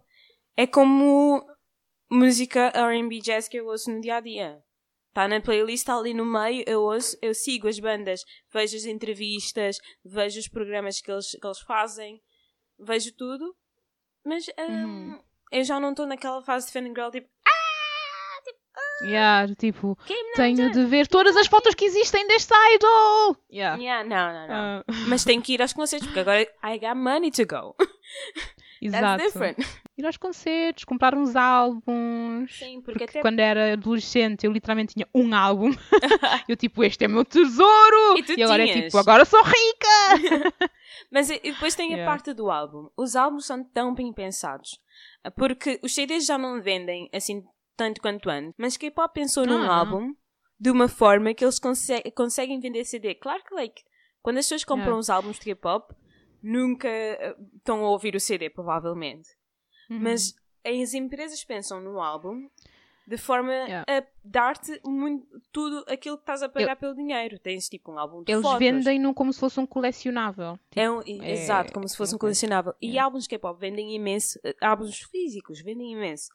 é 0.56 0.66
como 0.66 1.44
música 2.10 2.72
R&B 2.74 3.20
jazz 3.20 3.48
que 3.48 3.58
eu 3.58 3.66
ouço 3.66 3.90
no 3.90 4.00
dia 4.00 4.16
a 4.16 4.20
dia. 4.20 4.62
Está 5.08 5.26
na 5.26 5.40
playlist, 5.40 5.82
está 5.82 5.96
ali 5.96 6.14
no 6.14 6.24
meio, 6.24 6.62
eu 6.66 6.82
ouço, 6.82 7.16
eu 7.20 7.34
sigo 7.34 7.66
as 7.66 7.80
bandas, 7.80 8.24
vejo 8.52 8.76
as 8.76 8.84
entrevistas, 8.84 9.78
vejo 10.04 10.38
os 10.38 10.48
programas 10.48 11.00
que 11.00 11.10
eles, 11.10 11.30
que 11.30 11.44
eles 11.44 11.60
fazem, 11.60 12.20
vejo 12.78 13.12
tudo. 13.16 13.56
Mas 14.24 14.46
um, 14.58 14.84
uhum 14.84 15.28
eu 15.50 15.64
já 15.64 15.80
não 15.80 15.90
estou 15.90 16.06
naquela 16.06 16.42
fase 16.42 16.66
de 16.66 16.72
fangirl 16.72 17.10
tipo. 17.10 17.28
Ah! 17.46 17.57
Yeah, 19.02 19.54
tipo 19.54 19.96
tenho 20.34 20.72
de 20.72 20.84
ver 20.86 21.06
todas 21.06 21.36
as 21.36 21.46
fotos 21.46 21.74
que 21.74 21.84
existem 21.84 22.26
deste 22.26 22.52
idol! 22.74 23.36
Yeah. 23.50 23.80
yeah 23.80 24.04
não, 24.04 24.32
não, 24.32 24.48
não. 24.48 24.80
Uh... 24.80 25.08
Mas 25.08 25.24
tenho 25.24 25.40
que 25.40 25.54
ir 25.54 25.62
aos 25.62 25.72
concertos 25.72 26.08
porque 26.08 26.20
agora 26.20 26.40
I 26.64 26.78
got 26.78 26.96
money 26.96 27.30
to 27.30 27.46
go. 27.46 27.76
Exato. 28.80 29.22
Ir 29.96 30.06
aos 30.06 30.16
concertos, 30.16 30.84
comprar 30.84 31.14
uns 31.16 31.34
álbuns. 31.34 32.56
Sim, 32.56 32.80
porque, 32.80 33.00
porque 33.00 33.04
até... 33.04 33.20
quando 33.20 33.40
era 33.40 33.72
adolescente 33.72 34.46
eu 34.46 34.52
literalmente 34.52 34.94
tinha 34.94 35.08
um 35.12 35.34
álbum. 35.34 35.70
eu 36.48 36.56
tipo, 36.56 36.84
este 36.84 37.04
é 37.04 37.08
meu 37.08 37.24
tesouro! 37.24 38.16
E, 38.16 38.38
e 38.38 38.42
agora 38.44 38.62
tinhas? 38.62 38.78
é 38.78 38.82
tipo, 38.82 38.98
agora 38.98 39.24
sou 39.24 39.42
rica! 39.42 40.70
Mas 41.10 41.28
depois 41.28 41.74
tem 41.74 41.92
a 41.94 41.96
yeah. 41.96 42.10
parte 42.10 42.32
do 42.32 42.50
álbum. 42.50 42.88
Os 42.96 43.16
álbuns 43.16 43.46
são 43.46 43.64
tão 43.64 43.94
bem 43.94 44.12
pensados. 44.12 44.80
Porque 45.36 45.80
os 45.82 45.94
CDs 45.94 46.26
já 46.26 46.38
não 46.38 46.62
vendem 46.62 47.10
assim 47.12 47.44
tanto 47.78 48.02
quanto 48.02 48.28
antes. 48.28 48.52
Mas 48.58 48.76
K-pop 48.76 49.14
pensou 49.14 49.46
num 49.46 49.62
álbum 49.70 50.12
de 50.58 50.70
uma 50.70 50.88
forma 50.88 51.32
que 51.32 51.44
eles 51.44 51.60
conse 51.60 52.02
conseguem 52.10 52.58
vender 52.58 52.84
CD. 52.84 53.14
Claro 53.14 53.42
que, 53.44 53.54
like, 53.54 53.82
quando 54.20 54.38
as 54.38 54.44
pessoas 54.44 54.64
compram 54.64 54.86
yeah. 54.86 55.00
os 55.00 55.08
álbuns 55.08 55.38
de 55.38 55.44
K-pop, 55.44 55.94
nunca 56.42 56.88
eh, 56.88 57.36
estão 57.56 57.84
a 57.84 57.90
ouvir 57.90 58.16
o 58.16 58.20
CD, 58.20 58.50
provavelmente. 58.50 59.30
Uhum. 59.88 60.00
Mas 60.00 60.34
as 60.66 60.92
empresas 60.92 61.44
pensam 61.44 61.80
no 61.80 62.02
álbum 62.02 62.50
de 63.06 63.16
forma 63.16 63.52
yeah. 63.52 63.86
a 63.88 64.04
dar-te 64.22 64.82
tudo 65.50 65.82
aquilo 65.88 66.16
que 66.18 66.22
estás 66.22 66.42
a 66.42 66.48
pagar 66.48 66.72
Eu... 66.72 66.76
pelo 66.76 66.94
dinheiro. 66.94 67.38
Tens 67.38 67.68
tipo 67.68 67.92
um 67.92 67.98
álbum 67.98 68.22
de 68.22 68.32
Eles 68.32 68.42
fotos. 68.42 68.58
vendem-no 68.58 69.14
como 69.14 69.32
se 69.32 69.38
fosse 69.38 69.58
um 69.60 69.66
colecionável. 69.66 70.58
Tipo, 70.68 70.80
é 70.80 70.90
um, 70.90 71.00
é, 71.00 71.32
exato, 71.32 71.72
como 71.72 71.88
se 71.88 71.96
fosse 71.96 72.14
um 72.14 72.18
colecionável. 72.18 72.74
E 72.82 72.98
álbuns 72.98 73.26
K-pop 73.26 73.58
vendem 73.58 73.94
imenso, 73.94 74.38
eh, 74.44 74.54
álbuns 74.60 75.00
físicos 75.00 75.62
vendem 75.62 75.92
imenso. 75.92 76.28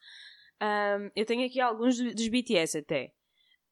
Um, 0.64 1.12
eu 1.16 1.26
tenho 1.26 1.46
aqui 1.46 1.60
alguns 1.60 1.98
dos 1.98 2.28
BTS 2.30 2.78
até. 2.78 3.12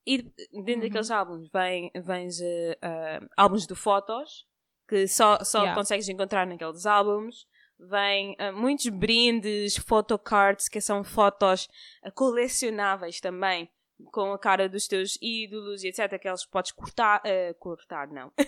E 0.06 0.18
dentro 0.18 0.74
uhum. 0.74 0.80
daqueles 0.82 1.12
álbuns 1.12 1.50
vem, 1.50 1.92
vens 2.04 2.40
uh, 2.40 2.44
uh, 2.44 3.30
álbuns 3.38 3.66
de 3.66 3.76
fotos 3.76 4.46
que 4.88 5.08
só, 5.08 5.42
só 5.44 5.60
yeah. 5.60 5.76
consegues 5.76 6.10
encontrar 6.10 6.46
naqueles 6.46 6.86
álbuns 6.86 7.48
vem 7.82 8.36
uh, 8.40 8.54
muitos 8.54 8.88
brindes, 8.90 9.78
photocards, 9.78 10.70
que 10.70 10.80
são 10.80 11.04
fotos 11.04 11.68
uh, 12.06 12.12
colecionáveis 12.14 13.20
também 13.20 13.70
com 14.12 14.34
a 14.34 14.40
cara 14.40 14.68
dos 14.68 14.88
teus 14.88 15.18
ídolos 15.22 15.84
e 15.84 15.88
etc. 15.88 16.20
Que 16.20 16.28
eles 16.28 16.46
podes 16.46 16.72
cortar. 16.72 17.22
Uh, 17.26 17.54
cortar, 17.58 18.08
não. 18.08 18.32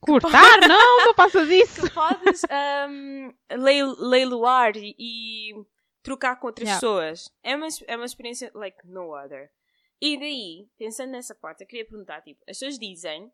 Cortar? 0.00 0.60
não, 0.68 1.06
não 1.06 1.14
faças 1.14 1.48
isso! 1.48 1.82
Que 1.88 1.90
podes 1.90 2.42
um, 2.88 3.32
leiloar 4.00 4.72
e 4.76 5.52
trocar 6.02 6.36
com 6.36 6.46
outras 6.46 6.68
yeah. 6.68 6.80
pessoas. 6.80 7.30
É 7.42 7.56
uma, 7.56 7.68
é 7.86 7.96
uma 7.96 8.06
experiência 8.06 8.50
like 8.54 8.78
no 8.86 9.16
other. 9.16 9.50
E 10.00 10.18
daí, 10.18 10.68
pensando 10.78 11.10
nessa 11.10 11.34
parte, 11.34 11.62
eu 11.62 11.66
queria 11.66 11.86
perguntar: 11.86 12.22
tipo, 12.22 12.40
as 12.48 12.58
pessoas 12.58 12.78
dizem 12.78 13.32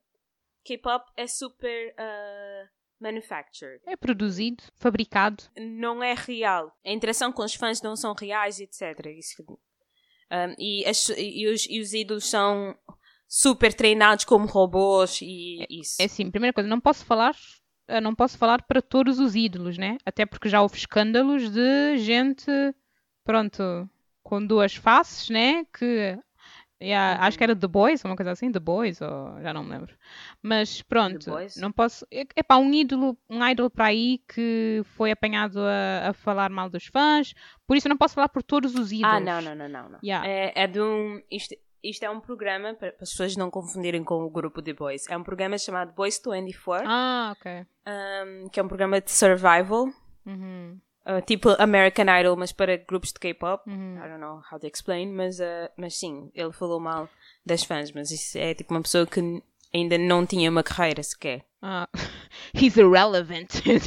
K-pop 0.65 1.05
é 1.17 1.27
super 1.27 1.95
uh, 1.95 2.69
manufactured. 3.01 3.83
É 3.87 3.97
produzido, 3.97 4.63
fabricado. 4.77 5.45
Não 5.57 6.03
é 6.03 6.15
real. 6.15 6.75
A 6.85 6.91
interação 6.91 7.31
com 7.33 7.43
os 7.43 7.55
fãs 7.55 7.83
não 7.83 7.95
são 7.95 8.15
reais, 8.15 8.61
etc. 8.61 9.07
Isso, 9.19 9.45
um, 10.31 10.55
e, 10.59 10.85
as, 10.87 11.09
e, 11.11 11.47
os, 11.47 11.67
e 11.69 11.81
os 11.81 11.93
ídolos 11.93 12.25
são 12.25 12.77
super 13.29 13.75
treinados 13.75 14.25
como 14.25 14.47
robôs 14.47 15.21
e 15.21 15.63
é, 15.63 15.67
isso. 15.69 16.01
É 16.01 16.05
assim, 16.07 16.31
primeira 16.31 16.53
coisa, 16.53 16.69
não 16.69 16.81
posso 16.81 17.05
falar 17.05 17.35
não 18.03 18.15
posso 18.15 18.39
falar 18.39 18.63
para 18.63 18.81
todos 18.81 19.19
os 19.19 19.35
ídolos, 19.35 19.79
né? 19.79 19.99
Até 20.05 20.25
porque 20.27 20.49
já 20.49 20.61
houve 20.63 20.77
escândalos 20.77 21.51
de 21.51 21.99
gente, 21.99 22.51
pronto, 23.25 23.89
com 24.23 24.45
duas 24.45 24.75
faces, 24.75 25.29
né? 25.31 25.65
Que 25.73 26.19
Yeah, 26.83 27.25
acho 27.25 27.39
que 27.39 27.45
era 27.45 27.57
The 27.57 27.67
Boys, 27.67 28.05
uma 28.05 28.17
coisa 28.17 28.33
assim, 28.33 28.53
The 28.53 28.59
Boys, 28.59 29.01
ou 29.01 29.41
já 29.41 29.55
não 29.55 29.65
me 29.65 29.71
lembro. 29.71 29.95
Mas 30.43 30.83
pronto, 30.83 31.31
não 31.57 31.73
posso. 31.73 32.07
É 32.11 32.43
pá, 32.43 32.57
um 32.57 32.73
ídolo, 32.75 33.17
um 33.31 33.47
ídolo 33.47 33.71
para 33.71 33.87
aí 33.87 34.19
que 34.29 34.83
foi 34.97 35.11
apanhado 35.11 35.61
a, 35.61 36.11
a, 36.11 36.13
falar 36.13 36.51
mal 36.51 36.69
dos 36.69 36.87
fãs, 36.87 37.33
por 37.67 37.77
isso 37.77 37.87
eu 37.87 37.91
não 37.91 37.97
posso 37.97 38.15
falar 38.15 38.29
por 38.29 38.43
todos 38.43 38.75
os 38.75 38.93
ídolos. 38.93 39.17
Ah, 39.17 39.21
não, 39.21 39.41
não, 39.41 39.55
não, 39.55 39.69
não. 39.69 39.89
não. 39.91 39.99
Yeah. 40.05 40.29
É, 40.29 40.53
é 40.55 40.67
de 40.67 40.81
um. 40.81 41.23
Isto, 41.31 41.55
isto 41.85 42.03
é 42.03 42.11
um 42.11 42.21
programa, 42.21 42.75
para 42.75 42.89
as 42.89 43.11
pessoas 43.11 43.37
não 43.37 43.51
confundirem 43.51 44.03
com 44.03 44.25
o 44.25 44.31
grupo 44.31 44.63
The 44.63 44.73
Boys, 44.73 45.09
é 45.09 45.17
um 45.17 45.23
programa 45.23 45.59
chamado 45.59 45.93
Boys 45.93 46.21
24. 46.25 46.87
Ah, 46.89 47.35
ok. 47.37 47.67
Um, 47.87 48.49
que 48.49 48.59
é 48.59 48.63
um 48.63 48.69
programa 48.69 49.01
de 49.01 49.11
survival. 49.11 49.89
Uhum. 50.27 50.81
Uh, 51.07 51.21
tipo 51.27 51.51
American 51.59 52.07
Idol, 52.19 52.35
mas 52.35 52.51
para 52.51 52.79
grupos 52.79 53.13
de 53.13 53.19
K-pop. 53.19 53.69
Uhum. 53.69 53.97
I 53.97 54.09
don't 54.09 54.21
know 54.21 54.43
how 54.51 54.59
to 54.59 54.67
explain, 54.67 55.13
mas, 55.13 55.39
uh, 55.39 55.69
mas 55.77 55.99
sim, 55.99 56.31
ele 56.35 56.53
falou 56.53 56.81
mal 56.81 57.11
das 57.45 57.63
fãs, 57.63 57.93
mas 57.93 58.11
isso 58.11 58.39
é 58.39 58.55
tipo 58.55 58.73
uma 58.73 58.81
pessoa 58.81 59.07
que 59.07 59.21
ainda 59.75 59.99
não 59.99 60.25
tinha 60.25 60.51
uma 60.51 60.63
carreira 60.63 61.03
sequer. 61.03 61.45
Ah, 61.61 61.87
he's 62.55 62.77
irrelevant. 62.79 63.55
uh, 63.57 63.87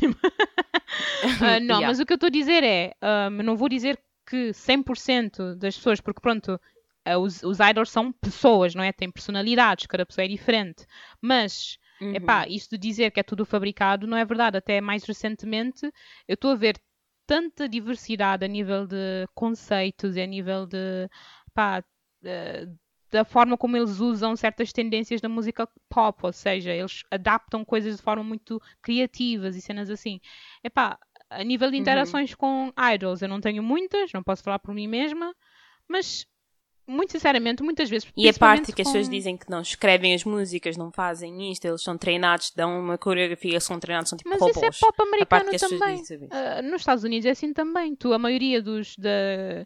não, 1.62 1.77
yeah. 1.81 1.88
mas 1.88 1.99
o 1.99 2.05
que 2.05 2.13
eu 2.13 2.15
estou 2.15 2.27
a 2.27 2.31
dizer 2.31 2.63
é, 2.63 2.93
um, 3.01 3.41
não 3.41 3.57
vou 3.57 3.67
dizer 3.67 3.99
que 4.25 4.49
100% 4.49 5.55
das 5.55 5.75
pessoas, 5.75 6.01
porque 6.01 6.21
pronto, 6.21 6.60
os, 7.15 7.43
os 7.43 7.60
idols 7.60 7.89
são 7.89 8.12
pessoas, 8.12 8.74
não 8.76 8.84
é? 8.84 8.91
Têm 8.91 9.12
personalidades, 9.12 9.86
cada 9.86 10.06
pessoa 10.06 10.26
é 10.26 10.28
diferente. 10.28 10.86
Mas, 11.22 11.78
uhum. 12.02 12.15
epá, 12.15 12.48
isto 12.48 12.72
de 12.72 12.88
dizer 12.88 13.12
que 13.12 13.20
é 13.20 13.24
tudo 13.24 13.46
fabricado 13.46 14.08
não 14.08 14.17
é 14.17 14.26
verdade. 14.26 14.58
Até 14.58 14.82
mais 14.82 15.04
recentemente 15.04 15.86
eu 16.28 16.34
estou 16.34 16.52
a 16.52 16.56
ver 16.56 16.80
tanta 17.26 17.67
diversidade 17.70 18.43
a 18.43 18.48
nível 18.48 18.88
de 18.88 19.28
conceitos 19.36 20.15
e 20.15 20.22
a 20.22 20.26
nível 20.26 20.65
de 20.65 21.10
pá, 21.54 21.84
da 23.12 23.24
forma 23.24 23.58
como 23.58 23.78
eles 23.78 24.00
usam 24.00 24.36
certas 24.36 24.72
tendências 24.72 25.22
da 25.22 25.30
música 25.30 25.67
pop, 25.89 26.20
ou 26.26 26.34
seja, 26.34 26.72
eles 26.72 27.04
adaptam 27.12 27.63
coisas 27.63 27.98
de 27.98 28.02
forma 28.02 28.24
muito 28.24 28.62
criativas 28.82 29.56
e 29.56 29.62
cenas 29.62 29.89
assim. 29.89 30.20
Epá, 30.63 30.98
a 31.30 31.43
nível 31.43 31.70
de 31.70 31.76
uhum. 31.76 31.82
interações 31.82 32.32
uhum. 32.32 32.38
com 32.38 32.74
idols, 32.93 33.22
eu 33.22 33.28
não 33.28 33.41
tenho 33.41 33.63
muitas, 33.63 34.12
não 34.13 34.24
posso 34.24 34.43
falar 34.43 34.60
por 34.60 34.74
mim 34.74 34.88
mesma, 34.88 35.34
mas 35.88 36.26
muito 36.88 37.12
sinceramente, 37.12 37.62
muitas 37.62 37.89
vezes. 37.89 38.08
E 38.15 38.30
a 38.30 38.34
parte 38.34 38.71
que 38.71 38.82
as 38.82 38.88
pessoas 38.88 39.10
dizem 39.10 39.36
que 39.36 39.50
não 39.50 39.62
escrevem 39.62 40.13
as 40.13 40.23
músicas, 40.23 40.78
não 40.78 40.91
fazem 40.91 41.52
isto, 41.52 41.65
eles 41.65 41.84
são 41.84 41.97
treinados, 41.97 42.52
dão 42.56 42.80
uma 42.80 42.97
coreografia, 42.97 43.60
são 43.60 43.80
treinados, 43.80 44.10
são 44.10 44.17
tipo 44.17 44.30
Mas 44.30 44.39
robôs. 44.39 44.56
isso 44.56 44.65
é 44.65 44.88
pop 44.88 45.02
americano 45.02 45.52
também. 45.58 45.97
Uh, 45.97 46.71
nos 46.71 46.82
Estados 46.82 47.04
Unidos 47.04 47.26
é 47.26 47.32
assim 47.32 47.54
também. 47.54 47.95
Tu, 47.95 48.13
a 48.13 48.17
maioria 48.17 48.62
dos, 48.62 48.95
da, 48.97 49.10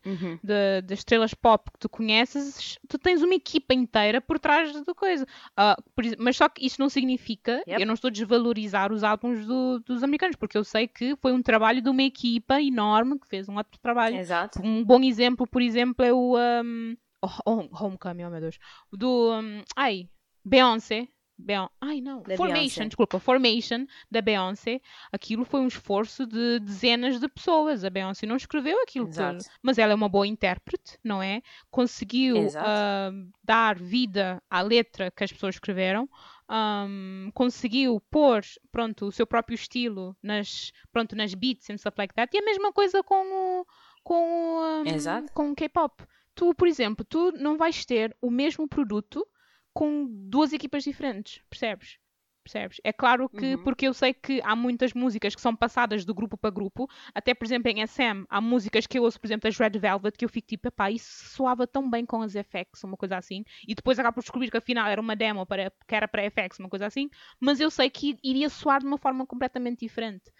uhum. 0.05 0.39
da, 0.43 0.81
das 0.83 0.99
estrelas 0.99 1.33
pop 1.33 1.69
que 1.71 1.79
tu 1.79 1.87
conheces, 1.87 2.77
tu 2.87 2.97
tens 2.97 3.21
uma 3.21 3.35
equipa 3.35 3.73
inteira 3.73 4.19
por 4.19 4.39
trás 4.39 4.73
da 4.73 4.93
coisa. 4.93 5.25
Uh, 5.51 5.81
por, 5.95 6.03
mas 6.17 6.37
só 6.37 6.49
que 6.49 6.65
isso 6.65 6.81
não 6.81 6.89
significa, 6.89 7.63
yep. 7.67 7.81
eu 7.81 7.85
não 7.85 7.93
estou 7.93 8.07
a 8.07 8.11
desvalorizar 8.11 8.91
os 8.91 9.03
álbuns 9.03 9.45
do, 9.45 9.79
dos 9.79 10.03
americanos, 10.03 10.35
porque 10.35 10.57
eu 10.57 10.63
sei 10.63 10.87
que 10.87 11.15
foi 11.17 11.31
um 11.31 11.41
trabalho 11.41 11.81
de 11.81 11.89
uma 11.89 12.03
equipa 12.03 12.61
enorme 12.61 13.19
que 13.19 13.27
fez 13.27 13.47
um 13.47 13.57
outro 13.57 13.79
trabalho. 13.79 14.17
Exato. 14.17 14.59
Um 14.63 14.83
bom 14.83 15.01
exemplo, 15.01 15.45
por 15.45 15.61
exemplo, 15.61 16.03
é 16.03 16.11
o. 16.11 16.37
Um, 16.37 16.95
Oh, 17.45 17.67
Homecoming, 17.71 18.23
oh 18.23 18.29
meu 18.29 18.41
Deus. 18.41 18.57
Do. 18.91 19.31
Um, 19.33 19.63
ai, 19.75 20.09
Beyoncé. 20.43 21.07
Beyon 21.41 21.67
ai 21.81 22.01
não, 22.01 22.21
da 22.21 22.37
Formation, 22.37 22.53
Beyoncé. 22.53 22.85
desculpa, 22.85 23.19
Formation 23.19 23.87
da 24.09 24.21
Beyoncé, 24.21 24.79
aquilo 25.11 25.43
foi 25.43 25.59
um 25.59 25.67
esforço 25.67 26.25
de 26.25 26.59
dezenas 26.59 27.19
de 27.19 27.27
pessoas. 27.27 27.83
A 27.83 27.89
Beyoncé 27.89 28.25
não 28.25 28.35
escreveu 28.35 28.79
aquilo 28.83 29.07
Exato. 29.07 29.39
tudo, 29.39 29.49
mas 29.61 29.77
ela 29.77 29.91
é 29.91 29.95
uma 29.95 30.07
boa 30.07 30.27
intérprete, 30.27 30.97
não 31.03 31.21
é? 31.21 31.41
Conseguiu 31.69 32.47
uh, 32.47 33.31
dar 33.43 33.77
vida 33.77 34.41
à 34.49 34.61
letra 34.61 35.09
que 35.09 35.23
as 35.23 35.31
pessoas 35.31 35.55
escreveram, 35.55 36.07
um, 36.49 37.31
conseguiu 37.33 37.99
pôr 38.11 38.41
pronto, 38.71 39.07
o 39.07 39.11
seu 39.11 39.25
próprio 39.25 39.55
estilo 39.55 40.15
nas, 40.21 40.71
pronto, 40.91 41.15
nas 41.15 41.33
beats 41.33 41.69
and 41.69 41.77
stuff 41.77 41.95
like 41.97 42.13
that, 42.13 42.35
e 42.35 42.39
a 42.39 42.45
mesma 42.45 42.71
coisa 42.71 43.01
com 43.01 43.61
o, 43.61 43.65
com, 44.03 44.59
um, 44.59 45.27
com 45.33 45.51
o 45.51 45.55
K-pop 45.55 46.03
tu, 46.35 46.53
por 46.53 46.67
exemplo, 46.67 47.05
tu 47.07 47.31
não 47.33 47.57
vais 47.57 47.85
ter 47.85 48.15
o 48.21 48.29
mesmo 48.29 48.67
produto 48.67 49.25
com 49.73 50.07
duas 50.09 50.53
equipas 50.53 50.83
diferentes, 50.83 51.41
percebes? 51.49 51.97
Percebes? 52.43 52.81
É 52.83 52.91
claro 52.91 53.29
que, 53.29 53.55
uhum. 53.55 53.63
porque 53.63 53.87
eu 53.87 53.93
sei 53.93 54.13
que 54.15 54.41
há 54.43 54.55
muitas 54.55 54.93
músicas 54.93 55.35
que 55.35 55.41
são 55.41 55.55
passadas 55.55 56.03
de 56.03 56.11
grupo 56.11 56.35
para 56.35 56.49
grupo, 56.49 56.89
até 57.13 57.35
por 57.35 57.45
exemplo 57.45 57.69
em 57.69 57.85
SM, 57.85 58.25
há 58.27 58.41
músicas 58.41 58.87
que 58.87 58.97
eu 58.97 59.03
ouço, 59.03 59.19
por 59.19 59.27
exemplo, 59.27 59.47
das 59.47 59.57
Red 59.57 59.77
Velvet, 59.77 60.17
que 60.17 60.25
eu 60.25 60.29
fico 60.29 60.47
tipo, 60.47 60.71
pá, 60.71 60.89
isso 60.89 61.35
soava 61.35 61.67
tão 61.67 61.87
bem 61.87 62.03
com 62.03 62.21
as 62.21 62.33
FX, 62.33 62.83
uma 62.83 62.97
coisa 62.97 63.17
assim, 63.17 63.43
e 63.67 63.75
depois 63.75 63.99
acabo 63.99 64.15
por 64.15 64.21
descobrir 64.21 64.49
que 64.49 64.57
afinal 64.57 64.87
era 64.87 64.99
uma 64.99 65.15
demo 65.15 65.45
para, 65.45 65.71
que 65.87 65.95
era 65.95 66.07
para 66.07 66.23
FX, 66.31 66.57
uma 66.57 66.69
coisa 66.69 66.87
assim, 66.87 67.09
mas 67.39 67.59
eu 67.59 67.69
sei 67.69 67.91
que 67.91 68.17
iria 68.23 68.49
soar 68.49 68.79
de 68.79 68.87
uma 68.87 68.97
forma 68.97 69.25
completamente 69.25 69.81
diferente. 69.81 70.31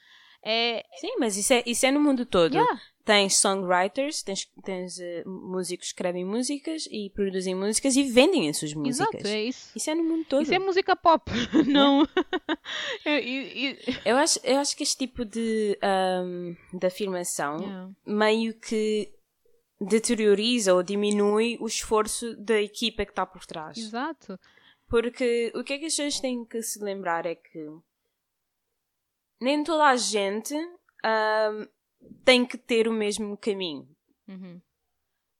É... 0.43 0.84
Sim, 0.99 1.17
mas 1.19 1.38
isso 1.38 1.54
é, 1.54 1.63
isso 1.67 1.86
é 1.86 1.91
no 1.91 1.99
mundo 1.99 2.25
todo. 2.25 2.56
Yeah. 2.56 2.82
Tens 3.04 3.38
songwriters, 3.38 4.22
tens, 4.22 4.50
tens 4.64 4.98
uh, 4.98 5.28
músicos 5.28 5.88
que 5.88 5.94
escrevem 5.94 6.24
músicas 6.24 6.88
e 6.92 7.10
produzem 7.10 7.56
músicas 7.56 7.96
e 7.96 8.04
vendem 8.04 8.48
as 8.48 8.58
suas 8.58 8.74
músicas. 8.74 9.00
Exato, 9.00 9.28
é 9.28 9.44
isso. 9.44 9.72
Isso 9.76 9.90
é 9.90 9.96
no 9.96 10.04
mundo 10.04 10.26
todo. 10.26 10.44
Isso 10.44 10.54
é 10.54 10.60
música 10.60 10.96
pop, 10.96 11.32
não. 11.68 12.08
eu, 14.06 14.18
acho, 14.18 14.40
eu 14.44 14.60
acho 14.60 14.78
que 14.78 14.84
este 14.84 14.98
tipo 14.98 15.26
de, 15.26 15.78
um, 16.24 16.56
de 16.78 16.86
afirmação 16.86 17.60
yeah. 17.60 17.90
meio 18.06 18.54
que 18.54 19.12
deterioriza 19.80 20.76
ou 20.76 20.84
diminui 20.84 21.58
o 21.60 21.66
esforço 21.66 22.36
da 22.36 22.62
equipa 22.62 23.04
que 23.04 23.12
está 23.12 23.26
por 23.26 23.46
trás. 23.46 23.78
Exato. 23.78 24.40
Porque 24.88 25.52
o 25.56 25.64
que 25.64 25.74
é 25.74 25.80
que 25.80 25.86
as 25.86 25.96
pessoas 25.96 26.20
têm 26.20 26.46
que 26.46 26.62
se 26.62 26.84
lembrar 26.84 27.26
é 27.26 27.34
que 27.34 27.68
nem 29.40 29.64
toda 29.64 29.86
a 29.86 29.96
gente 29.96 30.54
um, 30.54 31.68
tem 32.24 32.46
que 32.46 32.58
ter 32.58 32.88
o 32.88 32.94
mesmo 32.94 33.38
caminho. 33.38 33.88
Uhum. 34.28 34.62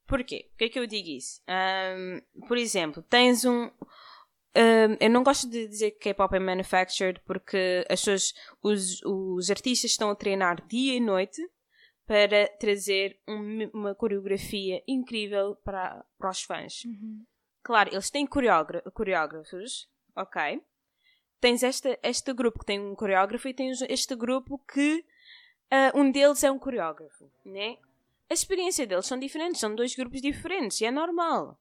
Porquê? 0.08 0.47
Por 0.52 0.58
que 0.58 0.63
é 0.65 0.69
que 0.69 0.80
eu 0.80 0.88
digo 0.88 1.10
isso? 1.10 1.41
Um, 1.47 2.45
por 2.47 2.58
exemplo, 2.58 3.02
tens 3.04 3.45
um. 3.45 3.65
um 3.65 4.97
eu 5.00 5.10
não 5.10 5.24
gosto 5.24 5.50
de 5.50 5.67
dizer 5.67 5.91
que 5.91 6.00
K-pop 6.00 6.36
é 6.36 6.39
manufactured 6.39 7.21
porque 7.26 7.86
as 7.89 8.02
pessoas, 8.02 8.34
os, 8.62 9.02
os 9.04 9.50
artistas 9.50 9.91
estão 9.91 10.10
a 10.10 10.15
treinar 10.15 10.65
dia 10.67 10.95
e 10.95 11.00
noite 11.00 11.41
para 12.06 12.50
trazer 12.60 13.17
um, 13.26 13.69
uma 13.74 13.95
coreografia 13.95 14.84
incrível 14.86 15.56
para, 15.63 16.04
para 16.17 16.30
os 16.30 16.41
fãs. 16.41 16.84
Uhum. 16.84 17.24
Claro, 17.63 17.91
eles 17.93 18.10
têm 18.10 18.28
coreógrafos, 18.28 19.88
ok? 20.13 20.62
Tens 21.39 21.63
este, 21.63 21.97
este 22.04 22.34
grupo 22.34 22.60
que 22.60 22.65
tem 22.65 22.80
um 22.80 22.95
coreógrafo 22.95 23.47
e 23.47 23.54
tens 23.54 23.82
este 23.84 24.15
grupo 24.15 24.60
que 24.71 25.06
uh, 25.71 25.99
um 25.99 26.12
deles 26.12 26.43
é 26.43 26.51
um 26.51 26.60
coreógrafo, 26.60 27.31
né? 27.45 27.77
A 28.29 28.34
experiência 28.34 28.88
deles 28.88 29.05
são 29.05 29.19
diferentes, 29.19 29.60
são 29.60 29.75
dois 29.75 29.95
grupos 29.95 30.21
diferentes 30.21 30.79
e 30.81 30.86
é 30.86 30.91
normal. 30.91 31.60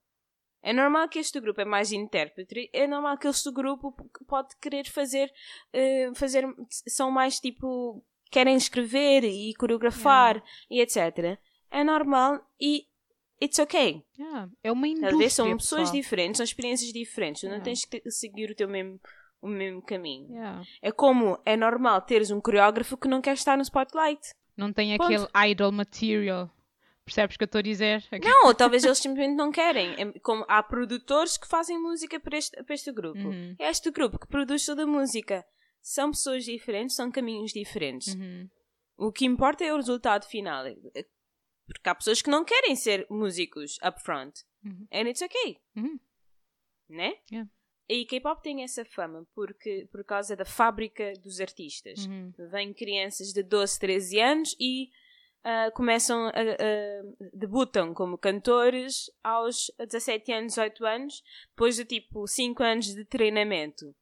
É 0.63 0.73
normal 0.73 1.09
que 1.09 1.19
este 1.19 1.41
grupo 1.41 1.61
é 1.61 1.65
mais 1.65 1.91
intérprete, 1.91 2.69
é 2.73 2.87
normal 2.87 3.17
que 3.17 3.27
este 3.27 3.51
grupo 3.51 3.95
pode 4.27 4.55
querer 4.57 4.87
fazer, 4.87 5.33
uh, 5.75 6.15
fazer 6.15 6.45
são 6.69 7.11
mais 7.11 7.41
tipo, 7.41 8.05
querem 8.31 8.57
escrever 8.57 9.25
e 9.25 9.55
coreografar 9.55 10.37
yeah. 10.71 10.71
e 10.71 10.81
etc. 10.81 11.41
É 11.71 11.83
normal 11.83 12.47
e 12.61 12.87
it's 13.43 13.59
okay. 13.59 14.05
Yeah. 14.19 14.51
É 14.63 14.71
uma 14.71 14.87
indústria. 14.87 15.31
São 15.31 15.57
pessoas 15.57 15.91
diferentes, 15.91 16.37
são 16.37 16.45
experiências 16.45 16.93
diferentes. 16.93 17.41
Tu 17.41 17.47
yeah. 17.47 17.59
não 17.59 17.65
tens 17.65 17.85
que 17.87 18.11
seguir 18.11 18.51
o 18.51 18.55
teu 18.55 18.69
mesmo 18.69 19.01
o 19.41 19.49
mesmo 19.49 19.83
caminho. 19.83 20.31
Yeah. 20.31 20.63
É 20.83 20.93
como 20.93 21.39
é 21.45 21.57
normal 21.57 22.03
teres 22.03 22.31
um 22.31 22.41
coreógrafo 22.41 22.97
que 22.97 23.09
não 23.09 23.21
quer 23.21 23.35
estar 23.35 23.57
no 23.57 23.63
spotlight. 23.63 24.21
Não 24.57 24.73
tem 24.73 24.97
Ponto. 24.97 25.13
aquele 25.13 25.51
idol 25.51 25.73
material. 25.73 26.51
Percebes 27.05 27.35
o 27.35 27.39
que 27.39 27.45
eu 27.45 27.47
estou 27.47 27.59
a 27.59 27.63
dizer? 27.63 28.05
Não, 28.23 28.47
ou 28.47 28.55
talvez 28.55 28.85
eles 28.85 28.99
simplesmente 28.99 29.35
não 29.35 29.51
querem. 29.51 29.95
É 29.99 30.19
como 30.21 30.45
há 30.47 30.63
produtores 30.63 31.37
que 31.37 31.49
fazem 31.49 31.77
música 31.77 32.21
para 32.21 32.39
este, 32.39 32.63
para 32.63 32.75
este 32.75 32.93
grupo. 32.93 33.19
Uhum. 33.19 33.57
É 33.59 33.69
este 33.69 33.91
grupo 33.91 34.19
que 34.19 34.29
produz 34.29 34.65
toda 34.65 34.85
a 34.85 34.87
música. 34.87 35.45
São 35.83 36.11
pessoas 36.11 36.45
diferentes, 36.45 36.95
são 36.95 37.11
caminhos 37.11 37.53
diferentes. 37.53 38.15
Uhum. 38.15 38.49
O 38.97 39.11
que 39.11 39.25
importa 39.25 39.65
é 39.65 39.73
o 39.73 39.77
resultado 39.77 40.25
final. 40.27 40.65
Porque 41.67 41.89
há 41.89 41.95
pessoas 41.95 42.23
que 42.23 42.31
não 42.31 42.45
querem 42.45 42.77
ser 42.77 43.07
músicos 43.11 43.77
upfront. 43.83 44.45
Uhum. 44.65 44.87
And 44.93 45.09
it's 45.09 45.23
okay. 45.23 45.57
Uhum. 45.75 45.99
Né? 46.89 47.15
Yeah. 47.33 47.51
E 47.93 48.05
K-pop 48.07 48.41
tem 48.41 48.63
essa 48.63 48.85
fama 48.85 49.27
porque, 49.35 49.89
por 49.91 50.05
causa 50.05 50.37
da 50.37 50.45
fábrica 50.45 51.13
dos 51.23 51.41
artistas. 51.41 52.07
Uhum. 52.07 52.33
Vêm 52.51 52.73
crianças 52.73 53.33
de 53.33 53.43
12, 53.43 53.81
13 53.81 54.21
anos 54.21 54.57
e 54.61 54.89
ah, 55.43 55.71
começam 55.75 56.27
a, 56.29 56.31
a- 56.31 57.29
debutam 57.33 57.93
como 57.93 58.17
cantores 58.17 59.11
aos 59.25 59.73
17 59.79 60.33
anos, 60.33 60.53
18 60.53 60.87
anos, 60.87 61.23
depois 61.49 61.75
de 61.75 61.85
tipo 61.85 62.29
5 62.29 62.63
anos 62.63 62.95
de 62.95 63.05
treinamento. 63.05 63.93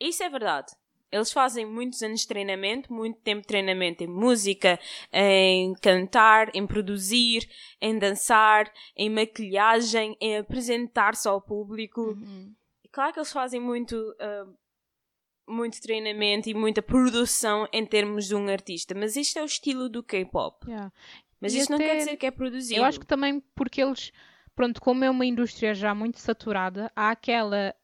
Isso 0.00 0.24
é 0.24 0.28
verdade. 0.28 0.72
Eles 1.12 1.32
fazem 1.32 1.64
muitos 1.64 2.02
anos 2.02 2.22
de 2.22 2.26
treinamento, 2.26 2.92
muito 2.92 3.20
tempo 3.20 3.42
de 3.42 3.46
treinamento 3.46 4.02
em 4.02 4.08
música, 4.08 4.80
em 5.12 5.72
cantar, 5.74 6.50
em 6.56 6.66
produzir, 6.66 7.48
em 7.80 7.96
dançar, 7.96 8.68
em 8.96 9.08
maquilhagem, 9.08 10.16
em 10.20 10.38
apresentar-se 10.38 11.28
ao 11.28 11.40
público. 11.40 12.00
Uhum. 12.00 12.52
Claro 12.94 13.12
que 13.12 13.18
eles 13.18 13.32
fazem 13.32 13.60
muito, 13.60 14.14
ah, 14.20 14.46
muito 15.48 15.80
treinamento 15.80 16.48
e 16.48 16.54
muita 16.54 16.80
produção 16.80 17.66
em 17.72 17.84
termos 17.84 18.26
de 18.28 18.34
um 18.36 18.48
artista, 18.48 18.94
mas 18.94 19.16
isto 19.16 19.38
é 19.38 19.42
o 19.42 19.46
estilo 19.46 19.88
do 19.88 20.02
K-pop. 20.02 20.64
Yeah. 20.68 20.92
Mas 21.40 21.52
E 21.54 21.58
isso 21.58 21.70
não 21.72 21.76
até- 21.76 21.88
quer 21.88 21.96
dizer 21.98 22.16
que 22.16 22.26
é 22.26 22.30
produzido. 22.30 22.80
Eu 22.80 22.84
acho 22.84 23.00
que 23.00 23.06
também 23.06 23.40
porque 23.54 23.82
eles, 23.82 24.12
pronto, 24.54 24.80
como 24.80 25.04
é 25.04 25.10
uma 25.10 25.26
indústria 25.26 25.74
já 25.74 25.94
muito 25.94 26.18
saturada, 26.20 26.90
há 26.96 27.10
aquela, 27.10 27.74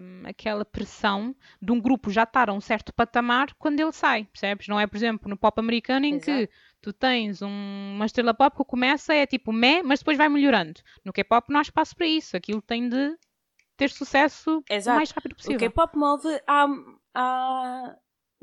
hum, 0.00 0.22
aquela 0.24 0.64
pressão 0.64 1.34
de 1.60 1.72
um 1.72 1.80
grupo 1.80 2.08
já 2.10 2.22
estar 2.22 2.48
a 2.48 2.52
um 2.52 2.60
certo 2.60 2.94
patamar 2.94 3.52
quando 3.54 3.80
ele 3.80 3.92
sai, 3.92 4.24
percebes? 4.24 4.68
Não 4.68 4.78
é, 4.80 4.86
por 4.86 4.96
exemplo, 4.96 5.28
no 5.28 5.36
pop 5.36 5.58
americano 5.60 6.06
em 6.06 6.18
que 6.20 6.30
Exato. 6.30 6.52
tu 6.80 6.92
tens 6.92 7.42
um- 7.42 7.92
uma 7.96 8.06
estrela 8.06 8.32
pop 8.32 8.56
que 8.56 8.64
começa 8.64 9.12
é 9.12 9.26
tipo 9.26 9.52
meh, 9.52 9.82
mas 9.82 9.98
depois 9.98 10.16
vai 10.16 10.28
melhorando. 10.28 10.80
No 11.04 11.12
K-pop 11.12 11.50
não 11.52 11.58
há 11.58 11.62
espaço 11.62 11.94
para 11.96 12.06
isso. 12.06 12.36
Aquilo 12.36 12.62
tem 12.62 12.88
de 12.88 13.18
ter 13.76 13.90
sucesso 13.90 14.58
o 14.58 14.64
Exato. 14.72 14.96
mais 14.96 15.10
rápido 15.10 15.32
O 15.32 15.36
possível. 15.36 15.58
K-pop 15.58 15.96
move 15.96 16.28
há, 16.46 16.66
há, 17.14 17.96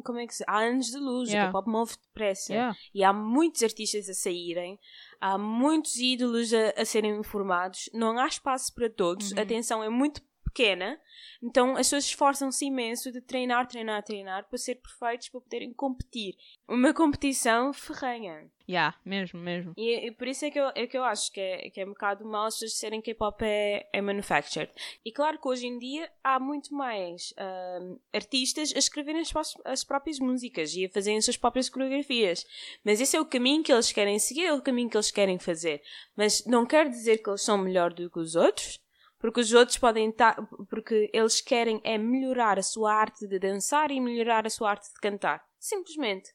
como 0.03 0.19
é 0.19 0.27
que 0.27 0.35
se, 0.35 0.43
há 0.47 0.59
anos 0.59 0.87
de 0.87 0.97
luz. 0.97 1.29
Yeah. 1.29 1.49
O 1.49 1.53
K-pop 1.53 1.69
move 1.69 1.93
depressa. 2.07 2.51
Yeah. 2.53 2.77
E 2.93 3.03
há 3.03 3.13
muitos 3.13 3.61
artistas 3.63 4.09
a 4.09 4.13
saírem, 4.13 4.79
há 5.19 5.37
muitos 5.37 5.95
ídolos 5.97 6.51
a, 6.53 6.81
a 6.81 6.85
serem 6.85 7.21
formados, 7.23 7.89
não 7.93 8.17
há 8.17 8.27
espaço 8.27 8.73
para 8.73 8.89
todos, 8.89 9.31
Uhum. 9.31 9.39
a 9.39 9.41
atenção 9.41 9.83
é 9.83 9.89
muito 9.89 10.21
pequena, 10.51 10.99
então 11.41 11.71
as 11.71 11.87
pessoas 11.87 12.05
esforçam-se 12.05 12.65
imenso 12.65 13.11
de 13.11 13.21
treinar, 13.21 13.67
treinar, 13.67 14.03
treinar 14.03 14.47
para 14.47 14.57
ser 14.57 14.75
perfeitos, 14.75 15.29
para 15.29 15.41
poderem 15.41 15.73
competir. 15.73 16.35
Uma 16.67 16.93
competição 16.93 17.73
ferrenha. 17.73 18.49
Yeah, 18.69 18.95
mesmo, 19.03 19.39
mesmo. 19.39 19.73
E, 19.75 20.07
e 20.07 20.11
por 20.11 20.27
isso 20.27 20.45
é 20.45 20.51
que 20.51 20.59
eu, 20.59 20.71
é 20.75 20.87
que 20.87 20.97
eu 20.97 21.03
acho 21.03 21.31
que 21.31 21.41
é, 21.41 21.69
que 21.69 21.81
é 21.81 21.85
um 21.85 21.89
bocado 21.89 22.23
mal 22.23 22.45
as 22.45 22.53
pessoas 22.53 22.71
disserem 22.71 23.01
que 23.01 23.13
K-pop 23.13 23.43
é, 23.43 23.89
é 23.91 24.01
manufactured. 24.01 24.71
E 25.03 25.11
claro 25.11 25.39
que 25.39 25.47
hoje 25.47 25.67
em 25.67 25.77
dia 25.77 26.09
há 26.23 26.39
muito 26.39 26.73
mais 26.73 27.33
ahm, 27.37 27.97
artistas 28.13 28.71
a 28.75 28.79
escreverem 28.79 29.21
as, 29.21 29.33
as 29.65 29.83
próprias 29.83 30.19
músicas 30.19 30.73
e 30.75 30.85
a 30.85 30.89
fazerem 30.89 31.17
as 31.17 31.25
suas 31.25 31.37
próprias 31.37 31.69
coreografias. 31.69 32.45
Mas 32.83 33.01
esse 33.01 33.17
é 33.17 33.19
o 33.19 33.25
caminho 33.25 33.63
que 33.63 33.73
eles 33.73 33.91
querem 33.91 34.19
seguir, 34.19 34.45
é 34.45 34.53
o 34.53 34.61
caminho 34.61 34.89
que 34.89 34.95
eles 34.95 35.11
querem 35.11 35.39
fazer. 35.39 35.81
Mas 36.15 36.45
não 36.45 36.65
quer 36.65 36.87
dizer 36.87 37.17
que 37.17 37.29
eles 37.29 37.41
são 37.41 37.57
melhor 37.57 37.91
do 37.91 38.09
que 38.09 38.19
os 38.19 38.35
outros, 38.35 38.79
porque 39.21 39.39
os 39.39 39.53
outros 39.53 39.77
podem 39.77 40.09
estar. 40.09 40.35
Porque 40.69 41.09
eles 41.13 41.39
querem 41.39 41.79
é 41.83 41.97
melhorar 41.97 42.59
a 42.59 42.63
sua 42.63 42.93
arte 42.93 43.27
de 43.27 43.39
dançar 43.39 43.91
e 43.91 43.99
melhorar 44.01 44.45
a 44.45 44.49
sua 44.49 44.71
arte 44.71 44.87
de 44.93 44.99
cantar. 44.99 45.41
Simplesmente. 45.59 46.29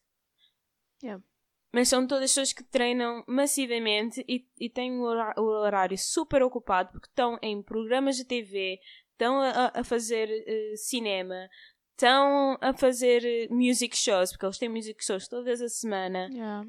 Yeah. 1.02 1.22
Mas 1.72 1.88
são 1.88 2.06
todas 2.06 2.30
pessoas 2.30 2.52
que 2.54 2.64
treinam 2.64 3.22
massivamente 3.26 4.24
e, 4.26 4.48
e 4.58 4.70
têm 4.70 4.98
o 4.98 5.04
o 5.36 5.42
horário 5.42 5.98
super 5.98 6.42
ocupado 6.42 6.90
porque 6.92 7.08
estão 7.08 7.38
em 7.42 7.62
programas 7.62 8.16
de 8.16 8.24
TV, 8.24 8.78
estão 9.12 9.40
a, 9.40 9.72
a- 9.74 9.84
fazer 9.84 10.28
eh, 10.30 10.74
cinema, 10.76 11.50
estão 11.92 12.56
a 12.62 12.72
fazer 12.72 13.22
eh, 13.24 13.48
music 13.50 13.94
shows, 13.96 14.30
porque 14.30 14.46
eles 14.46 14.56
têm 14.58 14.70
music 14.70 15.04
shows 15.04 15.28
todas 15.28 15.60
a 15.60 15.68
semana. 15.68 16.28
Yeah, 16.32 16.66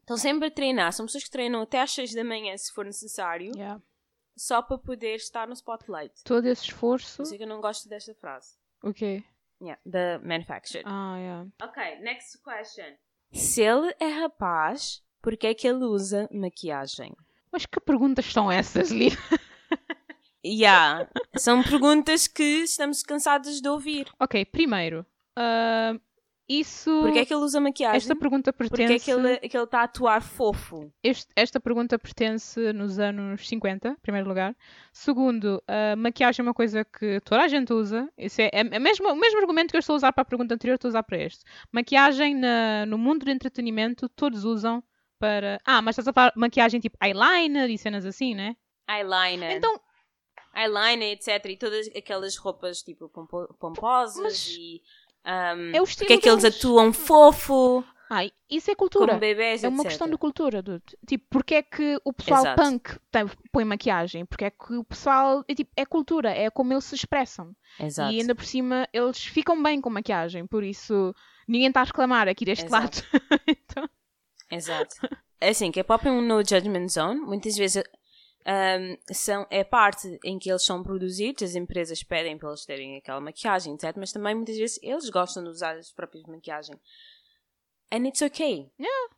Estão 0.00 0.16
sempre 0.16 0.48
a 0.48 0.50
treinar. 0.50 0.92
São 0.92 1.06
pessoas 1.06 1.22
que 1.22 1.30
treinam 1.30 1.62
até 1.62 1.80
às 1.80 1.92
6 1.92 2.14
da 2.14 2.24
manhã, 2.24 2.56
se 2.56 2.72
for 2.72 2.84
necessário, 2.84 3.52
yeah. 3.54 3.80
Só 4.36 4.62
para 4.62 4.78
poder 4.78 5.16
estar 5.16 5.46
no 5.46 5.54
spotlight. 5.54 6.12
Todo 6.24 6.46
esse 6.46 6.64
esforço. 6.64 7.18
Por 7.18 7.22
isso 7.24 7.34
é 7.34 7.38
que 7.38 7.44
eu 7.44 7.48
não 7.48 7.60
gosto 7.60 7.88
desta 7.88 8.14
frase. 8.14 8.54
O 8.82 8.92
quê? 8.92 9.22
Yeah, 9.60 9.80
the 9.90 10.18
manufactured. 10.18 10.84
Ah, 10.86 11.16
yeah. 11.18 11.46
Ok, 11.62 11.98
next 12.00 12.38
question. 12.42 12.96
Se 13.32 13.62
ele 13.62 13.94
é 14.00 14.08
rapaz, 14.08 15.02
por 15.20 15.36
que 15.36 15.46
é 15.46 15.54
que 15.54 15.68
ele 15.68 15.84
usa 15.84 16.28
maquiagem? 16.32 17.14
Mas 17.52 17.66
que 17.66 17.78
perguntas 17.80 18.26
são 18.26 18.50
essas, 18.50 18.90
Lívia? 18.90 19.18
Yeah, 20.44 21.06
são 21.36 21.62
perguntas 21.62 22.26
que 22.26 22.62
estamos 22.62 23.02
cansados 23.02 23.60
de 23.60 23.68
ouvir. 23.68 24.10
Ok, 24.18 24.42
primeiro, 24.46 25.04
ah, 25.36 25.92
isso. 26.58 26.90
Por 27.02 27.12
que 27.12 27.18
é 27.20 27.24
que 27.24 27.32
ele 27.32 27.42
usa 27.44 27.60
maquiagem? 27.60 27.96
Esta 27.96 28.16
pergunta 28.16 28.52
Por 28.52 28.68
pertence. 28.68 28.88
que 28.88 28.94
é 28.94 28.98
que 29.04 29.10
ele 29.10 29.36
que 29.48 29.56
ele 29.56 29.64
está 29.64 29.80
a 29.80 29.84
atuar 29.84 30.20
fofo? 30.22 30.92
este- 31.02 31.32
esta 31.36 31.60
pergunta 31.60 31.98
pertence 31.98 32.72
nos 32.72 32.98
anos 32.98 33.46
50, 33.46 33.88
em 33.90 33.94
primeiro 34.02 34.28
lugar. 34.28 34.56
Segundo, 34.92 35.62
a 35.68 35.94
maquiagem 35.96 36.42
é 36.42 36.46
uma 36.48 36.54
coisa 36.54 36.84
que 36.84 37.20
toda 37.20 37.42
a 37.42 37.48
gente 37.48 37.72
usa. 37.72 38.08
Isso 38.18 38.40
é, 38.40 38.46
é, 38.52 38.60
é 38.60 38.78
mesmo, 38.78 39.08
o 39.08 39.16
mesmo 39.16 39.38
argumento 39.40 39.70
que 39.70 39.76
eu 39.76 39.80
estou 39.80 39.94
a 39.94 39.96
usar 39.96 40.12
para 40.12 40.22
a 40.22 40.24
pergunta 40.24 40.54
anterior, 40.54 40.74
estou 40.74 40.88
a 40.88 40.90
usar 40.90 41.02
para 41.02 41.18
este. 41.18 41.44
Maquiagem 41.70 42.34
na- 42.34 42.84
no 42.86 42.98
mundo 42.98 43.24
do 43.24 43.30
entretenimento, 43.30 44.08
todos 44.08 44.44
usam 44.44 44.82
para. 45.18 45.60
Ah, 45.64 45.80
mas 45.82 45.94
estás 45.94 46.08
a 46.08 46.12
falar 46.12 46.32
maquiagem 46.34 46.80
tipo 46.80 46.96
eyeliner 47.02 47.70
e 47.70 47.76
cenas 47.78 48.04
assim, 48.06 48.34
né? 48.34 48.56
Eyeliner, 48.88 49.52
Então, 49.52 49.78
eyeliner, 50.56 51.12
etc. 51.12 51.44
E 51.46 51.56
todas 51.56 51.86
aquelas 51.96 52.36
roupas 52.36 52.82
tipo 52.82 53.08
pompo- 53.08 53.54
pomposas 53.58 54.20
Mas 54.22 54.48
e 54.48 54.80
um, 55.26 55.74
é 55.76 55.80
o 55.80 55.84
estilo 55.84 56.06
porque 56.08 56.12
é 56.14 56.18
que 56.18 56.28
eles 56.28 56.44
atuam 56.44 56.92
fofo, 56.92 57.84
ai, 58.10 58.30
isso 58.50 58.70
é 58.70 58.74
cultura. 58.74 59.16
bebês, 59.18 59.62
É 59.62 59.68
uma 59.68 59.78
etc. 59.78 59.88
questão 59.88 60.08
de 60.10 60.16
cultura, 60.16 60.62
dude. 60.62 60.82
Tipo, 61.06 61.24
porque 61.30 61.54
é 61.56 61.62
que 61.62 62.00
o 62.04 62.12
pessoal 62.12 62.40
Exato. 62.40 62.62
punk 62.62 62.98
tem- 63.12 63.30
põe 63.52 63.64
maquiagem? 63.64 64.24
Porque 64.24 64.44
é 64.46 64.50
que 64.50 64.74
o 64.74 64.84
pessoal. 64.84 65.44
É, 65.46 65.54
tipo, 65.54 65.70
é 65.76 65.84
cultura, 65.86 66.30
é 66.30 66.50
como 66.50 66.72
eles 66.72 66.84
se 66.84 66.94
expressam. 66.94 67.52
Exato. 67.78 68.12
E 68.12 68.20
ainda 68.20 68.34
por 68.34 68.44
cima, 68.44 68.88
eles 68.92 69.24
ficam 69.24 69.62
bem 69.62 69.80
com 69.80 69.90
maquiagem. 69.90 70.46
Por 70.46 70.64
isso, 70.64 71.14
ninguém 71.46 71.68
está 71.68 71.82
a 71.82 71.84
reclamar 71.84 72.26
aqui 72.28 72.44
deste 72.44 72.64
Exato. 72.66 73.02
lado. 73.02 73.22
então, 73.46 73.88
Exato. 74.50 74.94
É 75.40 75.50
assim, 75.50 75.70
K-pop 75.70 76.06
é 76.06 76.10
um 76.10 76.20
no 76.20 76.38
judgment 76.44 76.88
zone. 76.88 77.20
Muitas 77.20 77.56
vezes 77.56 77.82
um, 78.46 78.96
são, 79.14 79.46
é 79.50 79.62
parte 79.62 80.18
em 80.24 80.38
que 80.38 80.50
eles 80.50 80.64
são 80.64 80.82
produzidos, 80.82 81.42
as 81.42 81.54
empresas 81.54 82.02
pedem 82.02 82.38
para 82.38 82.48
eles 82.48 82.64
terem 82.64 82.96
aquela 82.96 83.20
maquiagem, 83.20 83.74
etc. 83.74 83.94
Mas 83.96 84.12
também 84.12 84.34
muitas 84.34 84.56
vezes 84.56 84.78
eles 84.82 85.08
gostam 85.10 85.42
de 85.44 85.50
usar 85.50 85.76
as 85.76 85.92
próprias 85.92 86.24
maquiagem. 86.26 86.74
And 87.92 88.06
it's 88.06 88.22
okay. 88.22 88.70
Yeah. 88.78 89.14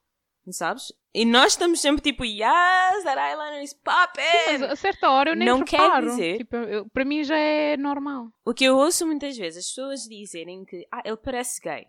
Sabes? 0.51 0.93
E 1.15 1.25
nós 1.25 1.53
estamos 1.53 1.81
sempre 1.81 2.03
tipo, 2.03 2.25
yes, 2.25 3.05
that 3.05 3.17
eyeliner 3.19 3.63
is 3.63 3.79
mas 3.85 4.07
popping! 4.09 4.65
a 4.65 4.75
certa 4.75 5.09
hora 5.11 5.31
eu 5.31 5.37
nem 5.37 5.47
Não 5.47 5.63
quer 5.65 6.01
dizer- 6.03 6.39
Tipo, 6.39 6.57
eu- 6.57 6.89
para 6.91 7.05
mim 7.05 7.23
já 7.23 7.37
é 7.37 7.77
normal. 7.77 8.27
O 8.45 8.53
que 8.53 8.65
eu 8.65 8.77
ouço 8.77 9.07
muitas 9.07 9.37
vezes, 9.37 9.59
as 9.65 9.69
pessoas 9.69 10.01
dizerem 10.09 10.65
que, 10.65 10.85
ah, 10.91 11.03
ele 11.05 11.17
parece 11.19 11.61
gay. 11.61 11.87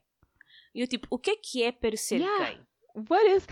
E 0.76 0.82
eu 0.82 0.88
tipo, 0.88 1.08
o 1.10 1.18
que 1.18 1.32
é 1.32 1.36
que 1.36 1.64
é 1.64 1.72
parecer 1.72 2.20
Yeah. 2.20 2.46
gay? 2.52 2.62
What 2.96 3.26
is. 3.36 3.48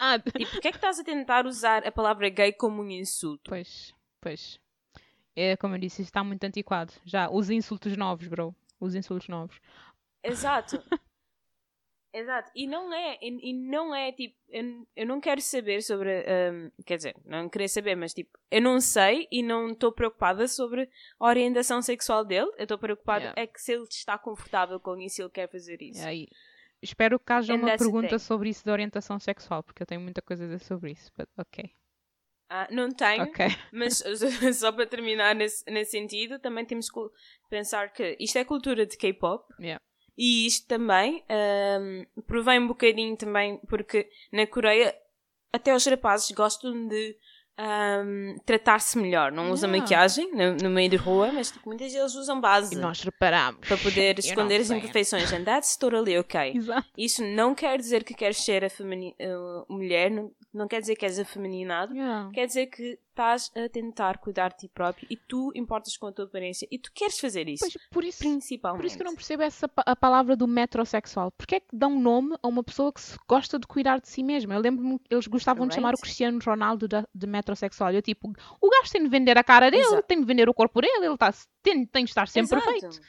Ah, 0.00 0.18
Tipo, 0.18 0.50
por 0.50 0.60
que 0.60 0.68
é 0.68 0.70
que 0.72 0.76
estás 0.78 0.98
a 0.98 1.04
tentar 1.04 1.46
usar 1.46 1.86
a 1.86 1.92
palavra 1.92 2.28
gay 2.28 2.52
como 2.52 2.82
um 2.82 2.90
insulto? 2.90 3.42
pois, 3.48 3.94
pois. 4.20 4.58
É 5.36 5.56
como 5.56 5.74
eu 5.74 5.78
disse, 5.78 6.02
está 6.02 6.24
muito 6.24 6.42
antiquado. 6.44 6.92
Já, 7.04 7.30
os 7.30 7.48
insultos 7.50 7.96
novos, 7.96 8.26
bro. 8.26 8.54
Os 8.80 8.94
insultos 8.94 9.28
novos. 9.28 9.60
Exato. 10.22 10.82
Exato. 12.12 12.50
E 12.54 12.66
não 12.66 12.92
é, 12.92 13.18
e, 13.20 13.50
e 13.50 13.52
não 13.52 13.94
é 13.94 14.10
tipo, 14.12 14.34
eu, 14.48 14.86
eu 14.96 15.06
não 15.06 15.20
quero 15.20 15.40
saber 15.42 15.82
sobre, 15.82 16.24
hum, 16.52 16.70
quer 16.86 16.96
dizer, 16.96 17.14
não 17.24 17.48
querer 17.50 17.68
saber, 17.68 17.94
mas 17.96 18.14
tipo, 18.14 18.30
eu 18.50 18.62
não 18.62 18.80
sei 18.80 19.28
e 19.30 19.42
não 19.42 19.68
estou 19.72 19.92
preocupada 19.92 20.48
sobre 20.48 20.88
a 21.20 21.26
orientação 21.26 21.82
sexual 21.82 22.24
dele. 22.24 22.50
Eu 22.56 22.62
estou 22.64 22.78
preocupada 22.78 23.18
Yeah. 23.26 23.42
é 23.42 23.46
que 23.46 23.60
se 23.60 23.72
ele 23.74 23.84
está 23.84 24.16
confortável 24.18 24.80
com 24.80 24.96
isso 24.96 25.20
e 25.20 25.22
ele 25.22 25.30
quer 25.30 25.48
fazer 25.50 25.80
isso. 25.82 26.02
E 26.02 26.06
aí, 26.06 26.28
espero 26.82 27.18
que 27.18 27.32
haja 27.32 27.54
And 27.54 27.58
uma 27.58 27.76
pergunta 27.76 28.18
sobre 28.18 28.50
isso 28.50 28.64
de 28.64 28.70
orientação 28.70 29.18
sexual, 29.18 29.62
porque 29.62 29.82
eu 29.82 29.86
tenho 29.86 30.00
muita 30.00 30.22
coisa 30.22 30.44
a 30.44 30.46
dizer 30.46 30.64
sobre 30.64 30.92
isso. 30.92 31.10
But, 31.16 31.28
ok. 31.36 31.70
Ah, 32.50 32.66
não 32.70 32.90
tenho, 32.90 33.24
Ok. 33.24 33.46
mas 33.72 34.02
só 34.58 34.72
para 34.72 34.86
terminar 34.86 35.34
nesse, 35.34 35.64
nesse 35.70 35.92
sentido, 35.92 36.38
também 36.38 36.64
temos 36.64 36.90
que 36.90 37.00
pensar 37.50 37.92
que 37.92 38.16
isto 38.18 38.38
é 38.38 38.44
cultura 38.44 38.86
de 38.86 38.96
K-pop. 38.96 39.44
Yeah. 39.60 39.80
E 40.16 40.46
isto 40.46 40.66
também 40.66 41.24
hum, 41.80 42.04
provém 42.26 42.58
um 42.58 42.66
bocadinho 42.66 43.16
também, 43.16 43.58
porque 43.68 44.10
na 44.32 44.46
Coreia 44.46 44.94
até 45.52 45.74
os 45.74 45.86
rapazes 45.86 46.30
gostam 46.32 46.88
de 46.88 47.16
um, 47.58 48.36
tratar-se 48.46 48.96
melhor. 48.98 49.32
Não 49.32 49.50
usam 49.50 49.68
Yeah. 49.68 49.82
maquiagem 49.82 50.30
no, 50.32 50.54
no 50.56 50.70
meio 50.70 50.88
de 50.88 50.96
rua, 50.96 51.30
mas 51.32 51.50
tipo, 51.50 51.68
muitas 51.68 51.92
vezes 51.92 52.14
usam 52.14 52.40
base 52.40 52.74
E 52.74 52.78
nós 52.78 53.00
reparamos. 53.02 53.66
para 53.66 53.76
poder 53.76 54.16
Eu 54.18 54.24
esconder 54.24 54.60
as 54.60 54.70
imperfeições. 54.70 55.32
And 55.32 55.44
that's 55.44 55.76
totally 55.76 56.16
okay. 56.18 56.52
Exato. 56.56 56.86
Isso 56.96 57.24
não 57.24 57.54
quer 57.54 57.78
dizer 57.78 58.04
que 58.04 58.14
queres 58.14 58.38
ser 58.38 58.64
a 58.64 58.68
uh, 58.68 59.66
mulher, 59.68 60.10
não, 60.10 60.30
não 60.52 60.66
quer 60.66 60.80
dizer 60.80 60.96
que 60.96 61.04
és 61.04 61.18
afeminado, 61.18 61.94
Yeah. 61.94 62.30
quer 62.32 62.46
dizer 62.46 62.66
que 62.66 62.98
estás 63.10 63.50
a 63.54 63.68
tentar 63.68 64.18
cuidar 64.18 64.48
de 64.50 64.58
ti 64.58 64.68
próprio 64.68 65.06
e 65.10 65.16
tu 65.16 65.52
importas 65.54 65.96
com 65.96 66.06
a 66.06 66.12
tua 66.12 66.24
aparência 66.24 66.66
e 66.70 66.78
tu 66.78 66.90
queres 66.94 67.18
fazer 67.18 67.48
isso. 67.48 67.60
Pois, 67.60 67.76
por 67.90 68.04
isso, 68.04 68.18
principalmente. 68.18 68.80
por 68.80 68.86
isso 68.86 68.96
que 68.96 69.02
eu 69.02 69.06
não 69.06 69.14
percebo 69.14 69.42
essa, 69.42 69.70
a 69.76 69.96
palavra 69.96 70.34
do 70.36 70.46
metrosexual. 70.48 71.30
Porquê 71.32 71.56
é 71.56 71.60
que 71.60 71.76
dão 71.76 72.00
nome 72.00 72.36
a 72.42 72.48
uma 72.48 72.62
pessoa 72.64 72.92
que 72.92 73.00
se 73.00 73.16
gosta 73.28 73.58
de 73.58 73.66
cuidar 73.66 74.00
de 74.00 74.08
si 74.08 74.22
mesma? 74.22 74.54
Eu 74.54 74.60
lembro-me 74.60 74.98
que 74.98 75.12
eles 75.12 75.26
gostavam 75.26 75.66
de 75.66 75.74
chamar 75.74 75.88
o 75.88 75.90
Right. 75.92 76.02
Cristiano 76.02 76.38
Ronaldo 76.44 76.88
de, 76.88 77.02
de 77.14 77.26
metrosexual. 77.26 77.92
Eu 77.92 78.00
tipo, 78.02 78.28
o 78.60 78.70
gajo 78.70 78.90
tem 78.90 79.02
de 79.02 79.08
vender 79.08 79.36
a 79.36 79.44
cara 79.44 79.70
dele, 79.70 79.82
Exato. 79.82 80.02
tem 80.06 80.18
de 80.20 80.26
vender 80.26 80.48
o 80.48 80.54
corpo 80.54 80.80
dele, 80.80 81.06
ele 81.06 81.16
tá, 81.18 81.32
tem, 81.62 81.84
tem 81.86 82.04
de 82.04 82.10
estar 82.10 82.26
sempre 82.28 82.56
Exato. 82.56 82.72
perfeito. 82.72 83.00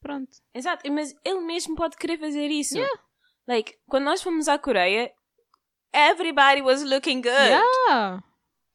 Pronto. 0.00 0.30
Exato, 0.54 0.90
mas 0.92 1.14
ele 1.24 1.40
mesmo 1.40 1.76
pode 1.76 1.96
querer 1.96 2.18
fazer 2.18 2.48
isso. 2.48 2.76
Yeah. 2.76 3.00
Like, 3.46 3.74
quando 3.86 4.04
nós 4.04 4.22
fomos 4.22 4.48
à 4.48 4.58
Coreia, 4.58 5.12
everybody 5.92 6.62
was 6.62 6.82
looking 6.84 7.20
good. 7.20 7.30
Yeah. 7.32 8.20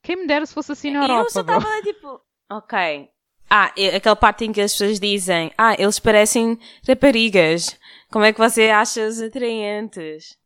Quem 0.04 0.18
me 0.18 0.28
dera 0.28 0.46
se 0.46 0.54
fosse 0.54 0.72
assim 0.72 0.92
na 0.92 1.00
e 1.02 1.10
eu 1.10 1.10
Europa, 1.12 1.30
só 1.32 1.42
estava 1.42 1.68
lá 1.68 1.82
tipo, 1.82 2.22
ok. 2.52 3.10
Ah, 3.50 3.72
aquela 3.96 4.16
parte 4.16 4.44
em 4.46 4.52
que 4.52 4.62
as 4.62 4.72
pessoas 4.72 5.00
dizem, 5.00 5.52
ah, 5.58 5.74
eles 5.80 6.00
parecem 6.00 6.58
raparigas. 6.88 7.80
Como 8.12 8.26
é 8.26 8.34
que 8.34 8.40
você 8.40 8.70
acha-os 8.70 9.22
atraentes? 9.22 10.38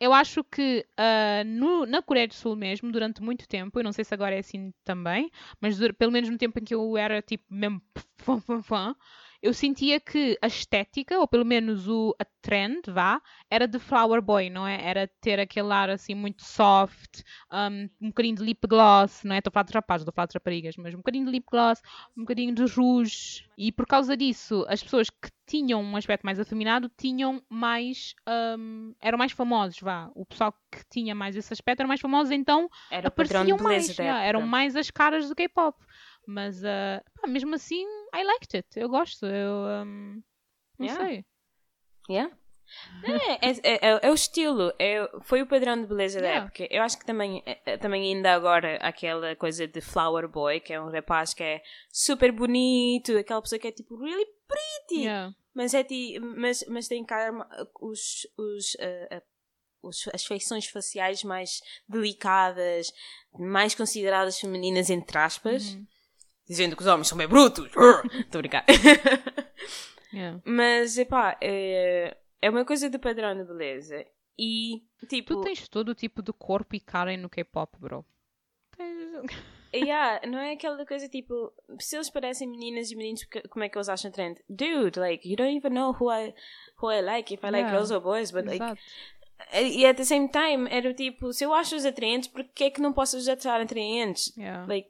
Eu 0.00 0.12
acho 0.12 0.42
que 0.42 0.84
ah, 0.96 1.42
no- 1.46 1.86
na 1.86 2.02
Coreia 2.02 2.26
do 2.26 2.34
Sul 2.34 2.56
mesmo, 2.56 2.90
durante 2.90 3.22
muito 3.22 3.46
tempo, 3.46 3.78
eu 3.78 3.84
não 3.84 3.92
sei 3.92 4.04
se 4.04 4.12
agora 4.12 4.34
é 4.34 4.38
assim 4.40 4.72
também, 4.84 5.30
mas 5.60 5.78
pelo 5.96 6.10
menos 6.10 6.28
no 6.28 6.36
tempo 6.38 6.58
em 6.58 6.64
que 6.64 6.74
eu 6.74 6.96
era 6.96 7.22
tipo 7.22 7.44
mesmo 7.48 7.80
fã, 8.16 8.40
fã, 8.40 8.62
fã, 8.62 8.96
eu 9.40 9.54
sentia 9.54 10.00
que 10.00 10.36
a 10.42 10.46
estética, 10.46 11.18
ou 11.18 11.28
pelo 11.28 11.44
menos 11.44 11.88
o, 11.88 12.14
a 12.18 12.24
trend, 12.42 12.82
vá, 12.88 13.20
era 13.48 13.68
de 13.68 13.78
flower 13.78 14.20
boy, 14.20 14.50
não 14.50 14.66
é? 14.66 14.82
Era 14.82 15.08
ter 15.20 15.38
aquele 15.38 15.72
ar 15.72 15.90
assim 15.90 16.14
muito 16.14 16.42
soft, 16.44 17.22
um, 17.52 17.88
um 18.00 18.08
bocadinho 18.08 18.36
de 18.36 18.42
lip 18.42 18.66
gloss, 18.66 19.22
não 19.24 19.34
é? 19.34 19.38
Estou 19.38 19.50
a 19.50 19.52
falar 19.52 19.64
de 19.64 19.72
rapazes, 19.72 20.02
estou 20.02 20.12
a 20.12 20.14
falar 20.14 20.26
de 20.26 20.34
raparigas, 20.34 20.76
mas 20.76 20.94
um 20.94 20.98
bocadinho 20.98 21.24
de 21.24 21.30
lip 21.30 21.46
gloss, 21.50 21.80
um 22.16 22.22
bocadinho 22.22 22.54
de 22.54 22.64
rouge. 22.64 23.44
E 23.56 23.70
por 23.70 23.86
causa 23.86 24.16
disso, 24.16 24.64
as 24.68 24.82
pessoas 24.82 25.08
que 25.10 25.30
tinham 25.46 25.82
um 25.82 25.96
aspecto 25.96 26.24
mais 26.24 26.38
afeminado 26.38 26.90
tinham 26.96 27.42
mais. 27.48 28.14
um, 28.58 28.94
eram 29.00 29.18
mais 29.18 29.32
famosos, 29.32 29.80
vá. 29.80 30.10
O 30.14 30.26
pessoal 30.26 30.52
que 30.70 30.84
tinha 30.90 31.14
mais 31.14 31.36
esse 31.36 31.52
aspecto 31.52 31.80
eram 31.80 31.88
mais 31.88 32.00
famosos, 32.00 32.30
então 32.32 32.68
era 32.90 33.08
apareciam 33.08 33.56
mais. 33.58 33.98
eram 33.98 34.42
mais 34.46 34.76
as 34.76 34.90
caras 34.90 35.28
do 35.28 35.34
K-pop. 35.34 35.78
Mas 36.30 36.62
ah, 36.62 37.02
pá, 37.18 37.26
mesmo 37.26 37.54
assim, 37.54 37.86
I 38.14 38.22
liked 38.22 38.54
it. 38.54 38.68
Eu 38.76 38.88
gosto. 38.90 39.24
Eu. 39.24 39.84
um, 39.86 40.22
não 40.78 40.86
Yeah. 40.86 41.04
sei. 41.06 41.24
Yeah? 42.10 42.36
É, 43.42 43.48
é, 43.48 43.50
é- 43.64 44.00
é 44.02 44.10
o 44.10 44.14
estilo, 44.14 44.70
é, 44.78 45.08
foi 45.22 45.40
o 45.40 45.46
padrão 45.46 45.80
de 45.80 45.86
beleza 45.86 46.20
da 46.20 46.26
Yeah. 46.26 46.46
época. 46.46 46.68
Eu 46.70 46.82
acho 46.82 46.98
que 46.98 47.06
também, 47.06 47.42
é- 47.46 47.58
é- 47.64 47.76
também 47.78 48.02
ainda 48.14 48.34
agora 48.34 48.76
aquela 48.82 49.34
coisa 49.36 49.66
de 49.66 49.80
flower 49.80 50.28
boy, 50.28 50.60
que 50.60 50.74
é 50.74 50.78
um 50.80 50.90
rapaz 50.90 51.32
que 51.32 51.42
é 51.42 51.62
super 51.90 52.30
bonito, 52.30 53.16
aquela 53.16 53.40
pessoa 53.40 53.58
que 53.58 53.68
é 53.68 53.72
tipo 53.72 53.96
really 53.96 54.26
pretty, 54.46 55.04
Yeah. 55.04 55.34
mas, 55.54 55.72
é 55.72 55.82
ti, 55.82 56.18
mas, 56.20 56.62
mas 56.68 56.86
tem 56.88 57.02
cara 57.06 57.32
os, 57.80 58.26
os, 58.36 58.76
ah, 59.10 59.22
os- 59.82 60.08
as 60.12 60.26
feições 60.26 60.66
faciais 60.66 61.24
mais 61.24 61.62
delicadas, 61.88 62.92
mais 63.38 63.74
consideradas 63.74 64.38
femininas, 64.38 64.90
entre 64.90 65.16
aspas, 65.16 65.72
Uhum. 65.74 65.86
Dizendo 66.48 66.74
que 66.76 66.82
os 66.82 66.88
homens 66.88 67.08
são 67.08 67.18
bem 67.18 67.28
brutos. 67.28 67.66
Estou 67.66 68.38
a 68.38 68.42
brincar. 68.42 68.64
Yeah. 70.12 70.40
Mas, 70.42 70.96
epá, 70.96 71.36
é, 71.38 72.16
é 72.40 72.48
uma 72.48 72.64
coisa 72.64 72.88
de 72.88 72.98
padrão 72.98 73.36
de 73.36 73.44
beleza. 73.44 74.06
E, 74.38 74.82
tipo, 75.06 75.34
Tu 75.34 75.40
tens 75.42 75.68
todo 75.68 75.90
o 75.90 75.94
tipo 75.94 76.22
de 76.22 76.32
corpo 76.32 76.74
e 76.74 76.80
cara 76.80 77.14
no 77.16 77.28
K-pop, 77.28 77.76
bro. 77.78 78.06
Tens- 78.74 79.26
yeah, 79.74 80.26
não 80.26 80.38
é 80.38 80.52
aquela 80.52 80.86
coisa 80.86 81.08
tipo, 81.10 81.52
se 81.78 81.96
eles 81.96 82.08
parecem 82.08 82.48
meninas 82.48 82.90
e 82.90 82.96
meninos, 82.96 83.22
porque- 83.24 83.46
como 83.48 83.64
é 83.64 83.68
que 83.68 83.76
eles 83.76 83.88
acham 83.90 84.10
trend? 84.10 84.40
Dude, 84.48 84.98
like, 84.98 85.28
you 85.28 85.36
don't 85.36 85.54
even 85.54 85.74
know 85.74 85.90
who 85.92 86.10
I, 86.10 86.32
who 86.80 86.90
I 86.90 87.02
like, 87.02 87.34
if 87.34 87.40
I 87.44 87.50
like 87.50 87.58
Yeah. 87.58 87.72
girls 87.76 87.92
or 87.92 88.00
boys, 88.00 88.30
but 88.30 88.46
like, 88.46 88.64
Exato. 88.64 88.80
e 89.60 89.84
at 89.84 89.96
the 89.98 90.04
same 90.06 90.28
time, 90.30 90.68
era 90.70 90.88
o 90.88 90.94
tipo, 90.94 91.34
se 91.34 91.44
eu 91.44 91.52
acho-os 91.52 91.84
atraentes, 91.84 92.28
por 92.30 92.42
que 92.44 92.64
é 92.64 92.70
que 92.70 92.80
não 92.80 92.94
posso 92.94 93.18
os 93.18 93.28
achar 93.28 93.60
atraentes? 93.60 94.34
Yeah. 94.38 94.64
Like, 94.66 94.88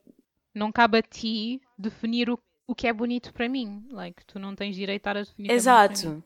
Não 0.58 0.72
cabe 0.72 0.98
a 0.98 1.02
ti 1.02 1.60
definir 1.78 2.28
o, 2.28 2.38
o 2.66 2.74
que 2.74 2.86
é 2.86 2.92
bonito 2.92 3.32
para 3.32 3.48
mim. 3.48 3.86
Like, 3.90 4.24
tu 4.26 4.38
não 4.38 4.54
tens 4.54 4.74
direito 4.74 5.06
a 5.06 5.14
definir. 5.14 5.50
é 5.50 5.54
exato. 5.54 6.22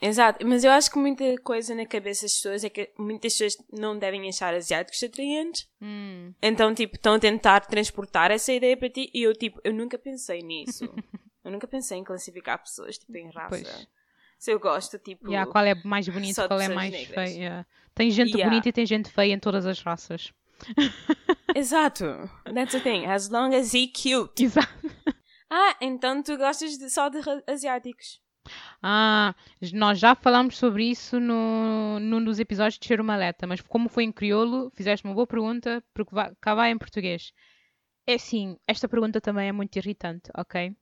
Exato, 0.00 0.46
mas 0.46 0.62
eu 0.62 0.70
acho 0.70 0.92
que 0.92 0.98
muita 0.98 1.24
coisa 1.42 1.74
na 1.74 1.84
cabeça 1.84 2.24
das 2.24 2.34
pessoas 2.34 2.62
é 2.62 2.70
que 2.70 2.92
muitas 2.96 3.32
pessoas 3.32 3.56
não 3.72 3.98
devem 3.98 4.28
achar 4.28 4.54
asiáticos 4.54 5.02
atraentes. 5.02 5.68
Hum. 5.82 6.32
Então, 6.40 6.72
tipo, 6.72 6.94
estão 6.94 7.14
a 7.14 7.18
tentar 7.18 7.66
transportar 7.66 8.30
essa 8.30 8.52
ideia 8.52 8.76
para 8.76 8.88
ti 8.88 9.10
e 9.12 9.22
eu, 9.22 9.32
tipo, 9.34 9.60
eu 9.64 9.74
nunca 9.74 9.98
pensei 9.98 10.40
nisso. 10.40 10.84
eu 11.44 11.50
nunca 11.50 11.66
pensei 11.66 11.98
em 11.98 12.04
classificar 12.04 12.62
pessoas, 12.62 12.96
tipo, 12.96 13.16
em 13.16 13.28
raça. 13.30 13.48
Pois. 13.48 13.88
Se 14.38 14.52
eu 14.52 14.60
gosto, 14.60 15.00
tipo... 15.00 15.28
Yeah, 15.28 15.50
qual 15.50 15.64
é 15.64 15.74
mais 15.82 16.08
bonito, 16.08 16.46
qual 16.46 16.60
é 16.60 16.68
mais 16.68 16.92
negras. 16.92 17.30
feio. 17.30 17.42
yeah. 17.42 17.66
Tem 17.92 18.08
gente 18.08 18.28
Yeah. 18.34 18.48
bonita 18.48 18.68
e 18.68 18.72
tem 18.72 18.86
gente 18.86 19.10
feia 19.10 19.34
em 19.34 19.38
todas 19.40 19.66
as 19.66 19.80
raças. 19.80 20.32
Exato. 21.54 22.30
That's 22.52 22.72
the 22.72 22.80
thing. 22.80 23.06
As 23.06 23.28
long 23.30 23.54
as 23.54 23.72
he 23.74 23.88
cute. 23.88 24.42
Exato. 24.42 24.68
Ah, 25.50 25.76
então 25.80 26.22
tu 26.22 26.36
gostas 26.36 26.76
de- 26.78 26.90
só 26.90 27.08
de 27.08 27.18
asiáticos. 27.46 28.20
Ah, 28.82 29.34
nós 29.72 29.98
já 29.98 30.14
falámos 30.14 30.56
sobre 30.56 30.84
isso 30.84 31.18
no, 31.20 31.98
num 32.00 32.22
dos 32.22 32.38
episódios 32.38 32.78
de 32.78 32.86
Cheiro 32.86 33.04
Maleta, 33.04 33.46
mas 33.46 33.60
como 33.60 33.88
foi 33.88 34.04
em 34.04 34.12
crioulo, 34.12 34.70
fizeste 34.74 35.04
uma 35.06 35.14
boa 35.14 35.26
pergunta, 35.26 35.82
porque 35.94 36.14
vai, 36.14 36.32
cá 36.40 36.54
vai 36.54 36.70
em 36.70 36.78
português. 36.78 37.32
É 38.06 38.14
assim, 38.14 38.56
esta 38.66 38.88
pergunta 38.88 39.20
também 39.20 39.48
é 39.48 39.52
muito 39.52 39.76
irritante, 39.76 40.30
ok? 40.36 40.74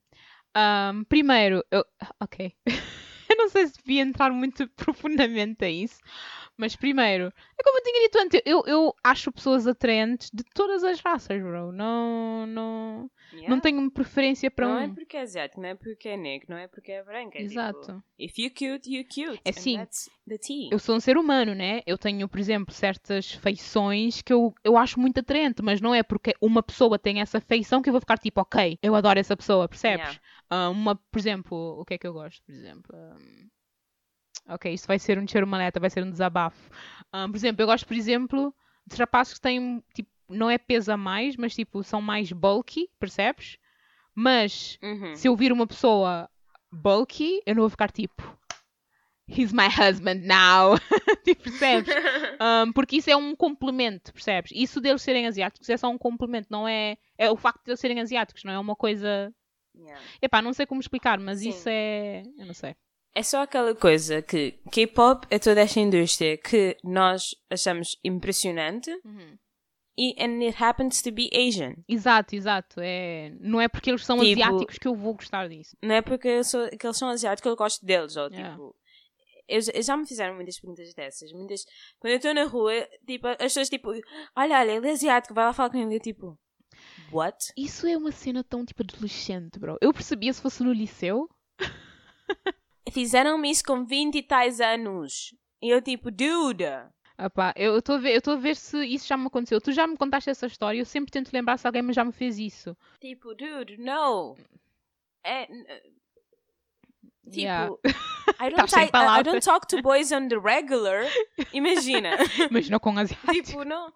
Ahm, 0.55 1.05
primeiro, 1.09 1.65
eu. 1.71 1.85
Ok. 2.21 2.53
eu 3.31 3.37
não 3.37 3.49
sei 3.49 3.67
se 3.67 3.75
devia 3.79 4.03
entrar 4.03 4.31
muito 4.31 4.69
profundamente 4.77 5.65
a 5.65 5.71
isso, 5.71 6.01
mas 6.57 6.75
primeiro, 6.75 7.33
é 7.59 7.63
como 7.63 7.79
eu 7.79 7.83
tinha 7.83 8.03
dito 8.03 8.19
antes, 8.19 8.41
eu, 8.45 8.63
eu 8.67 8.95
acho 9.05 9.31
pessoas 9.33 9.67
atraentes 9.67 10.31
de 10.33 10.43
todas 10.55 10.83
as 10.85 11.01
raças, 11.01 11.41
bro. 11.43 11.71
Não, 11.73 12.47
não, 12.47 13.11
Yeah. 13.33 13.55
não 13.55 13.61
tenho 13.61 13.91
preferência 13.91 14.51
para 14.51 14.67
Não 14.69 14.77
um. 14.77 14.79
é 14.79 14.89
porque 14.89 15.17
é 15.17 15.21
asiático, 15.23 15.61
não 15.61 15.69
é 15.69 15.75
porque 15.75 16.09
é 16.09 16.17
negro, 16.17 16.47
não 16.49 16.57
é 16.57 16.69
porque 16.69 16.93
é 16.93 17.03
branco. 17.03 17.37
É 17.37 17.43
Exato. 17.43 17.81
Tipo, 17.81 18.03
if 18.19 18.39
you 18.39 18.51
cute, 18.51 18.89
you 18.91 19.05
cute. 19.05 19.41
É 19.45 19.53
sim. 19.53 19.79
eu 20.71 20.79
sou 20.79 20.97
um 20.97 21.01
ser 21.01 21.19
humano, 21.19 21.55
né? 21.55 21.83
Eu 21.87 21.99
tenho, 21.99 22.29
por 22.29 22.39
exemplo, 22.39 22.73
certas 22.73 23.33
feições 23.33 24.23
que 24.23 24.33
eu, 24.33 24.55
eu 24.63 24.77
acho 24.77 24.99
muito 25.01 25.19
atraente, 25.19 25.61
mas 25.61 25.81
não 25.81 25.95
é 25.95 26.03
porque 26.03 26.35
uma 26.41 26.63
pessoa 26.63 26.99
tem 26.99 27.21
essa 27.21 27.41
feição 27.41 27.83
que 27.83 27.89
eu 27.89 27.93
vou 27.93 28.01
ficar 28.01 28.17
tipo, 28.19 28.41
ok, 28.41 28.79
eu 28.83 28.95
adoro 28.95 29.19
essa 29.19 29.37
pessoa, 29.37 29.69
percebes? 29.69 30.07
Yeah. 30.07 30.21
Ah, 30.49 30.71
uma, 30.71 30.95
por 30.95 31.19
exemplo, 31.19 31.81
o 31.81 31.85
que 31.85 31.95
é 31.95 31.99
que 31.99 32.07
eu 32.07 32.13
gosto, 32.13 32.43
por 32.45 32.55
exemplo? 32.55 32.97
Ahm, 32.97 33.16
ok, 34.49 34.73
isto 34.73 34.87
vai 34.87 34.99
ser 34.99 35.19
um 35.19 35.27
cheiro 35.27 35.47
maleta, 35.47 35.81
vai 35.81 35.91
ser 35.91 36.03
um 36.05 36.11
desabafo. 36.11 36.71
Ah, 37.13 37.27
por 37.29 37.37
exemplo, 37.37 37.63
eu 37.63 37.67
gosto, 37.67 37.87
por 37.87 37.97
exemplo, 37.97 38.55
de 38.87 38.97
rapazes 38.97 39.35
que 39.35 39.41
têm, 39.41 39.83
tipo, 39.95 40.11
não 40.29 40.51
é 40.51 40.59
peso 40.59 40.93
a 40.93 40.97
mais, 40.97 41.37
mas 41.37 41.55
tipo, 41.55 41.83
são 41.83 42.01
mais 42.01 42.31
bulky, 42.33 42.89
percebes? 42.99 43.59
Mas 44.15 44.79
Uhum. 44.83 45.15
se 45.15 45.29
eu 45.29 45.37
vir 45.37 45.53
uma 45.53 45.67
pessoa 45.67 46.29
bulky, 46.73 47.43
eu 47.47 47.55
não 47.55 47.63
vou 47.63 47.71
ficar 47.71 47.91
tipo. 47.91 48.23
He's 49.29 49.53
my 49.53 49.67
husband 49.67 50.21
now. 50.25 50.79
tipo, 51.25 51.43
percebes? 51.43 51.93
Um, 52.41 52.71
porque 52.73 52.97
isso 52.97 53.11
é 53.11 53.17
um 53.17 53.35
complemento, 53.35 54.13
percebes? 54.13 54.53
Isso 54.55 54.81
deles 54.81 55.03
serem 55.03 55.27
asiáticos 55.27 55.69
é 55.69 55.77
só 55.77 55.89
um 55.89 55.99
complemento, 55.99 56.47
não 56.49 56.67
é. 56.67 56.97
É 57.19 57.29
o 57.31 57.37
facto 57.37 57.65
de 57.65 57.71
eles 57.73 57.81
serem 57.81 58.01
asiáticos, 58.01 58.45
não 58.45 58.53
é 58.53 58.59
uma 58.59 58.77
coisa. 58.77 59.35
Yeah. 59.75 60.01
Epá, 60.23 60.41
não 60.41 60.53
sei 60.53 60.65
como 60.65 60.81
explicar, 60.81 61.19
mas 61.19 61.41
Sim. 61.41 61.49
isso 61.49 61.69
é. 61.69 62.23
Eu 62.39 62.47
não 62.47 62.55
sei. 62.55 62.77
É 63.19 63.23
só 63.23 63.43
aquela 63.43 63.75
coisa 63.75 64.21
que 64.21 64.59
K-pop 64.71 65.27
é 65.31 65.39
toda 65.39 65.63
esta 65.63 65.81
indústria 65.81 66.37
que 66.37 66.77
nós 66.85 67.35
achamos 67.51 67.97
impressionante 68.05 68.91
e 69.99 70.15
and 70.23 70.43
it 70.45 70.63
happens 70.63 71.01
to 71.01 71.11
be 71.11 71.31
Asian. 71.33 71.77
Exato, 71.89 72.37
exato. 72.37 72.79
É... 72.79 73.33
Não 73.41 73.59
é 73.59 73.69
porque 73.69 73.89
eles 73.91 74.05
são 74.05 74.19
Tipo- 74.19 74.43
asiáticos 74.43 74.77
que 74.79 74.87
eu 74.87 74.95
vou 74.95 75.15
gostar 75.15 75.49
disso. 75.49 75.75
Não 75.83 75.95
é 75.95 76.03
porque 76.03 76.29
eu 76.29 76.45
sou, 76.45 76.69
que 76.69 76.87
eles 76.87 76.99
são 76.99 77.09
asiáticos 77.09 77.43
que 77.43 77.49
eu 77.49 77.57
gosto 77.57 77.87
deles. 77.87 78.15
Ou, 78.17 78.29
Yeah. 78.29 78.51
tipo, 78.51 78.77
eu, 79.49 79.61
eu 79.73 79.83
já 79.83 79.97
me 79.97 80.07
fizeram 80.07 80.35
muitas 80.35 80.61
perguntas 80.61 80.93
dessas. 80.93 81.33
Muitas, 81.33 81.65
quando 81.99 82.11
eu 82.13 82.17
estou 82.19 82.35
na 82.35 82.45
rua, 82.45 82.87
tipo, 83.07 83.27
as 83.29 83.37
pessoas 83.39 83.71
tipo, 83.71 83.89
olha, 84.37 84.61
olha, 84.61 84.73
ele 84.73 84.89
é 84.89 84.93
asiático, 84.93 85.33
vai 85.33 85.47
lá 85.47 85.55
falar 85.55 85.71
com 85.71 85.79
ele. 85.79 85.97
Eu 85.97 86.01
tipo, 86.01 86.39
what? 87.11 87.39
Isso 87.57 87.87
é 87.87 87.97
uma 87.97 88.13
cena 88.13 88.45
tão 88.45 88.63
tipo 88.67 88.83
adolescente, 88.83 89.59
bro. 89.59 89.79
Eu 89.81 89.95
percebia 89.95 90.35
se 90.35 90.43
fosse 90.43 90.63
no 90.63 90.71
liceu. 90.75 91.27
Fizeram-me 92.91 93.51
isso 93.51 93.65
com 93.65 93.85
20 93.85 94.15
e 94.17 94.23
tais 94.23 94.61
anos. 94.61 95.35
E 95.63 95.69
eu 95.71 95.81
tipo, 95.83 96.11
dude. 96.11 96.65
Epá, 97.19 97.53
eu 97.57 97.79
estou 97.79 97.95
a 97.95 97.99
ver, 97.99 98.13
eu 98.13 98.19
estou 98.19 98.35
a 98.35 98.37
ver 98.37 98.55
se 98.57 98.85
isso 98.87 99.07
já 99.09 99.17
me 99.17 99.27
aconteceu. 99.27 99.61
Tu 99.61 99.73
já 99.73 99.87
me 99.87 99.97
contaste 99.97 100.29
essa 100.31 100.47
história, 100.47 100.79
eu 100.79 100.85
sempre 100.85 101.11
tento 101.11 101.33
lembrar 101.33 101.57
se 101.59 101.67
alguém 101.67 101.93
já 101.93 102.05
me 102.05 102.13
fez 102.13 102.39
isso. 102.39 102.77
Tipo, 103.01 103.35
dude, 103.35 103.79
no. 103.79 104.37
É, 105.25 105.51
n- 105.51 105.65
tipo, 105.65 105.97
Yeah. 107.41 107.73
I, 107.75 107.89
Tá 108.55 108.57
don't 108.57 108.71
sem 108.71 108.85
I, 108.85 109.21
I 109.21 109.23
don't 109.23 109.41
talk 109.41 109.67
to 109.69 109.83
boys 109.83 110.13
on 110.13 110.29
the 110.29 110.37
regular. 110.39 111.07
Imagina. 111.53 112.11
Mas 112.51 112.69
não 112.69 112.79
com 112.79 112.97
asiáticos. 112.99 113.49
tipo, 113.49 113.65
não. 113.65 113.93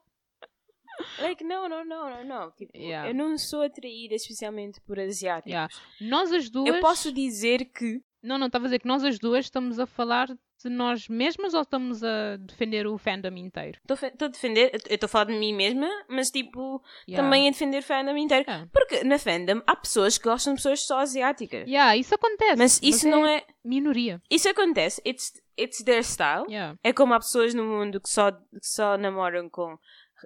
Like, 1.18 1.44
não, 1.44 1.68
não, 1.68 1.84
não, 1.84 2.10
não, 2.10 2.24
não. 2.24 2.50
Tipo, 2.52 2.76
Yeah. 2.76 3.08
eu 3.10 3.14
não 3.14 3.36
sou 3.38 3.62
atraída 3.62 4.14
especialmente 4.14 4.80
por 4.80 4.98
asiáticos. 4.98 5.52
Yeah. 5.52 5.72
Nós 6.00 6.32
as 6.32 6.48
duas. 6.50 6.68
Eu 6.74 6.80
posso 6.80 7.12
dizer 7.12 7.66
que 7.66 8.02
Não, 8.22 8.36
não, 8.38 8.46
estava 8.48 8.64
a 8.64 8.68
dizer 8.68 8.78
que 8.80 8.88
nós 8.88 9.02
as 9.02 9.18
duas 9.18 9.46
estamos 9.46 9.78
a 9.78 9.86
falar 9.86 10.26
de 10.28 10.68
nós 10.68 11.08
mesmas 11.08 11.54
ou 11.54 11.62
estamos 11.62 12.04
a 12.04 12.36
defender 12.36 12.86
o 12.86 12.98
fandom 12.98 13.34
inteiro? 13.36 13.78
estou 13.88 14.26
a 14.26 14.28
defender, 14.28 14.70
eu 14.88 14.94
estou 14.94 15.06
a 15.06 15.08
falar 15.08 15.24
de 15.24 15.38
mim 15.38 15.54
mesma, 15.54 15.88
mas 16.08 16.30
tipo, 16.30 16.82
Yeah. 17.08 17.24
também 17.24 17.48
a 17.48 17.50
defender 17.50 17.80
fandom 17.82 18.16
inteiro. 18.16 18.44
Yeah. 18.46 18.68
Porque 18.72 19.02
na 19.04 19.18
fandom 19.18 19.62
há 19.66 19.74
pessoas 19.74 20.18
que 20.18 20.28
gostam 20.28 20.52
de 20.52 20.58
pessoas 20.58 20.82
só 20.82 20.98
asiáticas. 20.98 21.66
Yeah, 21.66 21.96
isso 21.96 22.14
acontece. 22.14 22.56
Mas 22.56 22.80
isso 22.82 23.08
não 23.08 23.26
é. 23.26 23.42
Minoria. 23.64 24.20
Isso 24.30 24.48
acontece. 24.48 25.00
It's, 25.06 25.32
it's 25.58 25.82
their 25.82 26.04
style. 26.04 26.44
Yeah. 26.48 26.76
É 26.82 26.92
como 26.92 27.14
há 27.14 27.18
pessoas 27.18 27.54
no 27.54 27.64
mundo 27.64 28.00
que 28.00 28.08
só, 28.10 28.30
que 28.32 28.40
só 28.62 28.98
namoram 28.98 29.48
com 29.48 29.78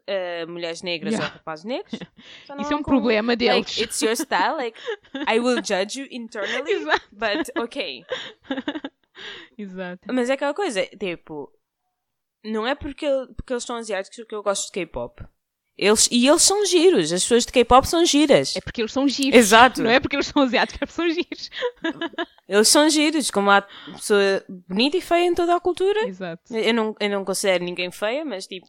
eh, 0.07 0.47
mulheres 0.47 0.83
negras 0.83 1.13
Yeah. 1.15 1.33
ou 1.33 1.39
rapazes 1.39 1.65
negros. 1.65 1.93
Isso 2.61 2.73
é 2.73 2.77
um 2.77 2.83
com- 2.83 2.91
problema 2.91 3.35
deles. 3.37 3.57
Like, 3.67 3.83
it's 3.83 4.03
your 4.03 4.15
style. 4.17 4.57
Like, 4.57 4.79
I 5.29 5.39
will 5.41 5.61
judge 5.63 5.99
you 6.01 6.07
internally, 6.11 6.73
Exato. 6.83 7.05
but 7.13 7.51
okay. 7.65 8.05
Exato. 9.57 10.01
Mas 10.13 10.29
é 10.31 10.35
aquela 10.35 10.55
coisa, 10.55 10.85
tipo, 10.99 11.51
não 12.45 12.67
é 12.67 12.75
porque, 12.75 13.07
porque 13.37 13.53
eles 13.53 13.65
são 13.65 13.77
asiáticos 13.77 14.25
que 14.27 14.35
eu 14.35 14.43
gosto 14.43 14.67
de 14.67 14.73
K-pop. 14.73 15.25
Eles, 15.77 16.09
e 16.13 16.29
eles 16.29 16.43
são 16.43 16.65
giros, 16.67 17.13
as 17.13 17.23
pessoas 17.23 17.45
de 17.47 17.51
K-pop 17.53 17.85
são 17.89 18.05
giras. 18.05 18.55
É 18.55 18.61
porque 18.61 18.81
eles 18.81 18.93
são 18.93 19.09
giros. 19.09 19.37
Exato. 19.37 19.83
Não 19.83 19.91
é 19.91 19.99
porque 19.99 20.15
eles 20.15 20.27
são 20.29 20.43
asiáticos, 20.43 20.81
é 20.81 20.87
porque 20.87 20.95
são 20.95 21.11
giros. 21.11 21.51
Eles 22.49 22.69
são 22.69 22.89
giros, 22.89 23.31
como 23.31 23.51
há 23.51 23.63
pessoa 23.63 24.45
bonita 24.49 24.97
e 24.97 25.01
feia 25.01 25.27
em 25.27 25.35
toda 25.35 25.57
a 25.57 25.59
cultura. 25.61 26.07
Exato. 26.07 26.43
Eu 26.57 26.73
não, 26.73 26.95
eu 27.01 27.11
não 27.11 27.25
considero 27.25 27.65
ninguém 27.65 27.91
feia, 27.91 28.25
mas 28.25 28.47
tipo, 28.47 28.69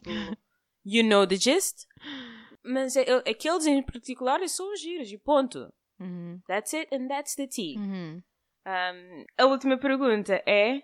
you 0.86 1.02
know 1.02 1.26
the 1.26 1.36
gist. 1.36 1.86
Mas 2.64 2.96
é- 2.96 3.04
eu- 3.06 3.18
aqueles 3.28 3.66
em 3.66 3.82
particular 3.82 4.40
são 4.48 4.74
giros 4.76 5.10
e 5.10 5.18
ponto. 5.18 5.68
Uhum. 5.98 6.40
That's 6.46 6.72
it 6.74 6.94
and 6.94 7.08
that's 7.08 7.34
the 7.34 7.46
tea. 7.46 7.76
Uhum. 7.78 8.22
Um, 8.66 9.24
a 9.38 9.46
última 9.46 9.76
pergunta 9.78 10.42
é: 10.46 10.82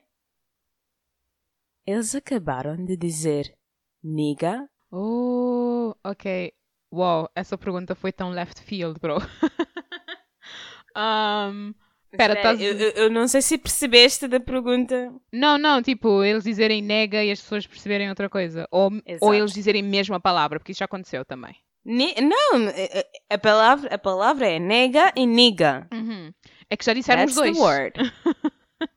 Eles 1.86 2.14
acabaram 2.14 2.76
de 2.84 2.96
dizer 2.96 3.56
niga? 4.02 4.68
Oh, 4.90 5.94
ok. 6.04 6.52
Uau, 6.92 7.28
essa 7.34 7.56
pergunta 7.56 7.94
foi 7.94 8.12
tão 8.12 8.30
left 8.30 8.60
field, 8.62 9.00
bro. 9.00 9.16
um, 10.96 11.74
Espera, 12.12 12.34
estás- 12.34 12.60
eu, 12.60 12.74
eu- 13.04 13.10
não 13.10 13.26
sei 13.26 13.40
se 13.42 13.56
percebeste 13.58 14.28
da 14.28 14.38
pergunta. 14.38 15.12
não, 15.32 15.56
não, 15.58 15.82
tipo, 15.82 16.22
eles 16.22 16.44
dizerem 16.44 16.82
nega 16.82 17.24
e 17.24 17.30
as 17.30 17.40
pessoas 17.40 17.66
perceberem 17.66 18.08
outra 18.10 18.28
coisa. 18.28 18.68
Ou, 18.70 18.90
Exato. 19.06 19.24
ou 19.24 19.34
eles 19.34 19.52
dizerem 19.52 19.82
mesmo 19.82 20.14
a 20.14 20.20
palavra, 20.20 20.58
porque 20.58 20.72
isso 20.72 20.80
já 20.80 20.84
aconteceu 20.84 21.24
também. 21.24 21.56
Ni- 21.84 22.14
não, 22.20 22.68
a- 22.68 23.34
a 23.34 23.38
palavra, 23.38 23.94
a 23.94 23.98
palavra 23.98 24.46
é 24.48 24.58
nega 24.58 25.12
e 25.16 25.26
niga. 25.26 25.88
Uhum. 25.92 26.32
É 26.70 26.76
que 26.76 26.84
já 26.84 26.92
disseram 26.94 27.22
That's 27.26 27.36
os 27.36 27.42
dois. 27.42 27.56
the 27.56 27.62
word. 27.62 27.94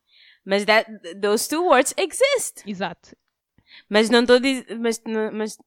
Mas 0.46 0.66
that, 0.66 0.92
those 1.20 1.48
two 1.50 1.64
words 1.66 1.94
exist. 1.98 2.62
Exato. 2.68 3.16
Mas 3.90 4.10
não 4.10 4.22
estou 4.22 4.36
a 4.36 4.40
dizer. 4.40 4.78
Mas, 4.80 5.02
mas 5.34 5.56
tu 5.58 5.64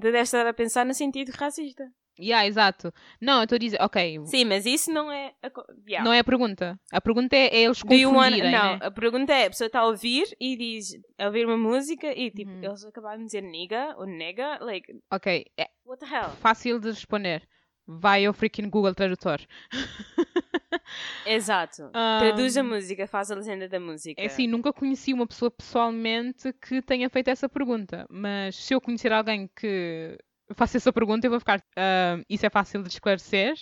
deves 0.00 0.22
estar 0.22 0.46
a 0.46 0.52
pensar 0.54 0.86
no 0.86 0.94
sentido 0.94 1.30
racista. 1.30 1.84
Yeah, 2.18 2.46
exato. 2.46 2.92
Não, 3.20 3.38
eu 3.38 3.42
estou 3.44 3.56
a 3.56 3.58
dizer, 3.58 3.78
ok, 3.82 4.20
Sim, 4.26 4.44
mas 4.44 4.64
isso 4.66 4.92
não 4.92 5.10
é. 5.10 5.32
A, 5.42 5.50
co- 5.50 5.64
yeah. 5.88 6.04
não 6.04 6.12
é 6.12 6.20
a 6.20 6.24
pergunta. 6.24 6.78
A 6.92 7.00
pergunta 7.00 7.34
é, 7.34 7.46
é 7.48 7.62
eles 7.64 7.82
Do 7.82 7.92
you 7.94 8.10
confundirem, 8.12 8.52
não, 8.52 8.72
né? 8.74 8.78
a 8.82 8.90
pergunta 8.90 9.32
é: 9.32 9.46
a 9.46 9.50
pessoa 9.50 9.66
está 9.66 9.80
a 9.80 9.86
ouvir 9.86 10.24
e 10.40 10.56
diz. 10.56 10.90
a 11.18 11.26
ouvir 11.26 11.44
uma 11.46 11.56
música 11.58 12.06
e 12.16 12.30
tipo, 12.30 12.50
Uhum. 12.52 12.62
eles 12.64 12.84
acabaram 12.84 13.18
de 13.18 13.26
dizer 13.26 13.42
nigga 13.42 13.94
ou 13.98 14.06
nega. 14.06 14.58
Like, 14.60 14.92
Ok, 15.12 15.46
é 15.58 15.68
what 15.84 16.04
the 16.04 16.14
hell? 16.16 16.30
fácil 16.40 16.78
de 16.78 16.88
responder. 16.90 17.42
Vai 17.86 18.24
ao 18.24 18.32
freaking 18.32 18.70
Google 18.70 18.94
Tradutor. 18.94 19.40
Exato. 21.26 21.90
Ah, 21.92 22.18
Traduz 22.20 22.56
a 22.56 22.62
música, 22.62 23.06
faz 23.06 23.30
a 23.30 23.34
legenda 23.34 23.68
da 23.68 23.78
música. 23.80 24.20
É 24.20 24.26
assim, 24.26 24.46
nunca 24.46 24.72
conheci 24.72 25.12
uma 25.12 25.26
pessoa 25.26 25.50
pessoalmente 25.50 26.52
que 26.54 26.82
tenha 26.82 27.08
feito 27.10 27.28
essa 27.28 27.48
pergunta, 27.48 28.06
mas 28.10 28.56
se 28.56 28.74
eu 28.74 28.80
conhecer 28.80 29.12
alguém 29.12 29.48
que 29.54 30.18
faça 30.54 30.76
essa 30.76 30.92
pergunta, 30.92 31.26
eu 31.26 31.30
vou 31.30 31.40
ficar. 31.40 31.62
"Ah, 31.76 32.18
isso 32.28 32.44
é 32.46 32.50
fácil 32.50 32.82
de 32.82 32.88
esclarecer. 32.88 33.54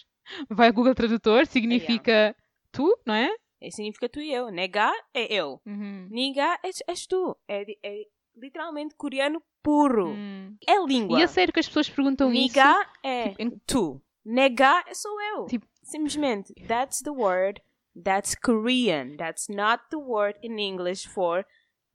Vai 0.48 0.68
ao 0.68 0.72
Google 0.74 0.94
Tradutor, 0.94 1.46
significa 1.46 2.34
tu, 2.70 2.96
não 3.06 3.14
é? 3.14 3.28
É, 3.60 3.70
Significa 3.70 4.08
tu 4.08 4.20
e 4.20 4.32
eu. 4.32 4.50
Negar 4.50 4.92
é 5.14 5.32
eu. 5.32 5.60
Uhum. 5.66 6.08
Niga 6.10 6.58
és, 6.64 6.82
és 6.88 7.06
tu. 7.06 7.36
É, 7.48 7.64
é 7.82 8.02
literalmente 8.36 8.94
coreano 8.96 9.40
puro. 9.62 10.08
Hum. 10.08 10.56
É 10.66 10.84
língua. 10.84 11.20
E 11.20 11.22
é 11.22 11.26
sério 11.26 11.52
que 11.52 11.60
as 11.60 11.66
pessoas 11.68 11.88
perguntam 11.88 12.28
Niga 12.30 12.74
é 13.04 13.28
Tipo, 13.30 13.42
em- 13.42 13.60
tu. 13.66 14.02
Negar 14.24 14.84
é 14.88 14.94
sou 14.94 15.20
eu. 15.20 15.46
Tipo- 15.46 15.66
Simplesmente. 15.82 16.52
That's 16.66 17.02
the 17.02 17.10
word. 17.10 17.60
That's 18.04 18.34
Korean. 18.34 19.16
That's 19.16 19.48
not 19.48 19.84
the 19.90 19.96
word 19.98 20.38
in 20.42 20.58
English 20.58 21.06
for 21.08 21.44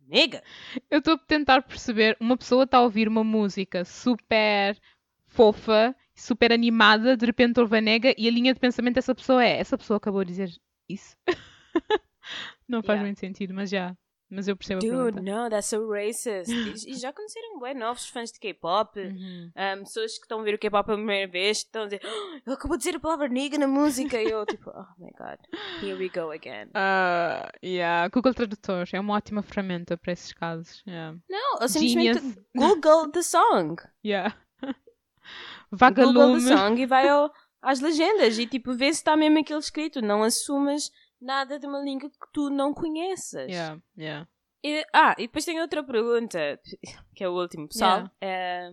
isso? 0.09 0.41
Eu 0.89 0.99
estou 0.99 1.15
a 1.15 1.17
tentar 1.17 1.61
perceber. 1.63 2.17
Uma 2.19 2.37
pessoa 2.37 2.63
está 2.63 2.77
a 2.77 2.81
ouvir 2.81 3.07
uma 3.07 3.23
música 3.23 3.83
super 3.85 4.77
fofa, 5.27 5.95
super 6.15 6.51
animada, 6.51 7.15
de 7.17 7.25
repente 7.25 7.59
ouve 7.59 7.77
a 7.77 7.81
nega 7.81 8.13
e 8.17 8.27
a 8.27 8.31
linha 8.31 8.53
de 8.53 8.59
pensamento 8.59 8.95
dessa 8.95 9.15
pessoa 9.15 9.43
é: 9.43 9.57
essa 9.59 9.77
pessoa 9.77 9.97
acabou 9.97 10.23
de 10.23 10.31
dizer 10.31 10.51
isso? 10.89 11.15
não 12.67 12.83
faz 12.83 12.99
Yeah. 12.99 13.01
muito 13.01 13.19
sentido, 13.19 13.53
mas 13.53 13.69
já. 13.69 13.95
Mas 14.29 14.45
eu 14.47 14.57
percebo 14.57 14.79
a 14.79 14.81
Dude, 14.81 15.15
pergunta. 15.15 15.43
no, 15.43 15.49
that's 15.49 15.67
so 15.67 15.89
racist. 15.89 16.51
e, 16.51 16.91
e 16.91 16.93
já 16.95 17.09
aconteceram 17.09 17.59
bem 17.61 17.73
novos 17.73 18.09
fãs 18.09 18.29
de 18.31 18.39
K-pop. 18.39 18.99
Uhum. 18.99 19.51
Um, 19.55 19.83
pessoas 19.85 20.17
que 20.17 20.23
estão 20.25 20.41
a 20.41 20.43
ver 20.43 20.55
o 20.55 20.59
K-pop 20.59 20.85
pela 20.85 20.97
primeira 20.97 21.31
vez 21.31 21.59
estão 21.59 21.83
a 21.83 21.85
dizer 21.85 22.01
"Oh, 22.03 22.33
ele 22.45 22.53
acabou 22.55 22.75
de 22.77 22.83
dizer 22.83 22.97
a 22.97 22.99
palavra 22.99 23.27
nigga 23.29 23.57
na 23.57 23.67
música 23.67 24.21
e 24.21 24.29
eu 24.29 24.45
tipo 24.47 24.69
oh 24.69 24.85
my 25.01 25.11
god 25.17 25.39
here 25.81 25.93
we 25.97 26.09
go 26.09 26.29
again 26.31 26.69
Ah, 26.73 27.49
yeah. 27.63 28.09
Google 28.09 28.33
Tradutor 28.33 28.85
é 28.91 28.99
uma 28.99 29.13
ótima 29.15 29.41
ferramenta 29.41 29.95
para 29.97 30.11
esses 30.11 30.33
casos. 30.33 30.83
Yeah. 30.85 31.17
não 31.29 31.59
ou 31.61 31.67
simplesmente 31.69 32.19
Genius. 32.19 32.37
Google 32.53 33.11
the 33.11 33.21
song 33.23 33.75
Yeah. 34.05 34.35
Google 35.71 35.71
Vagalume. 35.71 36.43
the 36.43 36.55
song 36.57 36.81
e 36.81 36.85
vai 36.85 37.07
ao, 37.07 37.31
às 37.61 37.79
legendas 37.79 38.37
e 38.37 38.45
tipo 38.45 38.73
vê 38.73 38.85
se 38.93 38.99
está 38.99 39.15
mesmo 39.15 39.39
aquilo 39.39 39.59
escrito 39.59 40.01
não 40.01 40.23
assumas 40.23 40.91
nada 41.21 41.59
de 41.59 41.65
uma 41.67 41.79
língua 41.79 42.09
que 42.09 42.27
tu 42.33 42.49
não 42.49 42.73
conheças 42.73 43.49
Yeah, 43.49 43.81
yeah. 43.97 44.27
E- 44.63 44.85
ah 44.93 45.15
e 45.17 45.27
depois 45.27 45.45
tem 45.45 45.59
outra 45.61 45.83
pergunta 45.83 46.59
que 47.15 47.23
é 47.23 47.29
o 47.29 47.33
último 47.39 47.67
pessoal 47.67 48.09
É, 48.21 48.71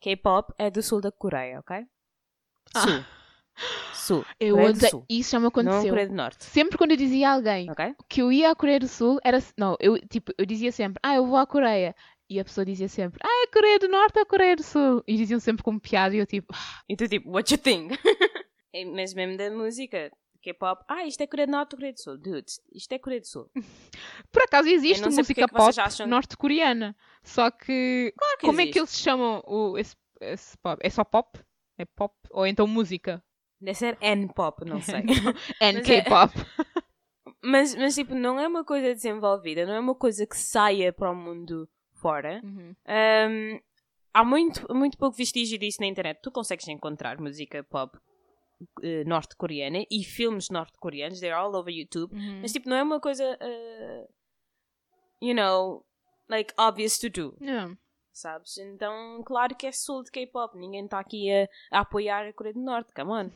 K-pop 0.00 0.52
é 0.58 0.70
do 0.70 0.82
sul 0.82 1.00
da 1.00 1.10
Coreia 1.12 1.60
ok 1.60 1.84
sul 2.76 3.04
sul 3.94 4.24
Eu 4.38 4.58
odeio. 4.58 5.04
Isso 5.08 5.30
já 5.30 5.38
me 5.38 5.44
não 5.44 5.48
aconteceu. 5.48 5.88
Coreia 5.88 6.08
do 6.08 6.14
Norte 6.14 6.44
Sempre 6.44 6.76
quando 6.76 6.90
eu 6.90 6.96
dizia 6.96 7.30
a 7.30 7.32
alguém 7.32 7.70
ok 7.70 7.94
que 8.08 8.20
eu 8.22 8.30
ia 8.30 8.50
à 8.50 8.54
Coreia 8.54 8.78
do 8.78 8.86
Sul, 8.88 9.18
era. 9.24 9.38
Não, 9.56 9.76
eu, 9.80 9.98
tipo, 10.08 10.30
eu 10.36 10.44
dizia 10.44 10.70
sempre, 10.70 11.00
ah, 11.02 11.16
eu 11.16 11.26
vou 11.26 11.36
à 11.36 11.46
Coreia. 11.46 11.94
E 12.28 12.38
a 12.40 12.44
pessoa 12.44 12.64
dizia 12.66 12.88
sempre, 12.88 13.18
ah, 13.24 13.44
é 13.44 13.46
Coreia 13.52 13.78
do 13.78 13.88
Norte 13.88 14.18
ou 14.18 14.26
Coreia 14.26 14.54
do 14.56 14.62
Sul? 14.62 15.02
E 15.06 15.16
diziam 15.16 15.40
sempre 15.40 15.62
como 15.62 15.80
piada 15.80 16.14
e 16.14 16.18
eu 16.18 16.26
tipo, 16.26 16.52
"Ah, 16.52 16.82
E 16.88 16.96
tu 16.96 17.08
tipo, 17.08 17.30
what 17.30 17.50
you 17.52 17.58
think? 17.58 17.94
É, 18.74 18.84
Mas 18.84 19.14
mesmo 19.14 19.38
da 19.38 19.50
música, 19.50 20.10
K-pop, 20.46 20.84
ah, 20.86 21.04
isto 21.04 21.20
é 21.20 21.26
Coreia 21.26 21.46
do 21.46 21.50
Norte 21.50 21.72
ou 21.72 21.78
Coreia 21.78 21.92
do 21.92 22.00
Sul? 22.00 22.16
Dude, 22.18 22.46
isto 22.72 22.92
é 22.92 22.98
Coreia 23.00 23.20
do 23.20 23.26
Sul. 23.26 23.50
por 24.30 24.42
acaso 24.42 24.68
existe 24.68 25.04
música 25.04 25.42
é 25.42 25.46
pop 25.48 25.74
norte-coreana. 26.06 26.96
Só 27.24 27.50
que. 27.50 28.14
Claro 28.16 28.38
que 28.38 28.46
como 28.46 28.60
é 28.60 28.64
que 28.64 28.78
existe. 28.78 28.78
eles 28.78 29.00
chamam 29.00 29.42
o, 29.44 29.76
esse, 29.76 29.96
esse 30.20 30.56
pop? 30.58 30.80
É 30.84 30.88
só 30.88 31.02
pop? 31.02 31.40
É 31.76 31.84
pop? 31.84 32.14
Ou 32.30 32.46
então 32.46 32.64
música? 32.68 33.20
Deve 33.60 33.76
ser 33.76 33.98
N-pop, 34.00 34.64
não 34.64 34.80
sei. 34.80 35.02
NK-pop. 35.60 36.32
mas, 37.42 37.74
mas 37.74 37.96
tipo, 37.96 38.14
não 38.14 38.38
é 38.38 38.46
uma 38.46 38.64
coisa 38.64 38.94
desenvolvida, 38.94 39.66
não 39.66 39.74
é 39.74 39.80
uma 39.80 39.96
coisa 39.96 40.24
que 40.26 40.36
saia 40.36 40.92
para 40.92 41.10
o 41.10 41.16
mundo 41.16 41.68
fora. 41.94 42.40
Uhum. 42.44 42.76
Ahm, 42.86 43.60
há 44.14 44.24
muito, 44.24 44.72
muito 44.72 44.96
pouco 44.96 45.16
vestígio 45.16 45.58
disso 45.58 45.80
na 45.80 45.88
internet. 45.88 46.20
Tu 46.22 46.30
consegues 46.30 46.68
encontrar 46.68 47.20
música 47.20 47.64
pop 47.64 47.98
eh, 48.82 49.04
norte-coreana 49.04 49.84
e 49.90 50.04
filmes 50.04 50.48
norte-coreanos, 50.50 51.20
they're 51.20 51.36
all 51.36 51.54
over 51.54 51.72
YouTube. 51.72 52.14
Uhum. 52.14 52.40
Mas 52.42 52.52
tipo, 52.52 52.68
não 52.68 52.76
é 52.76 52.82
uma 52.82 53.00
coisa, 53.00 53.36
eh, 53.40 54.08
you 55.22 55.34
know, 55.34 55.84
like 56.28 56.52
obvious 56.58 56.98
to 56.98 57.08
do. 57.10 57.36
Yeah. 57.40 57.76
sabes? 58.12 58.56
Então, 58.58 59.22
claro 59.24 59.54
que 59.54 59.66
é 59.66 59.72
sul 59.72 60.02
de 60.02 60.10
K-pop. 60.10 60.56
Ninguém 60.56 60.84
está 60.84 60.98
aqui 60.98 61.30
a, 61.30 61.48
a 61.70 61.80
apoiar 61.80 62.26
a 62.26 62.32
Coreia 62.32 62.54
do 62.54 62.60
Norte, 62.60 62.92
come 62.94 63.10
on. 63.10 63.30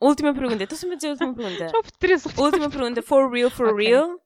Última 0.00 0.32
pergunta. 0.32 0.62
Estou 0.62 0.78
sempre 0.78 0.94
a 0.94 0.96
dizer 0.96 1.10
última 1.10 1.34
pergunta. 1.34 1.68
Já 1.68 1.76
houve 1.76 1.90
três 1.98 2.24
última 2.38 2.70
pergunta. 2.70 3.02
For 3.02 3.30
real, 3.30 3.50
for 3.50 3.68
Ok. 3.74 3.86
real. 3.86 4.20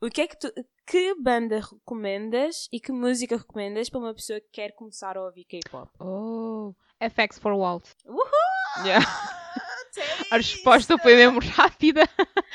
O 0.00 0.08
que 0.08 0.20
é 0.20 0.28
que 0.28 0.38
tu... 0.38 0.52
Que 0.90 1.14
banda 1.14 1.60
recomendas 1.60 2.66
e 2.72 2.80
que 2.80 2.90
música 2.90 3.36
recomendas 3.36 3.90
para 3.90 4.00
uma 4.00 4.14
pessoa 4.14 4.40
que 4.40 4.48
quer 4.50 4.72
começar 4.72 5.18
a 5.18 5.22
ouvir 5.22 5.44
K-pop? 5.44 5.90
Oh, 6.00 6.74
FX 6.98 7.38
for 7.38 7.52
Walt. 7.54 7.84
Uhul! 8.06 8.86
Yeah. 8.86 9.04
A 10.30 10.36
resposta 10.36 10.96
foi 10.96 11.16
mesmo 11.16 11.40
rápida. 11.40 12.08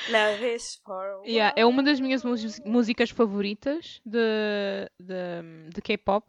Love 0.09 0.55
is 0.55 0.81
for 0.83 1.21
Yeah, 1.27 1.53
é 1.55 1.63
uma 1.63 1.83
das 1.83 1.99
minhas 1.99 2.23
músicas 2.65 3.11
favoritas 3.11 4.01
de, 4.03 4.89
de, 4.99 5.69
de 5.71 5.81
K-pop, 5.81 6.25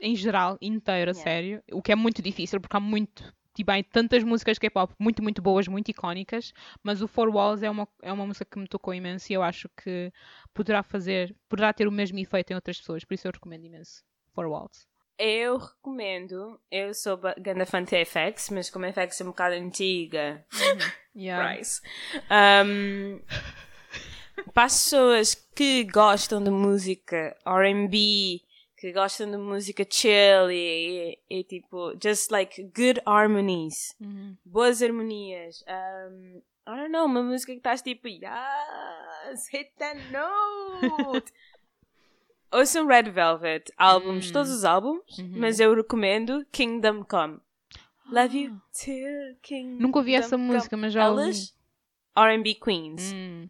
em 0.00 0.16
geral, 0.16 0.58
inteira, 0.60 1.12
a 1.12 1.14
Yeah. 1.14 1.22
sério. 1.22 1.62
O 1.72 1.80
que 1.82 1.92
é 1.92 1.94
muito 1.94 2.22
difícil, 2.22 2.60
porque 2.60 2.76
há 2.76 2.80
muito. 2.80 3.32
Tipo, 3.54 3.70
há 3.70 3.82
tantas 3.82 4.24
músicas 4.24 4.58
K-pop 4.58 4.92
muito, 4.98 5.22
muito 5.22 5.40
boas, 5.40 5.68
muito 5.68 5.90
icónicas, 5.90 6.52
mas 6.82 7.00
o 7.00 7.08
Four 7.08 7.28
Walls 7.34 7.62
é 7.62 7.70
uma, 7.70 7.88
é 8.02 8.12
uma 8.12 8.26
música 8.26 8.44
que 8.44 8.58
me 8.58 8.66
tocou 8.66 8.92
imenso 8.92 9.32
e 9.32 9.34
eu 9.34 9.42
acho 9.42 9.68
que 9.76 10.12
poderá 10.52 10.82
fazer, 10.82 11.34
poderá 11.48 11.72
ter 11.72 11.86
o 11.86 11.92
mesmo 11.92 12.18
efeito 12.18 12.50
em 12.50 12.54
outras 12.54 12.78
pessoas, 12.78 13.04
por 13.04 13.14
isso 13.14 13.28
eu 13.28 13.32
recomendo 13.32 13.64
imenso 13.64 14.02
Four 14.34 14.46
Walls. 14.46 14.86
Eu 15.16 15.58
recomendo, 15.58 16.60
eu 16.68 16.92
sou 16.92 17.16
ganda 17.38 17.64
fã 17.64 17.82
de 17.84 18.04
FX, 18.04 18.50
mas 18.50 18.68
como 18.68 18.84
a 18.84 18.92
FX 18.92 19.20
é 19.20 19.24
um 19.24 19.28
bocado 19.28 19.54
antiga, 19.54 20.44
Yeah. 21.16 21.54
Price, 21.54 21.80
um, 22.66 23.20
para 24.52 24.64
as 24.64 24.72
pessoas 24.72 25.34
que 25.54 25.84
gostam 25.84 26.42
de 26.42 26.50
música 26.50 27.36
R&B, 27.46 28.42
que 28.84 28.92
gostam 28.92 29.30
de 29.30 29.38
música 29.38 29.82
chill 29.88 30.50
e, 30.50 31.18
e, 31.30 31.38
e, 31.38 31.44
tipo, 31.44 31.94
just 31.98 32.30
like 32.30 32.62
good 32.76 33.00
harmonies, 33.06 33.96
Uhum. 33.98 34.36
boas 34.44 34.82
harmonias, 34.82 35.64
um, 35.66 36.42
I 36.66 36.76
don't 36.76 36.90
know, 36.90 37.06
uma 37.06 37.22
música 37.22 37.52
que 37.52 37.58
estás 37.58 37.80
tipo, 37.80 38.06
yes, 38.08 39.48
hit 39.50 39.72
that 39.78 39.98
note. 40.12 41.32
Ouçam 42.52 42.86
Red 42.86 43.04
Velvet, 43.10 43.72
álbuns, 43.78 44.28
Hum. 44.28 44.32
todos 44.32 44.50
os 44.50 44.64
álbuns, 44.66 45.18
Uhum. 45.18 45.32
mas 45.34 45.58
eu 45.60 45.74
recomendo 45.74 46.44
Kingdom 46.52 47.04
Come. 47.04 47.40
Love 48.12 48.36
you 48.38 48.60
till 48.72 49.34
Kingdom 49.42 49.82
Nunca 49.82 49.98
ouvi 50.00 50.14
essa 50.14 50.36
música, 50.36 50.76
mas 50.76 50.92
já 50.92 51.08
ouvi. 51.08 51.22
Elas, 51.22 51.56
R&B 52.14 52.54
Queens. 52.56 53.14
Hum. 53.14 53.48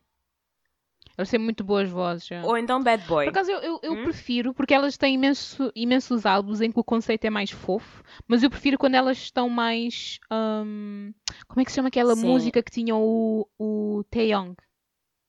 Eles 1.16 1.30
têm 1.30 1.38
muito 1.38 1.62
boas 1.62 1.88
vozes. 1.88 2.26
já. 2.26 2.44
Ou 2.44 2.56
então 2.58 2.82
Bad 2.82 3.06
Boy. 3.06 3.26
Por 3.26 3.30
acaso 3.30 3.50
eu, 3.50 3.60
eu, 3.60 3.80
eu 3.82 3.92
Hum? 3.96 4.02
prefiro, 4.04 4.52
porque 4.52 4.74
elas 4.74 4.96
têm 4.96 5.14
imenso, 5.14 5.70
imensos 5.74 6.26
álbuns 6.26 6.60
em 6.60 6.72
que 6.72 6.80
o 6.80 6.84
conceito 6.84 7.24
é 7.24 7.30
mais 7.30 7.50
fofo, 7.50 8.02
mas 8.26 8.42
eu 8.42 8.50
prefiro 8.50 8.76
quando 8.76 8.94
elas 8.96 9.18
estão 9.18 9.48
mais. 9.48 10.18
hum, 10.30 11.12
como 11.46 11.60
é 11.60 11.64
que 11.64 11.70
se 11.70 11.76
chama 11.76 11.88
aquela 11.88 12.14
Sim. 12.16 12.26
música 12.26 12.62
que 12.62 12.70
tinha 12.72 12.96
o, 12.96 13.48
o 13.58 14.04
Taeyong? 14.10 14.56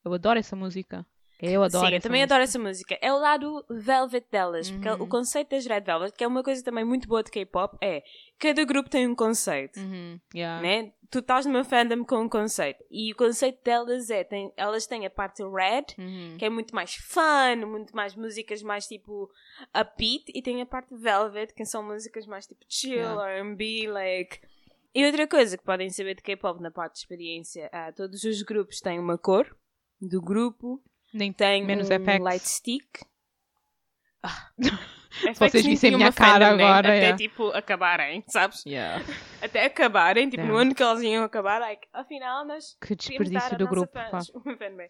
Eu 0.04 0.14
adoro 0.14 0.40
essa 0.40 0.56
música. 0.56 1.06
Eu 1.42 1.64
adoro 1.64 1.88
Sim, 1.88 1.96
eu 1.96 2.02
também 2.02 2.22
música. 2.22 2.34
adoro 2.34 2.44
essa 2.44 2.60
música. 2.60 2.98
É 3.02 3.12
o 3.14 3.18
lado 3.20 3.66
velvet 3.70 4.26
delas, 4.32 4.72
porque 4.72 4.90
Uhum. 4.90 5.02
o 5.04 5.08
conceito 5.08 5.50
das 5.50 5.66
Red 5.66 5.82
Velvet, 5.82 6.14
que 6.16 6.24
é 6.24 6.28
uma 6.28 6.42
coisa 6.44 6.64
também 6.64 6.86
muito 6.86 7.08
boa 7.08 7.22
de 7.24 7.30
K-pop, 7.32 7.78
é 7.82 8.04
cada 8.40 8.64
grupo 8.64 8.90
tem 8.90 9.08
um 9.08 9.16
conceito. 9.16 9.78
Uhum, 9.80 10.20
yeah. 10.34 10.62
Né? 10.62 10.94
Tu 11.12 11.20
estás 11.20 11.46
numa 11.46 11.64
fandom 11.64 12.04
com 12.04 12.22
um 12.22 12.30
conceito. 12.30 12.84
E 12.90 13.12
o 13.12 13.16
conceito 13.16 13.64
delas 13.64 14.10
é, 14.10 14.24
tem, 14.24 14.52
elas 14.58 14.88
têm 14.88 15.06
a 15.06 15.10
parte 15.10 15.44
red, 15.44 15.86
Uhum. 15.98 16.36
que 16.38 16.46
é 16.46 16.50
muito 16.50 16.74
mais 16.74 16.96
fun, 16.96 17.66
muito 17.68 17.96
mais 17.96 18.16
músicas 18.16 18.62
mais 18.64 18.88
tipo 18.88 19.30
upbeat, 19.74 20.32
e 20.34 20.42
tem 20.42 20.62
a 20.62 20.66
parte 20.66 20.96
velvet, 20.96 21.54
que 21.54 21.66
são 21.66 21.84
músicas 21.84 22.26
mais 22.26 22.48
tipo 22.48 22.62
chill, 22.68 22.94
Yeah. 22.96 23.32
R&B, 23.40 23.88
like... 23.90 24.40
E 24.94 25.06
outra 25.06 25.28
coisa 25.28 25.58
que 25.58 25.64
podem 25.66 25.90
saber 25.90 26.16
de 26.16 26.22
K-pop 26.22 26.62
na 26.62 26.72
parte 26.72 26.94
de 26.94 27.00
experiência, 27.00 27.70
ah, 27.74 27.92
todos 27.92 28.24
os 28.24 28.42
grupos 28.42 28.80
têm 28.80 28.98
uma 28.98 29.18
cor 29.18 29.46
do 30.02 30.22
grupo, 30.22 30.82
Nem 31.16 31.32
tem 31.32 31.64
menos 31.66 31.90
um 31.90 31.94
Apex. 31.94 32.24
light 32.24 32.48
stick. 32.48 33.06
Ah. 34.22 34.52
vocês 35.40 35.66
vissem 35.66 35.94
a 35.94 35.98
minha 35.98 36.12
cara 36.12 36.48
fandom, 36.48 36.58
né? 36.58 36.64
agora, 36.64 36.90
Até 36.90 36.98
yeah. 36.98 37.18
tipo 37.18 37.48
acabarem, 37.50 38.24
sabes? 38.28 38.66
Yeah. 38.66 39.02
Até 39.42 39.66
acabarem, 39.66 40.30
tipo, 40.30 40.44
no 40.44 40.58
ano 40.58 40.76
que 40.76 40.84
eles 40.84 41.02
iam 41.04 41.24
acabar, 41.24 41.60
like, 41.60 41.88
afinal 41.94 42.46
nós 42.46 42.78
Que 42.82 42.96
desperdício 42.96 43.58
do 43.58 43.68
grupo. 43.68 43.94
fans-. 44.12 44.32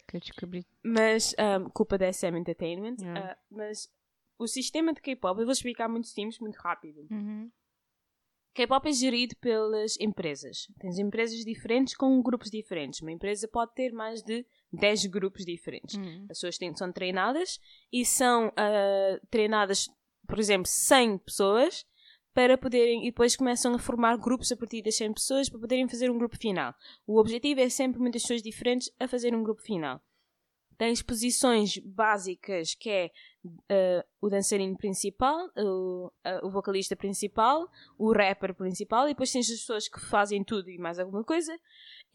Que 0.07 0.19
desperdício. 0.19 0.71
Mas, 0.83 1.35
um, 1.37 1.69
culpa 1.69 1.97
da 1.97 2.11
SM 2.11 2.35
Entertainment. 2.35 2.95
Yeah. 2.99 3.33
uh, 3.33 3.55
mas 3.55 3.87
o 4.39 4.47
sistema 4.47 4.93
de 4.93 5.01
K-pop, 5.01 5.39
eu 5.39 5.45
vou 5.45 5.53
explicar 5.53 5.87
muito 5.87 6.07
simples, 6.07 6.39
muito 6.39 6.57
rápido. 6.57 7.05
Uhum. 7.11 7.51
K-pop 8.55 8.87
é 8.89 8.93
gerido 8.93 9.35
pelas 9.35 9.95
empresas. 9.99 10.67
Tens 10.79 10.97
empresas 10.97 11.43
diferentes 11.43 11.95
com 11.95 12.21
grupos 12.21 12.49
diferentes. 12.49 13.01
Uma 13.01 13.11
empresa 13.11 13.47
pode 13.47 13.73
ter 13.75 13.91
mais 13.91 14.23
de 14.23 14.45
10 14.71 15.05
grupos 15.07 15.45
diferentes. 15.45 15.95
Uhum. 15.95 16.23
As 16.23 16.37
pessoas 16.39 16.57
têm, 16.57 16.75
são 16.75 16.91
treinadas 16.91 17.59
e 17.91 18.05
são 18.05 18.51
ah, 18.57 19.19
treinadas, 19.29 19.87
por 20.27 20.39
exemplo, 20.39 20.67
100 20.67 21.19
pessoas 21.19 21.85
para 22.35 22.57
poderem, 22.57 23.03
e 23.03 23.11
depois 23.11 23.33
começam 23.35 23.73
a 23.73 23.79
formar 23.79 24.17
grupos 24.17 24.51
a 24.51 24.57
partir 24.57 24.81
das 24.81 24.95
100 24.97 25.13
pessoas 25.13 25.49
para 25.49 25.57
poderem 25.57 25.87
fazer 25.87 26.11
um 26.11 26.17
grupo 26.17 26.37
final. 26.37 26.75
O 27.07 27.17
objetivo 27.17 27.61
é 27.61 27.69
sempre 27.69 28.01
muitas 28.01 28.23
pessoas 28.23 28.41
diferentes 28.41 28.91
a 28.99 29.07
fazer 29.07 29.33
um 29.33 29.41
grupo 29.41 29.61
final. 29.61 30.01
Tens 30.77 31.01
posições 31.01 31.77
básicas 31.77 32.75
que 32.75 32.89
é 32.89 33.11
ah, 33.69 34.05
o 34.19 34.29
dançarino 34.29 34.75
principal, 34.75 35.49
o, 35.55 36.11
ah, 36.25 36.41
o 36.43 36.51
vocalista 36.51 36.93
principal, 36.93 37.69
o 37.97 38.11
rapper 38.11 38.53
principal, 38.53 39.05
e 39.05 39.11
depois 39.11 39.31
tens 39.31 39.49
as 39.49 39.59
pessoas 39.59 39.87
que 39.87 40.01
fazem 40.01 40.43
tudo 40.43 40.69
e 40.69 40.77
mais 40.77 40.99
alguma 40.99 41.23
coisa, 41.23 41.57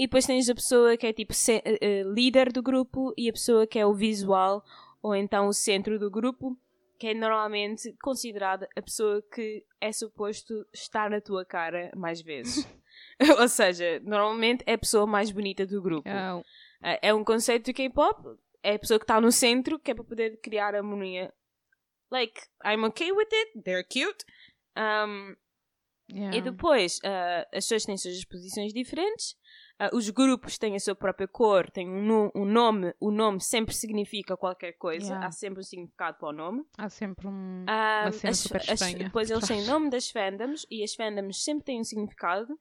e 0.01 0.07
depois 0.07 0.25
tens 0.25 0.49
a 0.49 0.55
pessoa 0.55 0.97
que 0.97 1.07
é 1.07 1.13
tipo 1.13 1.35
eh, 1.51 1.79
eh, 1.79 2.03
líder 2.05 2.51
do 2.51 2.63
grupo 2.63 3.13
e 3.19 3.29
a 3.29 3.33
pessoa 3.35 3.67
que 3.67 3.79
é 3.79 3.85
o 3.85 3.93
visual 3.93 4.65
ou 5.03 5.15
então 5.15 5.47
o 5.47 5.53
centro 5.53 5.99
do 5.99 6.11
grupo, 6.11 6.57
que 6.99 7.09
é 7.09 7.13
normalmente 7.13 7.95
considerada 8.03 8.67
a 8.75 8.81
pessoa 8.81 9.23
que 9.31 9.63
é 9.79 9.93
suposto 9.93 10.67
estar 10.73 11.11
na 11.11 11.21
tua 11.21 11.45
cara 11.45 11.91
mais 11.95 12.23
vezes. 12.23 12.67
ou 13.39 13.47
seja, 13.47 14.01
normalmente 14.01 14.65
é 14.67 14.73
a 14.73 14.79
pessoa 14.79 15.07
mais 15.07 15.31
bonita 15.31 15.67
do 15.67 15.83
grupo. 15.83 16.09
Eh, 16.09 16.99
É 17.03 17.13
um 17.13 17.23
conceito 17.23 17.67
de 17.67 17.75
K-pop, 17.75 18.39
é 18.63 18.77
a 18.77 18.79
pessoa 18.79 18.99
que 18.99 19.05
está 19.05 19.21
no 19.21 19.31
centro 19.31 19.79
que 19.79 19.91
é 19.91 19.95
para 19.95 20.03
poder 20.05 20.39
criar 20.39 20.75
harmonia. 20.75 21.31
Like, 22.11 22.41
I'm 22.65 22.85
okay 22.85 23.13
with 23.13 23.29
it, 23.31 23.63
they're 23.65 23.85
cute. 23.85 24.25
Um, 24.75 25.37
Yeah. 26.13 26.37
e 26.37 26.41
depois, 26.41 26.99
ah, 27.05 27.47
as 27.53 27.65
pessoas 27.67 27.85
têm 27.85 27.97
suas 27.97 28.25
posições 28.25 28.73
diferentes, 28.73 29.37
ah, 29.81 29.91
os 29.95 30.11
grupos 30.11 30.59
têm 30.59 30.77
a 30.77 30.79
sua 30.79 30.95
própria 30.95 31.27
cor, 31.27 31.71
têm 31.71 31.89
um, 31.89 32.31
um 32.35 32.45
nome, 32.45 32.95
o 33.01 33.11
nome 33.11 33.41
sempre 33.41 33.75
significa 33.75 34.37
qualquer 34.37 34.73
coisa, 34.75 35.07
Yeah. 35.07 35.27
há 35.27 35.31
sempre 35.33 35.61
um 35.61 35.63
significado 35.63 36.19
para 36.19 36.29
o 36.29 36.33
nome. 36.33 36.65
Há 36.77 36.89
sempre 36.91 37.27
um. 37.27 37.65
Ah, 37.67 38.03
Uma 38.05 38.13
cena 38.13 38.31
as- 38.31 38.39
super 38.39 38.63
as- 38.71 38.95
depois 38.95 39.31
eles 39.31 39.47
têm 39.49 39.63
o 39.63 39.67
nome 39.67 39.89
das 39.91 40.11
fandoms 40.11 40.67
e 40.71 40.85
as 40.85 40.95
fandoms 40.95 41.43
sempre 41.43 41.65
têm 41.65 41.81
um 41.81 41.85
significado. 41.85 42.59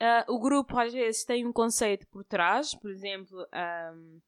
Ah, 0.00 0.24
o 0.28 0.38
grupo 0.38 0.76
às 0.78 0.92
vezes 0.92 1.24
tem 1.24 1.46
um 1.46 1.52
conceito 1.52 2.06
por 2.08 2.24
trás, 2.24 2.74
por 2.74 2.90
exemplo, 2.90 3.46
um, 3.94 4.20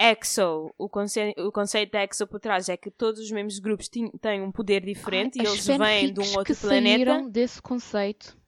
EXO, 0.00 0.72
o, 0.78 0.88
conce 0.88 1.34
o 1.38 1.50
conceito 1.52 1.90
de 1.92 1.98
EXO 1.98 2.26
por 2.26 2.38
trás 2.40 2.68
é 2.68 2.76
que 2.76 2.88
todos 2.90 3.20
os 3.20 3.30
membros 3.32 3.58
grupos 3.58 3.88
têm 3.88 4.42
um 4.42 4.52
poder 4.52 4.80
diferente 4.84 5.38
Ai, 5.40 5.44
e 5.44 5.48
eles 5.48 5.66
vêm 5.66 6.12
de 6.12 6.20
um 6.20 6.36
outro 6.38 6.54
que 6.54 6.60
planeta. 6.60 7.22
desse 7.28 7.60
conceito. 7.60 8.38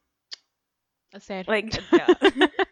A 1.13 1.19
sério. 1.19 1.51
Like, 1.51 1.77
yeah. 1.93 2.07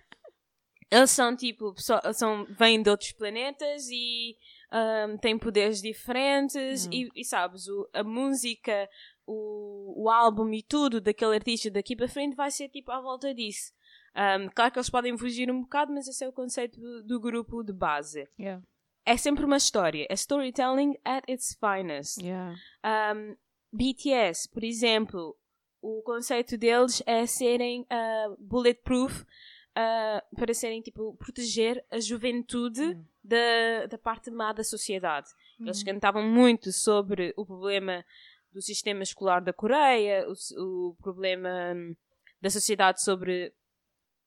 Eles 0.90 1.10
são 1.10 1.36
tipo, 1.36 1.74
são, 2.14 2.44
vêm 2.58 2.82
de 2.82 2.88
outros 2.88 3.12
planetas 3.12 3.88
e 3.90 4.36
ahm, 4.70 5.16
têm 5.18 5.38
poderes 5.38 5.82
diferentes 5.82 6.86
Hum. 6.86 6.90
e, 6.92 7.08
e 7.16 7.24
sabes, 7.24 7.66
o- 7.68 7.88
a 7.92 8.02
música, 8.02 8.88
o, 9.26 10.04
o 10.04 10.10
álbum 10.10 10.50
e 10.52 10.62
tudo 10.62 11.00
daquele 11.00 11.34
artista 11.34 11.70
daqui 11.70 11.94
para 11.94 12.08
frente 12.08 12.34
vai 12.34 12.50
ser 12.50 12.68
tipo 12.70 12.90
à 12.90 13.00
volta 13.00 13.34
disso. 13.34 13.72
Ahm, 14.14 14.48
claro 14.54 14.72
que 14.72 14.78
eles 14.78 14.90
podem 14.90 15.16
fugir 15.18 15.50
um 15.50 15.60
bocado, 15.60 15.92
mas 15.92 16.08
esse 16.08 16.24
é 16.24 16.28
o 16.28 16.32
conceito 16.32 16.80
do, 16.80 17.02
do 17.02 17.20
grupo 17.20 17.62
de 17.62 17.72
base. 17.72 18.26
Yeah. 18.40 18.62
É 19.04 19.16
sempre 19.16 19.44
uma 19.44 19.56
história, 19.58 20.06
é 20.08 20.14
storytelling 20.14 20.96
at 21.04 21.22
its 21.28 21.56
finest. 21.60 22.18
Yeah. 22.22 22.54
Um, 23.14 23.36
BTS, 23.72 24.48
por 24.50 24.64
exemplo, 24.64 25.36
o 25.80 26.02
conceito 26.02 26.56
deles 26.58 27.02
é 27.06 27.26
serem 27.26 27.82
uh, 27.82 28.36
bulletproof 28.38 29.24
uh, 29.78 30.36
para 30.36 30.52
serem 30.52 30.82
tipo 30.82 31.14
proteger 31.14 31.84
a 31.90 32.00
juventude 32.00 32.82
Hum. 32.82 33.04
da, 33.22 33.86
da 33.88 33.98
parte 33.98 34.30
má 34.30 34.52
da 34.52 34.64
sociedade. 34.64 35.28
Eles 35.60 35.78
Uhum. 35.80 35.84
cantavam 35.84 36.22
muito 36.22 36.72
sobre 36.72 37.32
o 37.36 37.44
problema 37.46 38.04
do 38.52 38.60
sistema 38.62 39.02
escolar 39.02 39.40
da 39.40 39.52
Coreia, 39.52 40.26
o, 40.28 40.88
o 40.90 40.94
problema 41.02 41.48
hum, 41.76 41.94
da 42.40 42.48
sociedade 42.50 43.02
sobre 43.02 43.52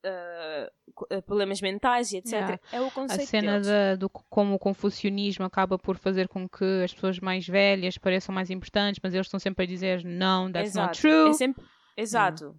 uh, 0.05 1.21
problemas 1.23 1.61
mentais 1.61 2.11
e 2.11 2.17
etc. 2.17 2.33
Yeah. 2.33 2.59
É 2.71 2.81
o 2.81 2.87
A 2.87 2.91
conceito 2.91 3.25
cena 3.27 3.51
deles. 3.53 3.67
da, 3.67 3.95
do 3.95 4.09
como 4.09 4.55
o 4.55 4.59
confucionismo 4.59 5.45
acaba 5.45 5.77
por 5.77 5.97
fazer 5.97 6.27
com 6.27 6.47
que 6.47 6.83
as 6.83 6.93
pessoas 6.93 7.19
mais 7.19 7.47
velhas 7.47 7.97
pareçam 7.97 8.33
mais 8.33 8.49
importantes, 8.49 8.99
mas 9.03 9.13
eles 9.13 9.27
estão 9.27 9.39
sempre 9.39 9.63
a 9.65 9.67
dizer 9.67 10.03
não, 10.03 10.51
that's 10.51 10.75
not 10.75 10.91
Exato. 10.91 11.01
true. 11.01 11.29
É 11.29 11.33
sempre... 11.33 11.63
Exato. 11.97 12.55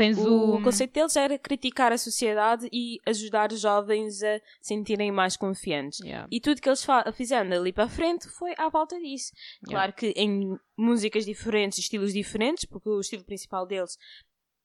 Tens 0.00 0.16
o... 0.16 0.54
o 0.54 0.62
conceito 0.62 0.94
deles 0.94 1.14
era 1.14 1.38
criticar 1.38 1.92
a 1.92 1.98
sociedade 1.98 2.66
e 2.72 2.98
ajudar 3.04 3.52
os 3.52 3.60
jovens 3.60 4.22
a 4.22 4.40
sentirem 4.58 5.12
mais 5.12 5.36
confiantes. 5.36 6.00
Yeah. 6.00 6.26
E 6.30 6.40
tudo 6.40 6.58
que 6.58 6.70
eles 6.70 6.82
fizeram 7.12 7.50
dali 7.50 7.70
para 7.70 7.86
frente 7.86 8.26
foi 8.30 8.54
à 8.56 8.70
volta 8.70 8.98
disso. 8.98 9.30
Claro 9.62 9.92
que 9.92 10.14
em 10.16 10.58
músicas 10.74 11.26
diferentes, 11.26 11.80
estilos 11.80 12.14
diferentes, 12.14 12.64
porque 12.64 12.88
o 12.88 12.98
estilo 12.98 13.24
principal 13.24 13.66
deles 13.66 13.98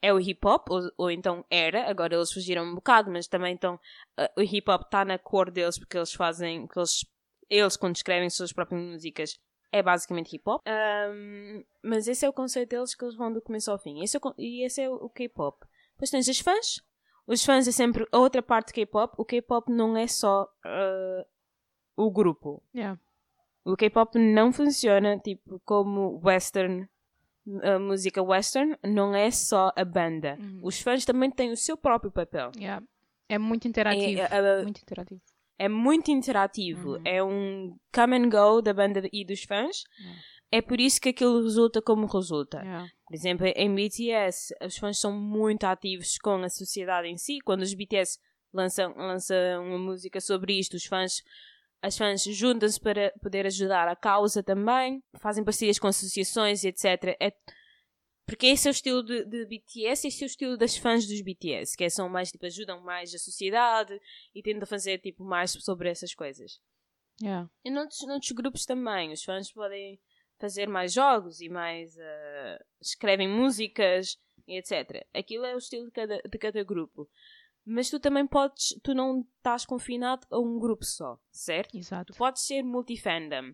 é 0.01 0.13
o 0.13 0.21
hip 0.21 0.39
hop, 0.47 0.69
ou, 0.69 0.89
ou 0.97 1.11
então 1.11 1.43
era, 1.49 1.89
agora 1.89 2.15
eles 2.15 2.31
fugiram 2.31 2.63
um 2.63 2.73
bocado, 2.73 3.11
mas 3.11 3.27
também 3.27 3.55
estão. 3.55 3.75
Uh, 4.17 4.39
o 4.39 4.41
hip 4.41 4.71
hop 4.71 4.83
está 4.83 5.03
na 5.03 5.19
cor 5.19 5.51
deles 5.51 5.77
porque 5.77 5.97
eles 5.97 6.13
fazem. 6.13 6.65
Porque 6.65 6.79
eles, 6.79 7.05
eles, 7.49 7.75
quando 7.75 7.97
escrevem 7.97 8.29
suas 8.29 8.53
próprias 8.53 8.81
músicas, 8.81 9.37
é 9.71 9.81
basicamente 9.81 10.35
hip 10.35 10.43
hop. 10.47 10.63
Um, 10.67 11.63
mas 11.83 12.07
esse 12.07 12.25
é 12.25 12.29
o 12.29 12.33
conceito 12.33 12.69
deles 12.69 12.95
que 12.95 13.03
eles 13.03 13.15
vão 13.15 13.31
do 13.31 13.41
começo 13.41 13.71
ao 13.71 13.77
fim. 13.77 14.01
Esse 14.03 14.17
é 14.17 14.19
o, 14.23 14.33
e 14.37 14.65
esse 14.65 14.81
é 14.81 14.89
o, 14.89 15.09
K-pop. 15.09 15.65
Depois 15.93 16.09
tens 16.09 16.27
os 16.27 16.39
fãs. 16.39 16.81
Os 17.27 17.43
fãs 17.43 17.67
é 17.67 17.71
sempre 17.71 18.07
a 18.11 18.17
outra 18.17 18.41
parte 18.41 18.67
do 18.67 18.73
K-pop. 18.73 19.15
O 19.17 19.25
K-pop 19.25 19.71
não 19.71 19.97
é 19.97 20.07
só 20.07 20.43
uh, 20.43 21.25
o 21.95 22.11
grupo. 22.11 22.61
Yeah. 22.73 22.99
O 23.63 23.75
K-pop 23.75 24.17
não 24.19 24.53
funciona 24.53 25.17
tipo 25.17 25.59
como 25.65 26.21
western 26.23 26.87
a 27.61 27.77
música 27.77 28.23
western 28.23 28.75
não 28.83 29.15
é 29.15 29.29
só 29.29 29.71
a 29.75 29.85
banda. 29.85 30.37
Uhum. 30.39 30.59
Os 30.63 30.79
fãs 30.79 31.05
também 31.05 31.29
têm 31.29 31.51
o 31.51 31.57
seu 31.57 31.77
próprio 31.77 32.11
papel. 32.11 32.51
Yeah. 32.57 32.83
É 33.29 33.37
muito 33.37 33.67
interativo. 33.67 34.19
É, 34.19 34.27
é, 34.31 34.63
muito 34.63 34.81
interativo. 34.81 35.21
É 35.57 35.69
muito 35.69 36.11
interativo. 36.11 36.95
Uhum. 36.95 37.01
É 37.05 37.23
um 37.23 37.77
come 37.93 38.17
and 38.17 38.29
go 38.29 38.61
da 38.61 38.73
banda 38.73 39.07
e 39.11 39.25
dos 39.25 39.43
fãs. 39.43 39.83
Yeah. 39.99 40.21
É 40.51 40.61
por 40.61 40.79
isso 40.79 41.01
que 41.01 41.09
aquilo 41.09 41.41
resulta 41.41 41.81
como 41.81 42.05
resulta. 42.05 42.59
Yeah. 42.59 42.87
Por 43.05 43.15
exemplo, 43.15 43.47
em 43.47 43.73
BTS, 43.73 44.53
os 44.63 44.77
fãs 44.77 44.99
são 44.99 45.11
muito 45.11 45.63
ativos 45.65 46.17
com 46.17 46.35
a 46.43 46.49
sociedade 46.49 47.07
em 47.07 47.17
si. 47.17 47.39
Quando 47.43 47.61
os 47.61 47.73
BTS 47.73 48.19
lançam, 48.53 48.93
lançam 48.95 49.65
uma 49.65 49.77
música 49.77 50.19
sobre 50.21 50.59
isto, 50.59 50.75
os 50.75 50.85
fãs 50.85 51.23
as 51.81 51.97
fãs 51.97 52.23
juntam-se 52.23 52.79
para 52.79 53.11
poder 53.21 53.45
ajudar 53.45 53.87
a 53.87 53.95
causa 53.95 54.41
também, 54.41 55.03
fazem 55.19 55.43
parcerias 55.43 55.77
com 55.77 55.87
associações 55.87 56.63
etc. 56.63 57.15
É... 57.19 57.31
Porque 58.25 58.47
esse 58.47 58.67
é 58.67 58.71
o 58.71 58.73
estilo 58.73 59.03
de, 59.03 59.23
de, 59.25 59.45
BTS, 59.45 60.07
esse 60.07 60.23
é 60.23 60.25
o 60.25 60.27
estilo 60.27 60.57
das 60.57 60.75
fãs 60.75 61.05
dos 61.05 61.21
BTS, 61.21 61.77
que 61.77 61.83
é, 61.83 61.89
são 61.89 62.09
mais, 62.09 62.31
tipo, 62.31 62.45
ajudam 62.45 62.81
mais 62.81 63.13
a 63.13 63.19
sociedade 63.19 63.99
e 64.33 64.41
tentam 64.41 64.65
fazer, 64.65 64.97
tipo, 64.97 65.23
mais 65.23 65.51
sobre 65.51 65.89
essas 65.89 66.15
coisas. 66.15 66.59
Yeah. 67.21 67.49
E 67.63 67.69
noutros, 67.69 68.01
noutros 68.07 68.31
grupos 68.31 68.65
também, 68.65 69.13
os 69.13 69.23
fãs 69.23 69.51
podem 69.51 69.99
fazer 70.39 70.67
mais 70.67 70.91
jogos 70.91 71.39
e 71.39 71.49
mais, 71.49 71.95
uh, 71.95 72.65
escrevem 72.81 73.27
músicas 73.27 74.17
e 74.47 74.57
etc. 74.57 75.05
Aquilo 75.13 75.45
é 75.45 75.53
o 75.55 75.59
estilo 75.59 75.85
de 75.85 75.91
cada, 75.91 76.17
de 76.17 76.37
cada 76.37 76.63
grupo. 76.63 77.09
Mas 77.65 77.89
tu 77.89 77.99
também 77.99 78.27
podes, 78.27 78.79
tu 78.83 78.93
não 78.93 79.21
estás 79.37 79.65
confinado 79.65 80.27
a 80.29 80.39
um 80.39 80.59
grupo 80.59 80.85
só, 80.85 81.19
certo? 81.31 81.75
Exato. 81.75 82.13
Tu 82.13 82.17
podes 82.17 82.45
ser 82.45 82.63
multifandom. 82.63 83.53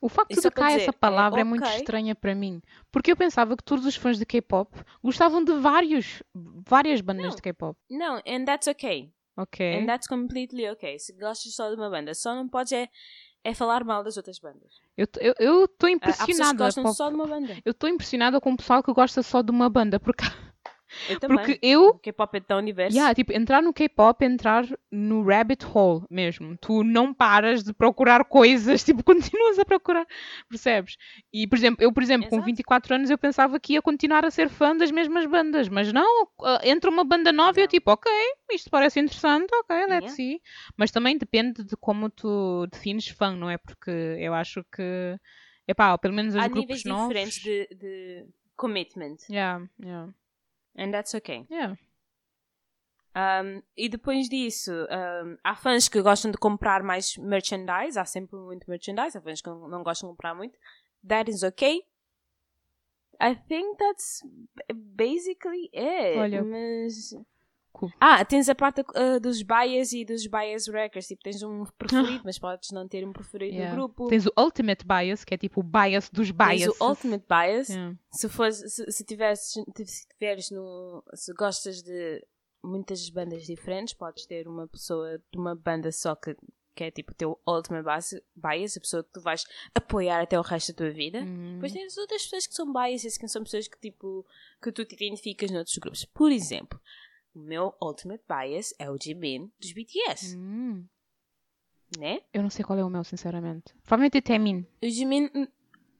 O 0.00 0.08
facto 0.08 0.32
Isso 0.32 0.42
de 0.42 0.50
cá 0.50 0.68
dizer, 0.68 0.82
essa 0.82 0.92
palavra 0.92 1.40
é, 1.40 1.42
é, 1.42 1.44
muito 1.44 1.64
okay. 1.64 1.76
estranha 1.78 2.14
para 2.14 2.34
mim. 2.34 2.60
Porque 2.92 3.10
eu 3.10 3.16
pensava 3.16 3.56
que 3.56 3.64
todos 3.64 3.86
os 3.86 3.96
fãs 3.96 4.18
de 4.18 4.26
K-pop 4.26 4.70
gostavam 5.02 5.42
de 5.42 5.54
vários, 5.54 6.22
várias 6.34 7.00
bandas 7.00 7.26
não. 7.26 7.34
de 7.34 7.42
K-pop. 7.42 7.78
Não, 7.90 8.20
and 8.26 8.44
that's 8.44 8.66
okay. 8.66 9.10
Ok. 9.36 9.80
And 9.80 9.86
that's 9.86 10.06
completely 10.06 10.68
okay. 10.70 10.98
Se 10.98 11.12
gostas 11.12 11.54
só 11.54 11.68
de 11.68 11.76
uma 11.76 11.90
banda, 11.90 12.14
só 12.14 12.34
não 12.34 12.48
podes 12.48 12.72
é, 12.72 12.88
é 13.44 13.54
falar 13.54 13.84
mal 13.84 14.02
das 14.02 14.16
outras 14.16 14.38
bandas. 14.38 14.80
Eu 14.96 15.04
estou 15.04 15.22
eu, 15.22 15.34
eu 15.38 15.88
impressionada. 15.88 16.22
Há 16.22 16.26
pessoas 16.26 16.50
que 16.50 16.56
gostam 16.56 16.84
pop. 16.84 16.96
só 16.96 17.08
de 17.08 17.14
uma 17.14 17.26
banda. 17.26 17.56
Eu 17.64 17.72
estou 17.72 17.88
impressionada 17.88 18.40
com 18.40 18.52
o 18.52 18.56
pessoal 18.56 18.82
que 18.82 18.92
gosta 18.92 19.22
só 19.22 19.42
de 19.42 19.50
uma 19.50 19.68
banda. 19.68 20.00
Porque 20.00 20.24
Eu 21.08 21.20
também. 21.20 21.36
Porque 21.36 21.58
eu. 21.62 21.88
O 21.88 21.98
K-pop 21.98 22.36
é 22.36 22.40
tão 22.40 22.62
diverso. 22.62 22.96
Yeah, 22.96 23.14
tipo, 23.14 23.32
entrar 23.32 23.62
no 23.62 23.72
K-pop 23.72 24.24
é 24.24 24.28
entrar 24.28 24.66
no 24.90 25.22
rabbit 25.24 25.64
hole 25.64 26.04
mesmo. 26.10 26.56
Tu 26.58 26.82
não 26.84 27.12
paras 27.12 27.62
de 27.62 27.72
procurar 27.72 28.24
coisas, 28.24 28.82
tipo, 28.84 29.02
continuas 29.02 29.58
a 29.58 29.64
procurar, 29.64 30.06
percebes? 30.48 30.96
E, 31.32 31.46
por 31.46 31.56
exemplo, 31.56 31.82
eu, 31.82 31.92
por 31.92 32.02
exemplo, 32.02 32.26
Exato. 32.26 32.40
com 32.40 32.44
24 32.44 32.94
anos 32.94 33.10
eu 33.10 33.18
pensava 33.18 33.58
que 33.60 33.74
ia 33.74 33.82
continuar 33.82 34.24
a 34.24 34.30
ser 34.30 34.48
fã 34.48 34.76
das 34.76 34.90
mesmas 34.90 35.26
bandas, 35.26 35.68
mas 35.68 35.92
não, 35.92 36.24
uh, 36.24 36.58
entra 36.64 36.90
uma 36.90 37.04
banda 37.04 37.32
nova 37.32 37.58
e 37.60 37.62
eu 37.62 37.68
tipo, 37.68 37.90
ok, 37.90 38.10
isto 38.52 38.70
parece 38.70 39.00
interessante, 39.00 39.50
ok, 39.54 39.86
let's 39.86 40.12
see. 40.12 40.40
Mas 40.76 40.90
também 40.90 41.16
depende 41.18 41.64
de 41.64 41.76
como 41.76 42.10
tu 42.10 42.66
defines 42.72 43.08
fã, 43.08 43.34
não 43.34 43.50
é? 43.50 43.58
Porque 43.58 43.90
eu 43.90 44.34
acho 44.34 44.64
que, 44.74 45.16
epá, 45.66 45.96
pelo 45.98 46.14
menos 46.14 46.34
os 46.34 46.40
Há 46.40 46.48
grupos 46.48 46.62
níveis 46.62 46.84
novos... 46.84 47.08
diferentes 47.08 47.42
de, 47.42 47.68
de 47.74 48.26
commitment. 48.56 49.16
Yeah, 49.30 49.66
yeah, 49.80 50.12
And 50.76 50.92
that's 50.92 51.14
okay. 51.14 51.46
yeah. 51.50 51.76
Um, 53.16 53.62
e 53.74 53.88
depois 53.88 54.28
disso, 54.28 54.70
um, 54.70 55.38
há 55.42 55.56
fãs 55.56 55.88
que 55.88 56.02
gostam 56.02 56.30
de 56.30 56.36
comprar 56.36 56.82
mais 56.82 57.16
merchandise, 57.16 57.98
há 57.98 58.04
sempre 58.04 58.36
muito 58.36 58.68
merchandise, 58.68 59.16
há 59.16 59.22
fãs 59.22 59.40
que 59.40 59.48
não, 59.48 59.66
não 59.68 59.82
gostam 59.82 60.10
de 60.10 60.12
comprar 60.12 60.34
muito. 60.34 60.58
That 61.08 61.30
is 61.30 61.42
okay. 61.42 61.82
I 63.18 63.34
think 63.48 63.78
that's 63.78 64.22
basically 64.74 65.70
it. 65.72 66.18
Olha, 66.18 66.44
mas... 66.44 67.14
Ah, 68.00 68.24
tens 68.24 68.48
a 68.48 68.54
parte 68.54 68.80
uh, 68.80 69.20
dos 69.20 69.42
bias 69.42 69.92
e 69.92 70.04
dos 70.04 70.26
bias 70.26 70.66
records. 70.66 71.06
Tipo, 71.06 71.22
tens 71.22 71.42
um 71.42 71.64
preferido, 71.78 72.22
mas 72.24 72.38
podes 72.38 72.70
não 72.70 72.88
ter 72.88 73.06
um 73.06 73.12
preferido 73.12 73.56
Yeah. 73.56 73.76
no 73.76 73.88
grupo. 73.88 74.08
Tens 74.08 74.26
o 74.26 74.32
Ultimate 74.38 74.84
Bias, 74.84 75.24
que 75.24 75.34
é 75.34 75.38
tipo 75.38 75.60
o 75.60 75.62
bias 75.62 76.08
dos 76.10 76.30
bias. 76.30 76.62
Tens 76.62 76.80
o 76.80 76.88
ultimate 76.88 77.24
bias. 77.28 77.68
Yeah. 77.68 77.96
Se, 78.10 78.28
fores, 78.28 78.56
se, 78.56 78.90
se, 78.90 79.04
tiveres, 79.04 79.40
se 79.40 80.08
tiveres 80.08 80.50
no. 80.50 81.04
Se 81.14 81.32
gostas 81.34 81.82
de 81.82 82.24
muitas 82.64 83.08
bandas 83.10 83.44
diferentes, 83.44 83.94
podes 83.94 84.26
ter 84.26 84.48
uma 84.48 84.66
pessoa 84.66 85.18
de 85.18 85.38
uma 85.38 85.54
banda 85.54 85.92
só 85.92 86.14
que, 86.16 86.36
que 86.74 86.84
é 86.84 86.90
tipo 86.90 87.12
o 87.12 87.14
teu 87.14 87.40
ultimate 87.46 87.84
bias, 87.84 88.14
bias, 88.34 88.76
a 88.76 88.80
pessoa 88.80 89.04
que 89.04 89.12
tu 89.12 89.20
vais 89.20 89.44
apoiar 89.74 90.22
até 90.22 90.38
o 90.38 90.42
resto 90.42 90.72
da 90.72 90.78
tua 90.78 90.90
vida. 90.90 91.20
Uhum. 91.20 91.54
Depois 91.54 91.72
tens 91.72 91.96
outras 91.96 92.22
pessoas 92.24 92.46
que 92.46 92.54
são 92.54 92.72
biases, 92.72 93.16
que 93.16 93.28
são 93.28 93.42
pessoas 93.44 93.68
que 93.68 93.78
tipo 93.78 94.26
que 94.62 94.72
tu 94.72 94.84
te 94.84 94.94
identificas 94.94 95.50
noutros 95.50 95.78
grupos. 95.78 96.04
Por 96.06 96.32
exemplo, 96.32 96.80
o 97.36 97.38
meu 97.38 97.74
ultimate 97.82 98.22
bias 98.28 98.72
é 98.78 98.90
o 98.90 98.96
Jimin 99.00 99.50
dos 99.60 99.72
BTS, 99.72 100.36
Hum. 100.36 100.84
né? 101.98 102.20
Eu 102.32 102.42
não 102.42 102.50
sei 102.50 102.64
qual 102.64 102.78
é 102.78 102.84
o 102.84 102.88
meu, 102.90 103.04
sinceramente. 103.04 103.74
Provavelmente 103.82 104.18
é 104.18 104.20
Temin. 104.20 104.66
O 104.82 104.88
Jimin, 104.88 105.30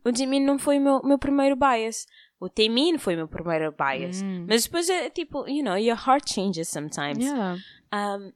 o 0.05 0.17
Jimin 0.17 0.41
não 0.45 0.59
foi 0.59 0.79
o 0.79 0.81
meu, 0.81 1.03
meu 1.03 1.19
primeiro 1.19 1.55
bias. 1.57 2.07
O 2.41 2.49
Taemin 2.49 2.99
foi 2.99 3.15
o 3.15 3.19
meu 3.19 3.29
primeiro 3.29 3.73
bias. 3.73 4.23
Hum. 4.23 4.47
Mas 4.49 4.65
depois 4.65 4.89
é 4.91 5.09
tipo, 5.11 5.49
you 5.49 5.63
know, 5.65 5.77
your 5.79 5.97
heart 5.99 6.31
changes 6.31 6.69
sometimes. 6.69 7.19
Yeah. 7.25 7.59
Um, 7.93 8.33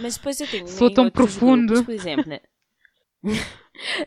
mas 0.00 0.16
depois 0.16 0.40
eu 0.40 0.46
tenho. 0.48 0.66
Sou 0.68 0.92
tão 0.92 1.08
profundo. 1.10 1.74
grupos, 1.74 1.84
por 1.86 1.94
exemplo, 1.94 2.24
na, 2.28 2.40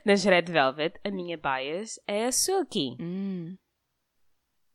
nas 0.05 0.23
Red 0.23 0.43
Velvet, 0.43 0.99
a 1.03 1.09
minha 1.11 1.37
bias 1.37 1.99
é 2.07 2.25
a 2.25 2.31
Suki. 2.31 2.97
Hum. 2.99 3.57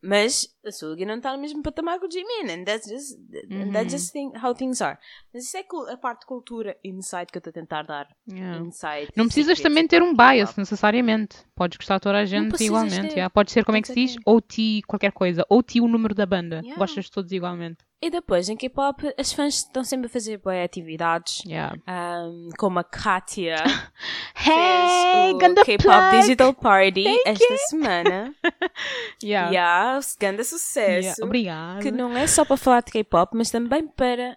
Mas 0.02 0.48
a 0.66 0.72
Suki 0.72 1.04
não 1.06 1.16
está 1.16 1.32
no 1.32 1.40
mesmo 1.40 1.62
patamar 1.62 2.00
que 2.00 2.06
o 2.06 2.10
Jimin. 2.10 2.50
And 2.50 2.64
that's 2.64 2.88
just, 2.88 3.16
and 3.50 3.70
that's 3.72 3.92
Uhum. 3.92 3.98
just 3.98 4.12
thing, 4.12 4.32
how 4.42 4.52
things 4.52 4.80
are. 4.82 4.98
Mas 5.32 5.44
isso 5.44 5.56
é 5.56 5.64
a 5.92 5.96
parte 5.96 6.20
de 6.22 6.26
cultura 6.26 6.76
insight 6.82 7.30
que 7.30 7.38
eu 7.38 7.40
estou 7.40 7.50
a 7.50 7.54
tentar 7.54 7.82
dar. 7.82 8.08
Yeah. 8.28 8.58
Insight. 8.64 9.12
Não 9.16 9.26
precisas 9.26 9.58
secrets 9.58 9.62
também 9.62 9.86
ter 9.86 10.02
um 10.02 10.12
bias, 10.14 10.56
necessariamente. 10.56 11.36
Podes 11.54 11.76
gostar 11.76 11.96
de 11.96 12.00
toda 12.02 12.18
a 12.18 12.24
gente 12.24 12.62
igualmente. 12.64 13.08
ter. 13.08 13.12
yeah. 13.12 13.30
Pode 13.30 13.52
ser, 13.52 13.64
como 13.64 13.78
é 13.78 13.80
que 13.82 13.88
se 13.88 13.94
diz? 13.94 14.10
Exactly. 14.12 14.34
OT 14.34 14.82
qualquer 14.88 15.12
coisa. 15.12 15.46
OT 15.48 15.80
o 15.80 15.86
número 15.86 16.14
da 16.14 16.26
banda. 16.26 16.56
Yeah. 16.56 16.76
Gostas 16.78 17.04
de 17.04 17.10
todos 17.12 17.30
igualmente. 17.30 17.78
E 18.04 18.10
depois, 18.10 18.48
em 18.48 18.56
K-pop, 18.56 19.14
as 19.16 19.32
fãs 19.32 19.58
estão 19.58 19.84
sempre 19.84 20.06
a 20.06 20.10
fazer 20.10 20.38
boas 20.38 20.64
atividades. 20.64 21.44
Yeah. 21.46 21.76
Um, 21.88 22.48
como 22.58 22.80
a 22.80 22.84
Katia 22.84 23.62
Hey, 24.34 25.38
fez 25.38 25.52
o 25.52 25.64
K-Pop! 25.64 26.20
Digital 26.20 26.52
Party 26.52 27.04
Thank 27.04 27.22
esta 27.24 27.56
semana. 27.68 28.34
Yeah. 29.22 30.00
O 30.00 30.18
grande 30.18 30.42
sucesso. 30.42 31.06
Yeah. 31.06 31.24
Obrigada. 31.24 31.80
Que 31.80 31.92
não 31.92 32.16
é 32.16 32.26
só 32.26 32.44
para 32.44 32.56
falar 32.56 32.82
de 32.82 32.90
K-pop, 32.90 33.36
mas 33.36 33.50
também 33.50 33.86
para 33.86 34.36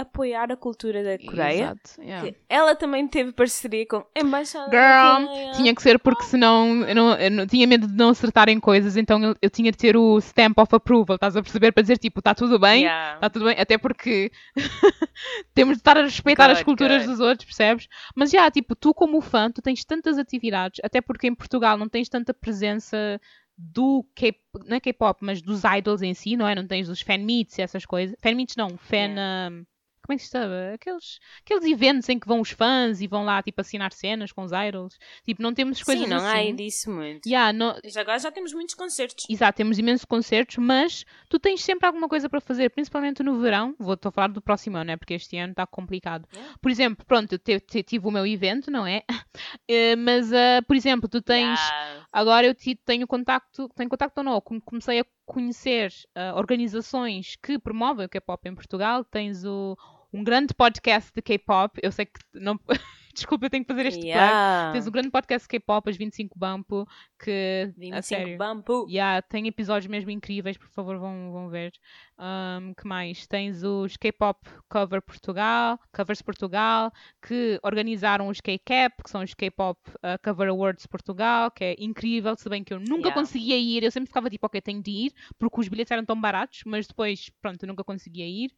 apoiar 0.00 0.50
a 0.52 0.56
cultura 0.56 1.02
da 1.02 1.18
Coreia. 1.18 1.62
Exato. 1.64 2.00
yeah. 2.02 2.26
Que 2.30 2.36
Ela 2.48 2.74
também 2.74 3.06
teve 3.08 3.32
parceria 3.32 3.86
com 3.86 3.96
a 3.96 4.04
Embaixada 4.16 4.70
da 4.70 5.16
Girl, 5.18 5.26
Coreia. 5.28 5.52
tinha 5.52 5.74
que 5.74 5.82
ser 5.82 5.98
porque 5.98 6.24
senão 6.24 6.82
eu, 6.88 6.94
não, 6.94 7.14
eu 7.14 7.30
não- 7.30 7.46
tinha 7.46 7.66
medo 7.66 7.86
de 7.86 7.94
não 7.94 8.10
acertarem 8.10 8.58
coisas, 8.60 8.96
então 8.96 9.22
eu, 9.22 9.34
eu 9.40 9.50
tinha 9.50 9.70
de 9.70 9.78
ter 9.78 9.96
o 9.96 10.18
stamp 10.18 10.58
of 10.58 10.74
approval, 10.74 11.14
estás 11.16 11.36
a 11.36 11.42
perceber? 11.42 11.72
Para 11.72 11.82
dizer 11.82 11.98
tipo, 11.98 12.20
está 12.20 12.34
tudo 12.34 12.58
bem, 12.58 12.82
Yeah. 12.82 13.14
está 13.16 13.30
tudo 13.30 13.44
bem, 13.46 13.56
até 13.58 13.76
porque 13.78 14.30
temos 15.54 15.76
de 15.76 15.80
estar 15.80 15.96
a 15.96 16.02
respeitar 16.02 16.50
as 16.50 16.62
culturas 16.62 17.02
good. 17.02 17.10
dos 17.12 17.20
outros, 17.20 17.44
percebes? 17.46 17.88
Mas 18.14 18.30
já, 18.30 18.50
tipo, 18.50 18.74
tu 18.74 18.94
como 18.94 19.20
fã, 19.20 19.50
tu 19.50 19.60
tens 19.62 19.84
tantas 19.84 20.18
atividades, 20.18 20.80
até 20.84 21.00
porque 21.00 21.26
em 21.26 21.34
Portugal 21.34 21.76
não 21.76 21.88
tens 21.88 22.08
tanta 22.08 22.32
presença 22.32 23.20
do 23.56 24.06
K, 24.14 24.32
não 24.66 24.76
é 24.76 24.80
K-pop, 24.80 25.18
mas 25.20 25.42
dos 25.42 25.62
idols 25.78 26.00
em 26.02 26.14
si, 26.14 26.36
não 26.36 26.46
é? 26.46 26.54
Não 26.54 26.66
tens 26.66 26.88
os 26.88 27.00
fan 27.00 27.18
meets 27.18 27.58
e 27.58 27.62
essas 27.62 27.84
coisas. 27.84 28.14
Fan 28.22 28.34
meets 28.36 28.54
não, 28.56 28.68
fan. 28.78 28.96
Yeah. 28.96 29.54
um, 29.56 29.64
como 30.08 30.14
é 30.14 30.16
que 30.18 30.24
se 30.24 30.30
chama? 30.30 30.72
Aqueles, 30.72 31.18
aqueles 31.44 31.64
eventos 31.66 32.08
em 32.08 32.18
que 32.18 32.26
vão 32.26 32.40
os 32.40 32.50
fãs 32.50 33.02
e 33.02 33.06
vão 33.06 33.24
lá, 33.26 33.42
tipo, 33.42 33.60
assinar 33.60 33.92
cenas 33.92 34.32
com 34.32 34.42
os 34.42 34.52
idols. 34.52 34.96
Tipo, 35.22 35.42
não 35.42 35.52
temos 35.52 35.82
coisas 35.82 36.04
Sim, 36.04 36.10
não 36.10 36.16
assim. 36.24 36.50
há 36.50 36.54
disso 36.56 36.90
muito. 36.90 37.28
Yeah, 37.28 37.52
não... 37.52 37.76
Mas 37.84 37.94
agora 37.94 38.18
já 38.18 38.32
temos 38.32 38.54
muitos 38.54 38.74
concertos. 38.74 39.26
Exato, 39.28 39.56
temos 39.58 39.78
imensos 39.78 40.06
concertos, 40.06 40.56
mas 40.56 41.04
tu 41.28 41.38
tens 41.38 41.62
sempre 41.62 41.86
alguma 41.86 42.08
coisa 42.08 42.26
para 42.26 42.40
fazer, 42.40 42.70
principalmente 42.70 43.22
no 43.22 43.38
verão. 43.38 43.74
Vou-te 43.78 44.08
a 44.08 44.10
falar 44.10 44.28
do 44.28 44.40
próximo 44.40 44.78
ano, 44.78 44.86
né? 44.86 44.96
Porque 44.96 45.12
este 45.12 45.36
ano 45.36 45.50
está 45.50 45.66
complicado. 45.66 46.26
Yeah. 46.32 46.56
Por 46.58 46.70
exemplo, 46.70 47.04
pronto, 47.04 47.32
eu 47.32 47.38
te- 47.38 47.60
te- 47.60 47.82
tive 47.82 48.06
o 48.08 48.10
meu 48.10 48.26
evento, 48.26 48.70
não 48.70 48.86
é? 48.86 49.02
Eh, 49.70 49.94
mas, 49.96 50.32
ah, 50.32 50.62
por 50.66 50.74
exemplo, 50.74 51.08
tu 51.08 51.20
tens. 51.20 51.60
Yeah. 51.60 52.06
Agora 52.10 52.46
eu 52.46 52.54
ti- 52.54 52.74
tenho 52.74 53.06
contacto, 53.06 53.68
tenho 53.76 53.88
contacto 53.90 54.18
ou 54.20 54.24
não, 54.24 54.40
com- 54.40 54.60
comecei 54.60 55.00
a 55.00 55.04
conhecer 55.26 55.92
ah, 56.14 56.32
organizações 56.36 57.36
que 57.36 57.58
promovem 57.58 58.06
o 58.06 58.08
K-pop 58.08 58.48
em 58.48 58.54
Portugal. 58.54 59.04
Tens 59.04 59.44
o, 59.44 59.76
um 60.12 60.24
grande 60.24 60.54
podcast 60.54 61.10
de 61.14 61.22
K-pop. 61.22 61.78
Eu 61.82 61.92
sei 61.92 62.06
que 62.06 62.20
não. 62.34 62.58
Desculpa, 63.14 63.46
eu 63.46 63.50
tenho 63.50 63.64
que 63.64 63.72
fazer 63.72 63.86
este 63.86 63.98
plug. 63.98 64.10
Yeah. 64.10 64.72
Tens 64.72 64.86
um 64.86 64.92
grande 64.92 65.10
podcast 65.10 65.44
de 65.44 65.48
K-pop, 65.48 65.90
as 65.90 65.96
25 65.96 66.38
Bampo, 66.38 66.86
que 67.18 67.64
a 67.64 67.66
25 67.76 68.02
sério. 68.02 68.38
bambu. 68.38 68.86
Yeah, 68.88 69.20
tem 69.22 69.48
episódios 69.48 69.90
mesmo 69.90 70.08
incríveis, 70.12 70.56
por 70.56 70.68
favor, 70.68 70.96
vão, 70.98 71.32
vão 71.32 71.48
ver. 71.48 71.72
Um, 72.16 72.72
que 72.74 72.86
mais? 72.86 73.26
Tens 73.26 73.64
os 73.64 73.96
K-Pop 73.96 74.38
Cover 74.68 75.02
Portugal, 75.02 75.80
Covers 75.92 76.22
Portugal, 76.22 76.92
que 77.26 77.58
organizaram 77.64 78.28
os 78.28 78.40
K-Cap, 78.40 79.02
que 79.02 79.10
são 79.10 79.24
os 79.24 79.34
K-Pop 79.34 79.80
uh, 79.96 80.18
Cover 80.22 80.48
Awards 80.50 80.86
Portugal, 80.86 81.50
que 81.50 81.64
é 81.64 81.76
incrível, 81.76 82.36
se 82.36 82.48
bem 82.48 82.62
que 82.62 82.72
eu 82.72 82.78
nunca 82.78 83.08
Yeah. 83.08 83.14
conseguia 83.20 83.56
ir, 83.56 83.82
eu 83.82 83.90
sempre 83.90 84.06
ficava 84.08 84.30
tipo, 84.30 84.46
ok, 84.46 84.60
tenho 84.60 84.80
de 84.80 84.90
ir, 84.92 85.12
porque 85.40 85.60
os 85.60 85.66
bilhetes 85.66 85.90
eram 85.90 86.04
tão 86.04 86.20
baratos, 86.20 86.60
mas 86.64 86.86
depois, 86.86 87.30
pronto, 87.42 87.60
eu 87.64 87.66
nunca 87.66 87.82
conseguia 87.82 88.26
ir. 88.26 88.52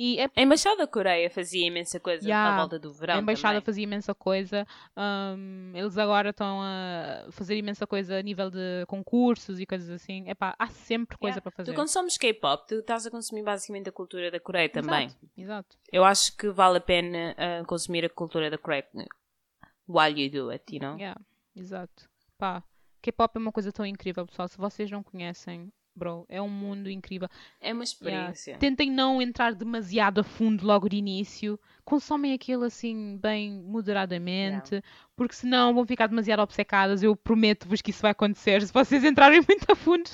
E 0.00 0.20
é 0.20 0.30
A 0.36 0.42
Embaixada 0.42 0.76
da 0.76 0.86
Coreia 0.86 1.28
fazia 1.28 1.66
imensa 1.66 1.98
coisa 1.98 2.24
Yeah. 2.24 2.54
à 2.54 2.56
volta 2.56 2.78
do 2.78 2.92
verão. 2.92 3.16
a 3.16 3.18
embaixada 3.18 3.54
também. 3.54 3.64
fazia 3.66 3.82
imensa 3.82 4.14
coisa. 4.14 4.64
um, 4.96 5.72
eles 5.74 5.98
agora 5.98 6.30
estão 6.30 6.60
a 6.62 7.26
fazer 7.32 7.56
imensa 7.56 7.84
coisa 7.84 8.16
a 8.16 8.22
nível 8.22 8.48
de 8.48 8.84
concursos 8.86 9.58
e 9.58 9.66
coisas 9.66 9.90
assim. 9.90 10.28
Epá, 10.30 10.54
há 10.56 10.68
sempre 10.68 11.18
coisa 11.18 11.38
Yeah. 11.38 11.42
para 11.42 11.50
fazer. 11.50 11.72
Tu 11.72 11.76
consomes 11.76 12.16
K-pop, 12.16 12.68
tu 12.68 12.76
estás 12.76 13.06
a 13.06 13.10
consumir 13.10 13.42
basicamente 13.42 13.88
a 13.88 13.92
cultura 13.92 14.30
da 14.30 14.38
Coreia 14.38 14.68
também. 14.68 15.06
Exato, 15.06 15.26
exato. 15.36 15.76
Eu 15.92 16.04
acho 16.04 16.36
que 16.36 16.48
vale 16.48 16.78
a 16.78 16.80
pena 16.80 17.34
ah, 17.36 17.64
consumir 17.66 18.04
a 18.04 18.08
cultura 18.08 18.48
da 18.48 18.56
Coreia 18.56 18.86
while 19.88 20.16
you 20.20 20.30
do 20.30 20.50
it, 20.50 20.64
you 20.72 20.80
know? 20.80 20.96
Yeah, 20.96 21.20
exato. 21.56 22.08
Pá, 22.38 22.62
K-pop 23.02 23.36
é 23.36 23.38
uma 23.40 23.52
coisa 23.52 23.72
tão 23.72 23.84
incrível, 23.86 24.26
pessoal. 24.26 24.46
Se 24.48 24.56
vocês 24.58 24.90
não 24.90 25.02
conhecem, 25.02 25.72
bro, 25.98 26.24
é 26.28 26.40
um 26.40 26.48
mundo 26.48 26.88
incrível. 26.88 27.28
É 27.60 27.72
uma 27.72 27.82
Yeah. 27.82 28.30
experiência. 28.30 28.56
Tentem 28.58 28.90
não 28.90 29.20
entrar 29.20 29.54
demasiado 29.54 30.20
a 30.20 30.24
fundo 30.24 30.64
logo 30.64 30.88
de 30.88 30.96
início. 30.96 31.58
Consomem 31.84 32.32
aquilo 32.32 32.64
assim, 32.64 33.18
bem 33.20 33.60
moderadamente. 33.62 34.82
Porque 35.16 35.34
senão 35.34 35.74
vão 35.74 35.84
ficar 35.84 36.06
demasiado 36.06 36.40
obcecadas. 36.40 37.02
Eu 37.02 37.16
prometo-vos 37.16 37.82
que 37.82 37.90
isso 37.90 38.02
vai 38.02 38.12
acontecer 38.12 38.62
se 38.64 38.72
vocês 38.72 39.02
entrarem 39.04 39.40
muito 39.48 39.70
a 39.70 39.74
fundo. 39.74 40.08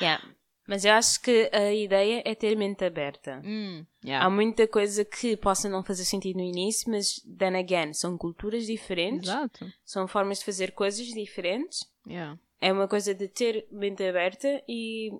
Yeah. 0.00 0.22
Mas 0.66 0.82
eu 0.84 0.92
acho 0.94 1.20
que 1.20 1.50
a 1.52 1.74
ideia 1.74 2.22
é 2.24 2.34
ter 2.34 2.56
mente 2.56 2.84
aberta. 2.84 3.42
Há 3.44 4.06
yeah. 4.06 4.30
muita 4.30 4.66
coisa 4.66 5.04
que 5.04 5.36
possa 5.36 5.68
não 5.68 5.82
fazer 5.82 6.06
sentido 6.06 6.38
no 6.38 6.42
início, 6.42 6.90
mas 6.90 7.16
then 7.38 7.54
again, 7.54 7.92
são 7.92 8.16
culturas 8.16 8.64
diferentes, 8.64 9.28
Exato. 9.28 9.70
são 9.84 10.08
formas 10.08 10.38
de 10.38 10.46
fazer 10.46 10.72
coisas 10.72 11.06
diferentes. 11.08 11.80
Yeah. 12.08 12.38
É 12.60 12.72
uma 12.72 12.88
coisa 12.88 13.14
de 13.14 13.28
ter 13.28 13.66
mente 13.70 14.02
aberta 14.02 14.62
e, 14.68 15.10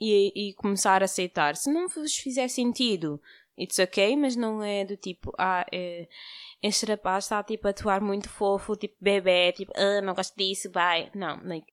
e, 0.00 0.50
e 0.50 0.54
começar 0.54 1.02
a 1.02 1.06
aceitar. 1.06 1.56
Se 1.56 1.72
não 1.72 1.88
vos 1.88 2.16
fizer 2.16 2.48
sentido, 2.48 3.20
it's 3.58 3.78
ok, 3.78 4.16
mas 4.16 4.36
não 4.36 4.62
é 4.62 4.84
do 4.84 4.96
tipo, 4.96 5.32
ah, 5.38 5.66
é, 5.72 6.08
este 6.62 6.86
rapaz 6.86 7.24
está 7.24 7.42
tipo 7.42 7.66
a 7.66 7.70
atuar 7.70 8.00
muito 8.00 8.28
fofo, 8.28 8.76
tipo 8.76 8.96
bebê, 9.00 9.52
tipo, 9.52 9.72
ah, 9.76 10.00
não 10.00 10.14
gosto 10.14 10.36
disso, 10.36 10.70
vai. 10.70 11.10
Não, 11.14 11.40
like, 11.44 11.66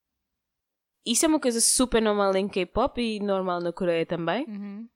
isso 1.06 1.26
é 1.26 1.28
uma 1.28 1.40
coisa 1.40 1.60
super 1.60 2.02
normal 2.02 2.36
em 2.36 2.48
K-pop 2.48 3.02
e 3.02 3.20
normal 3.20 3.60
na 3.60 3.74
Coreia 3.74 4.06
também. 4.06 4.46
Uhum. 4.48 4.88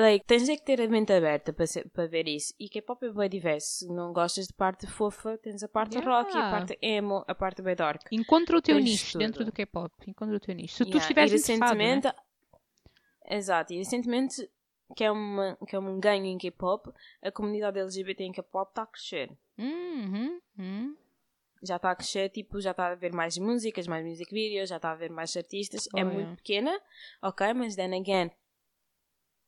Like, 0.00 0.24
tens 0.26 0.48
é 0.48 0.56
que 0.56 0.62
ter 0.64 0.80
a 0.80 0.86
mente 0.88 1.12
aberta 1.12 1.52
para, 1.52 1.66
ser- 1.66 1.88
para 1.90 2.06
ver 2.06 2.28
isso. 2.28 2.54
E 2.58 2.68
K-pop 2.68 3.04
é 3.04 3.10
bem 3.10 3.28
diverso. 3.28 3.78
Se 3.78 3.88
não 3.88 4.12
gostas 4.12 4.46
de 4.46 4.52
parte 4.52 4.86
fofa, 4.86 5.36
tens 5.38 5.62
a 5.62 5.68
parte 5.68 5.96
Yeah. 5.96 6.10
rock, 6.22 6.36
a 6.36 6.50
parte 6.50 6.78
emo, 6.80 7.24
a 7.26 7.34
parte 7.34 7.62
bem 7.62 7.74
dark. 7.74 8.02
Encontra 8.12 8.58
o 8.58 8.62
teu 8.62 8.76
Tens 8.76 8.84
nicho 8.84 9.12
tudo. 9.12 9.18
dentro 9.20 9.44
do 9.44 9.50
K-pop. 9.52 9.92
Encontra 10.06 10.36
o 10.36 10.40
teu 10.40 10.54
nicho. 10.54 10.74
Se 10.76 10.84
tu 10.84 10.88
Yeah, 10.98 11.00
estiveres 11.00 11.32
e 11.32 11.36
interessado, 11.36 11.76
né? 11.76 11.84
recentemente, 11.84 12.16
exato, 13.28 13.72
e 13.72 13.78
recentemente 13.78 14.50
que 14.96 15.04
é, 15.04 15.10
uma, 15.10 15.56
que 15.66 15.76
é 15.76 15.78
um 15.78 16.00
ganho 16.00 16.24
em 16.26 16.38
K-pop, 16.38 16.90
a 17.22 17.30
comunidade 17.30 17.78
LGBT 17.78 18.24
em 18.24 18.32
K-pop 18.32 18.70
está 18.70 18.82
a 18.82 18.86
crescer. 18.86 19.30
Uhum, 19.58 20.40
uhum. 20.58 20.96
Já 21.62 21.76
está 21.76 21.90
a 21.90 21.96
crescer, 21.96 22.28
tipo, 22.30 22.60
já 22.60 22.70
está 22.70 22.86
a 22.86 22.92
haver 22.92 23.12
mais 23.12 23.36
músicas, 23.36 23.86
mais 23.88 24.04
music 24.06 24.32
videos, 24.32 24.68
já 24.68 24.76
está 24.76 24.90
a 24.90 24.92
haver 24.92 25.10
mais 25.10 25.36
artistas. 25.36 25.88
Oh, 25.92 25.98
é 25.98 26.00
yeah. 26.02 26.14
muito 26.14 26.36
pequena, 26.36 26.80
ok, 27.20 27.52
mas 27.52 27.74
then 27.74 27.94
again, 27.94 28.30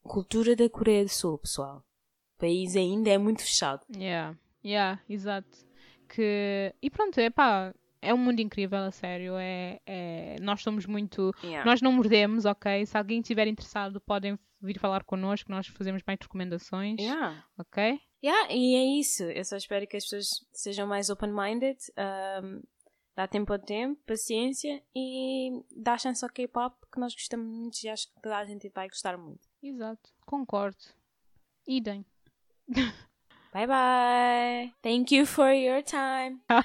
cultura 0.03 0.55
da 0.57 0.69
Coreia 0.69 1.05
do 1.05 1.09
Sul, 1.09 1.39
pessoal. 1.39 1.85
O 2.37 2.41
país 2.41 2.77
ainda 2.77 3.11
é 3.11 3.19
muito 3.19 3.43
fechado. 3.43 3.85
Yeah, 3.95 4.37
yeah, 4.65 5.01
exato. 5.09 5.49
Que... 6.09 6.75
E 6.83 6.91
pronto, 6.91 7.19
é 7.19 7.31
pá, 7.31 7.75
é 8.03 8.13
um 8.13 8.19
mundo 8.19 8.41
incrível, 8.41 8.79
a 8.79 8.91
sério. 8.91 9.35
É, 9.37 9.81
é... 9.87 10.37
Nós 10.41 10.63
somos 10.63 10.87
muito. 10.87 11.35
Yeah. 11.45 11.65
Nós 11.69 11.81
não 11.83 11.93
mordemos, 11.93 12.45
ok? 12.45 12.85
Se 12.87 12.97
alguém 12.97 13.21
estiver 13.21 13.47
interessado, 13.47 14.01
podem 14.01 14.39
vir 14.61 14.79
falar 14.79 15.05
connosco, 15.05 15.51
nós 15.51 15.67
fazemos 15.69 16.03
mais 16.07 16.19
recomendações, 16.21 17.01
Yeah. 17.01 17.45
ok? 17.59 18.01
Yeah, 18.23 18.53
e 18.53 18.75
é 18.75 19.01
isso. 19.01 19.23
Eu 19.25 19.45
só 19.45 19.57
espero 19.57 19.87
que 19.87 19.97
as 19.97 20.05
pessoas 20.05 20.29
sejam 20.53 20.87
mais 20.87 21.09
open-minded. 21.09 21.79
um, 22.43 22.61
dá 23.17 23.27
tempo 23.27 23.53
ao 23.53 23.59
tempo, 23.59 24.01
paciência 24.07 24.83
e 24.95 25.51
dá 25.77 25.99
chance 25.99 26.25
ao 26.25 26.31
K-pop 26.31 26.75
que 26.93 26.99
nós 26.99 27.13
gostamos 27.13 27.47
muito 27.47 27.79
e 27.83 27.89
acho 27.89 28.07
que 28.09 28.21
toda 28.23 28.39
a 28.39 28.45
gente 28.45 28.71
vai 28.71 28.89
gostar 28.89 29.19
muito. 29.19 29.50
Exato, 29.63 30.11
concordo. 30.27 30.79
Idem. 31.67 32.05
Bye 33.53 33.67
bye! 33.67 34.73
Thank 34.83 35.11
you 35.11 35.27
for 35.27 35.53
your 35.53 35.83
time! 35.83 36.41